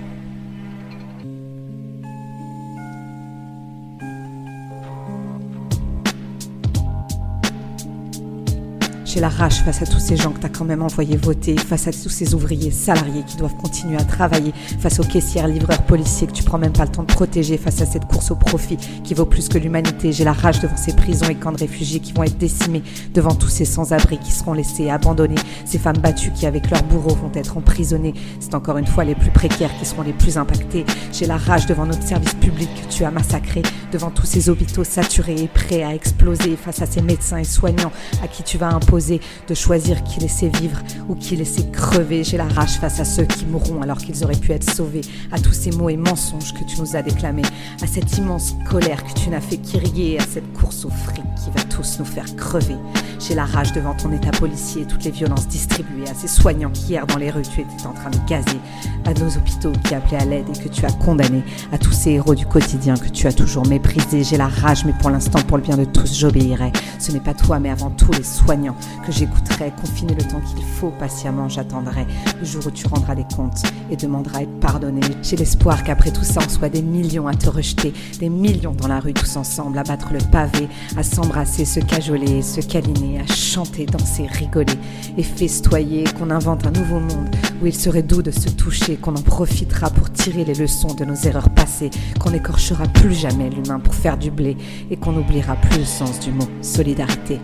J'ai 9.14 9.20
la 9.20 9.30
rage 9.30 9.62
face 9.62 9.80
à 9.84 9.86
tous 9.86 10.00
ces 10.00 10.18
gens 10.18 10.32
que 10.32 10.40
tu 10.40 10.48
as 10.48 10.50
quand 10.50 10.66
même 10.66 10.82
envoyés 10.82 11.18
voter, 11.18 11.56
face 11.56 11.88
à 11.88 11.92
tous 11.92 12.10
ces 12.10 12.34
ouvriers 12.34 12.72
salariés 12.72 13.22
qui 13.28 13.38
doivent 13.38 13.56
continuer 13.58 13.96
à 13.96 14.04
travailler, 14.04 14.52
face 14.80 15.00
aux 15.00 15.04
caissières, 15.04 15.48
livreurs, 15.48 15.84
policiers 15.84 16.26
que 16.26 16.32
tu 16.32 16.42
prends 16.42 16.58
même 16.58 16.74
pas 16.74 16.86
le 16.86 16.90
temps 16.90 17.04
de 17.04 17.14
protéger, 17.14 17.58
face 17.58 17.80
à 17.80 17.86
cette 17.86 18.06
course 18.06 18.32
au 18.32 18.36
profit 18.36 18.76
qui 19.04 19.14
vaut 19.14 19.28
plus 19.28 19.50
que 19.50 19.60
l'humanité. 19.60 20.12
J'ai 20.12 20.24
la 20.24 20.34
rage 20.34 20.62
devant 20.62 20.78
ces 20.78 20.96
prisons 20.96 21.30
et 21.30 21.36
camps 21.36 21.52
de 21.52 21.60
réfugiés 21.60 22.00
qui 22.00 22.12
vont 22.12 22.24
être 22.24 22.40
décimés, 22.40 22.82
devant 23.14 23.36
tous 23.36 23.50
ces 23.50 23.66
sans-abri 23.66 24.18
qui 24.18 24.32
seront 24.32 24.54
laissés 24.54 24.90
abandonnés, 24.90 25.36
ces 25.64 25.78
femmes 25.78 26.00
battues 26.00 26.32
qui 26.32 26.48
avec 26.48 26.72
leurs 26.72 26.84
bourreaux 26.84 27.14
vont 27.14 27.32
être 27.36 27.56
emprisonnées. 27.56 28.16
C'est 28.40 28.56
encore 28.56 28.80
une 28.80 28.88
fois 28.88 29.04
les 29.04 29.14
plus 29.14 29.30
précaires 29.30 29.78
qui 29.78 29.86
seront 29.86 30.02
les 30.02 30.14
plus 30.14 30.40
impactés. 30.40 30.86
J'ai 31.12 31.28
la 31.28 31.38
rage 31.38 31.68
devant 31.68 31.86
notre 31.86 32.02
service 32.02 32.34
public 32.34 32.70
que 32.82 32.92
tu 32.92 33.06
as 33.06 33.12
massacré, 33.12 33.62
devant 33.92 34.10
tous 34.10 34.26
ces 34.26 34.50
hôpitaux 34.50 34.84
saturés 34.84 35.36
et 35.36 35.48
prêts 35.48 35.84
à 35.84 35.94
exploser, 35.94 36.56
face 36.56 36.82
à 36.82 36.88
ces 36.88 37.04
médecins 37.04 37.38
et 37.38 37.44
soignants 37.44 37.92
à 38.24 38.28
qui 38.28 38.42
tu 38.42 38.58
vas 38.58 38.70
imposer 38.70 39.03
de 39.48 39.54
choisir 39.54 40.04
qui 40.04 40.20
laisser 40.20 40.50
vivre 40.50 40.80
ou 41.10 41.16
qui 41.16 41.36
laisser 41.36 41.66
crever. 41.72 42.24
J'ai 42.24 42.38
la 42.38 42.48
rage 42.48 42.80
face 42.80 43.00
à 43.00 43.06
ceux 43.06 43.26
qui 43.26 43.46
mourront 43.46 43.82
alors 43.82 43.98
qu'ils 43.98 44.24
auraient 44.24 44.36
pu 44.36 44.52
être 44.52 44.70
sauvés, 44.70 45.02
à 45.32 45.40
tous 45.40 45.54
ces 45.54 45.72
mots 45.72 45.90
et 45.90 45.98
mensonges 45.98 46.54
que 46.54 46.64
tu 46.64 46.80
nous 46.80 46.96
as 46.96 47.02
déclamés, 47.02 47.44
à 47.82 47.88
cette 47.88 48.18
immense 48.18 48.56
colère 48.70 49.04
que 49.04 49.20
tu 49.20 49.30
n'as 49.30 49.42
fait 49.42 49.58
qu'irriguer, 49.58 50.18
à 50.20 50.24
cette 50.24 50.52
course 50.54 50.86
au 50.86 50.90
fric 50.90 51.24
qui 51.44 51.52
va 51.56 51.64
tous 51.64 52.00
nous 52.00 52.06
faire 52.06 52.36
crever. 52.36 52.78
J'ai 53.20 53.36
la 53.36 53.46
rage 53.46 53.74
devant 53.74 53.94
ton 53.94 54.12
état 54.12 54.32
policier 54.32 54.84
et 54.84 54.86
toutes 54.86 55.04
les 55.04 55.12
violences 55.12 55.48
distribuées 55.48 56.10
à 56.10 56.14
ces 56.14 56.28
soignants 56.28 56.72
qui 56.72 56.84
hier 56.84 57.08
dans 57.08 57.18
les 57.18 57.32
rues 57.32 57.44
tu 57.44 57.62
étais 57.62 57.88
en 57.88 57.94
train 57.94 58.10
de 58.10 58.18
gazer, 58.28 58.60
à 59.06 59.14
nos 59.14 59.30
hôpitaux 59.38 59.72
qui 59.86 59.96
appelaient 59.96 60.18
à 60.18 60.26
l'aide 60.26 60.46
et 60.50 60.60
que 60.60 60.68
tu 60.68 60.86
as 60.86 60.92
condamnés, 60.92 61.44
à 61.72 61.78
tous 61.78 61.92
ces 61.92 62.12
héros 62.12 62.36
du 62.36 62.46
quotidien 62.46 62.96
que 62.96 63.10
tu 63.10 63.28
as 63.28 63.34
toujours 63.34 63.66
méprisés. 63.68 64.24
J'ai 64.24 64.38
la 64.38 64.48
rage, 64.48 64.86
mais 64.86 64.94
pour 65.00 65.10
l'instant, 65.10 65.40
pour 65.48 65.58
le 65.58 65.64
bien 65.64 65.78
de 65.78 65.86
tous, 65.86 66.18
j'obéirai. 66.18 66.72
Ce 67.00 67.12
n'est 67.12 67.20
pas 67.20 67.34
toi, 67.34 67.60
mais 67.60 67.70
avant 67.70 67.90
tout 67.90 68.12
les 68.12 68.24
soignants 68.24 68.76
que 69.06 69.12
j'écouterai, 69.12 69.72
confiné 69.80 70.14
le 70.14 70.24
temps 70.24 70.42
qu'il 70.42 70.64
faut, 70.64 70.92
patiemment 70.92 71.50
j'attendrai 71.50 72.06
le 72.40 72.46
jour 72.46 72.66
où 72.68 72.72
tu 72.72 72.88
rendras 72.88 73.16
des 73.16 73.26
comptes 73.36 73.64
et 73.92 73.96
demanderas 73.96 74.40
à 74.40 74.42
être 74.44 74.60
pardonné. 74.60 75.02
J'ai 75.22 75.36
l'espoir 75.36 75.84
qu'après 75.84 76.12
tout 76.12 76.24
ça, 76.24 76.42
on 76.46 76.50
soit 76.50 76.70
des 76.70 76.82
millions 76.82 77.28
à 77.28 77.34
te 77.34 77.50
rejeter, 77.50 77.94
des 78.20 78.30
millions 78.30 78.74
dans 78.74 78.88
la 78.88 79.00
rue 79.00 79.14
tous 79.14 79.36
ensemble, 79.36 79.78
à 79.78 79.84
battre 79.84 80.14
le 80.14 80.20
pavé, 80.32 80.68
à 80.98 81.04
s'embrasser, 81.04 81.66
se 81.66 81.80
cajoler, 81.80 82.42
se 82.42 82.62
câliner, 82.62 83.22
à 83.22 83.26
chanter, 83.26 83.86
danser, 83.86 84.28
rigoler 84.28 84.74
et 85.18 85.24
festoyer, 85.24 86.06
qu'on 86.18 86.30
invente 86.30 86.66
un 86.66 86.72
nouveau 86.72 87.00
monde 87.00 87.36
où 87.62 87.68
il 87.68 87.76
serait 87.76 88.04
doux 88.04 88.22
de 88.22 88.32
se 88.32 88.50
toucher, 88.50 88.98
qu'on 88.98 89.16
en 89.16 89.22
profitera 89.22 89.90
pour 89.90 90.12
tirer 90.12 90.44
les 90.46 90.54
leçons 90.54 90.94
de 90.94 91.06
nos 91.06 91.16
erreurs 91.16 91.50
passées, 91.50 91.90
qu'on 92.20 92.32
n'écorchera 92.32 92.86
plus 92.88 93.14
jamais 93.14 93.50
l'humain 93.50 93.80
pour 93.80 93.94
faire 93.94 94.18
du 94.18 94.32
blé 94.32 94.58
et 94.90 94.98
qu'on 94.98 95.14
n'oubliera 95.14 95.56
plus 95.56 95.80
le 95.80 95.86
sens 95.86 96.20
du 96.20 96.32
mot 96.32 96.48
solidarité. 96.62 97.40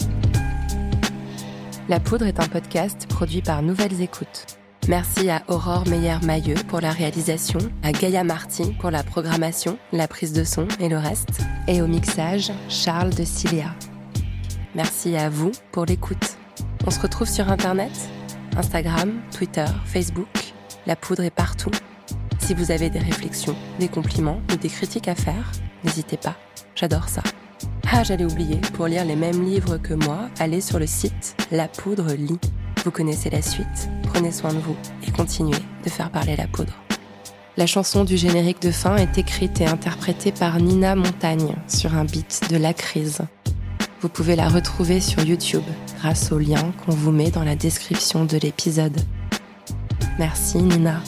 La 1.90 2.00
Poudre 2.00 2.28
est 2.28 2.40
un 2.40 2.48
podcast 2.48 3.08
produit 3.08 3.42
par 3.42 3.64
Nouvelles 3.64 4.00
Écoutes. 4.00 4.46
Merci 4.88 5.32
à 5.32 5.42
Aurore 5.48 5.88
Meyer-Mailleux 5.88 6.64
pour 6.68 6.82
la 6.82 6.92
réalisation, 6.92 7.58
à 7.82 7.92
Gaïa 7.92 8.24
Marty 8.24 8.76
pour 8.80 8.92
la 8.92 9.02
programmation, 9.02 9.80
la 9.92 10.08
prise 10.08 10.32
de 10.32 10.44
son 10.44 10.68
et 10.80 10.88
le 10.88 11.00
reste, 11.00 11.42
et 11.68 11.82
au 11.82 11.88
mixage, 11.88 12.52
Charles 12.70 13.16
de 13.16 13.24
Cilia. 13.24 13.74
Merci 14.76 15.18
à 15.18 15.32
vous 15.32 15.52
pour 15.72 15.86
l'écoute. 15.86 16.38
On 16.86 16.92
se 16.92 17.00
retrouve 17.00 17.28
sur 17.28 17.50
Internet, 17.50 17.92
Instagram, 18.56 19.20
Twitter, 19.36 19.66
Facebook. 19.86 20.54
La 20.86 20.96
Poudre 20.96 21.24
est 21.24 21.32
partout. 21.32 21.72
Si 22.38 22.54
vous 22.54 22.70
avez 22.70 22.92
des 22.92 23.00
réflexions, 23.00 23.56
des 23.80 23.88
compliments 23.88 24.42
ou 24.54 24.58
des 24.58 24.70
critiques 24.70 25.08
à 25.08 25.16
faire, 25.16 25.52
n'hésitez 25.84 26.18
pas. 26.18 26.36
J'adore 26.76 27.10
ça. 27.10 27.24
Ah, 27.92 28.04
j'allais 28.04 28.26
oublier, 28.26 28.58
pour 28.74 28.86
lire 28.86 29.04
les 29.04 29.16
mêmes 29.16 29.44
livres 29.44 29.78
que 29.78 29.96
moi, 29.96 30.30
allez 30.40 30.62
sur 30.62 30.78
le 30.78 30.86
site 30.86 31.36
La 31.52 31.68
Poudre 31.68 32.14
Lit. 32.14 32.40
Vous 32.86 32.92
connaissez 32.92 33.32
la 33.32 33.42
suite, 33.42 33.90
prenez 34.04 34.32
soin 34.32 34.54
de 34.54 34.60
vous 34.60 34.76
et 35.08 35.12
continuez 35.12 35.58
de 35.84 35.90
faire 35.90 36.12
parler 36.12 36.36
la 36.36 36.46
poudre. 36.48 36.74
La 37.58 37.66
chanson 37.66 38.04
du 38.04 38.16
générique 38.16 38.62
de 38.62 38.70
fin 38.70 38.96
est 38.96 39.18
écrite 39.18 39.60
et 39.60 39.66
interprétée 39.66 40.32
par 40.32 40.60
Nina 40.60 40.96
Montagne 40.96 41.56
sur 41.68 41.96
un 41.96 42.06
beat 42.06 42.42
de 42.52 42.58
La 42.58 42.74
Crise. 42.74 43.22
Vous 44.02 44.10
pouvez 44.10 44.36
la 44.36 44.50
retrouver 44.50 45.02
sur 45.02 45.24
YouTube 45.24 45.66
grâce 45.98 46.32
au 46.32 46.38
lien 46.38 46.72
qu'on 46.86 46.94
vous 46.94 47.12
met 47.12 47.32
dans 47.32 47.44
la 47.44 47.56
description 47.56 48.24
de 48.24 48.38
l'épisode. 48.38 49.02
Merci 50.20 50.60
Nina. 50.60 51.02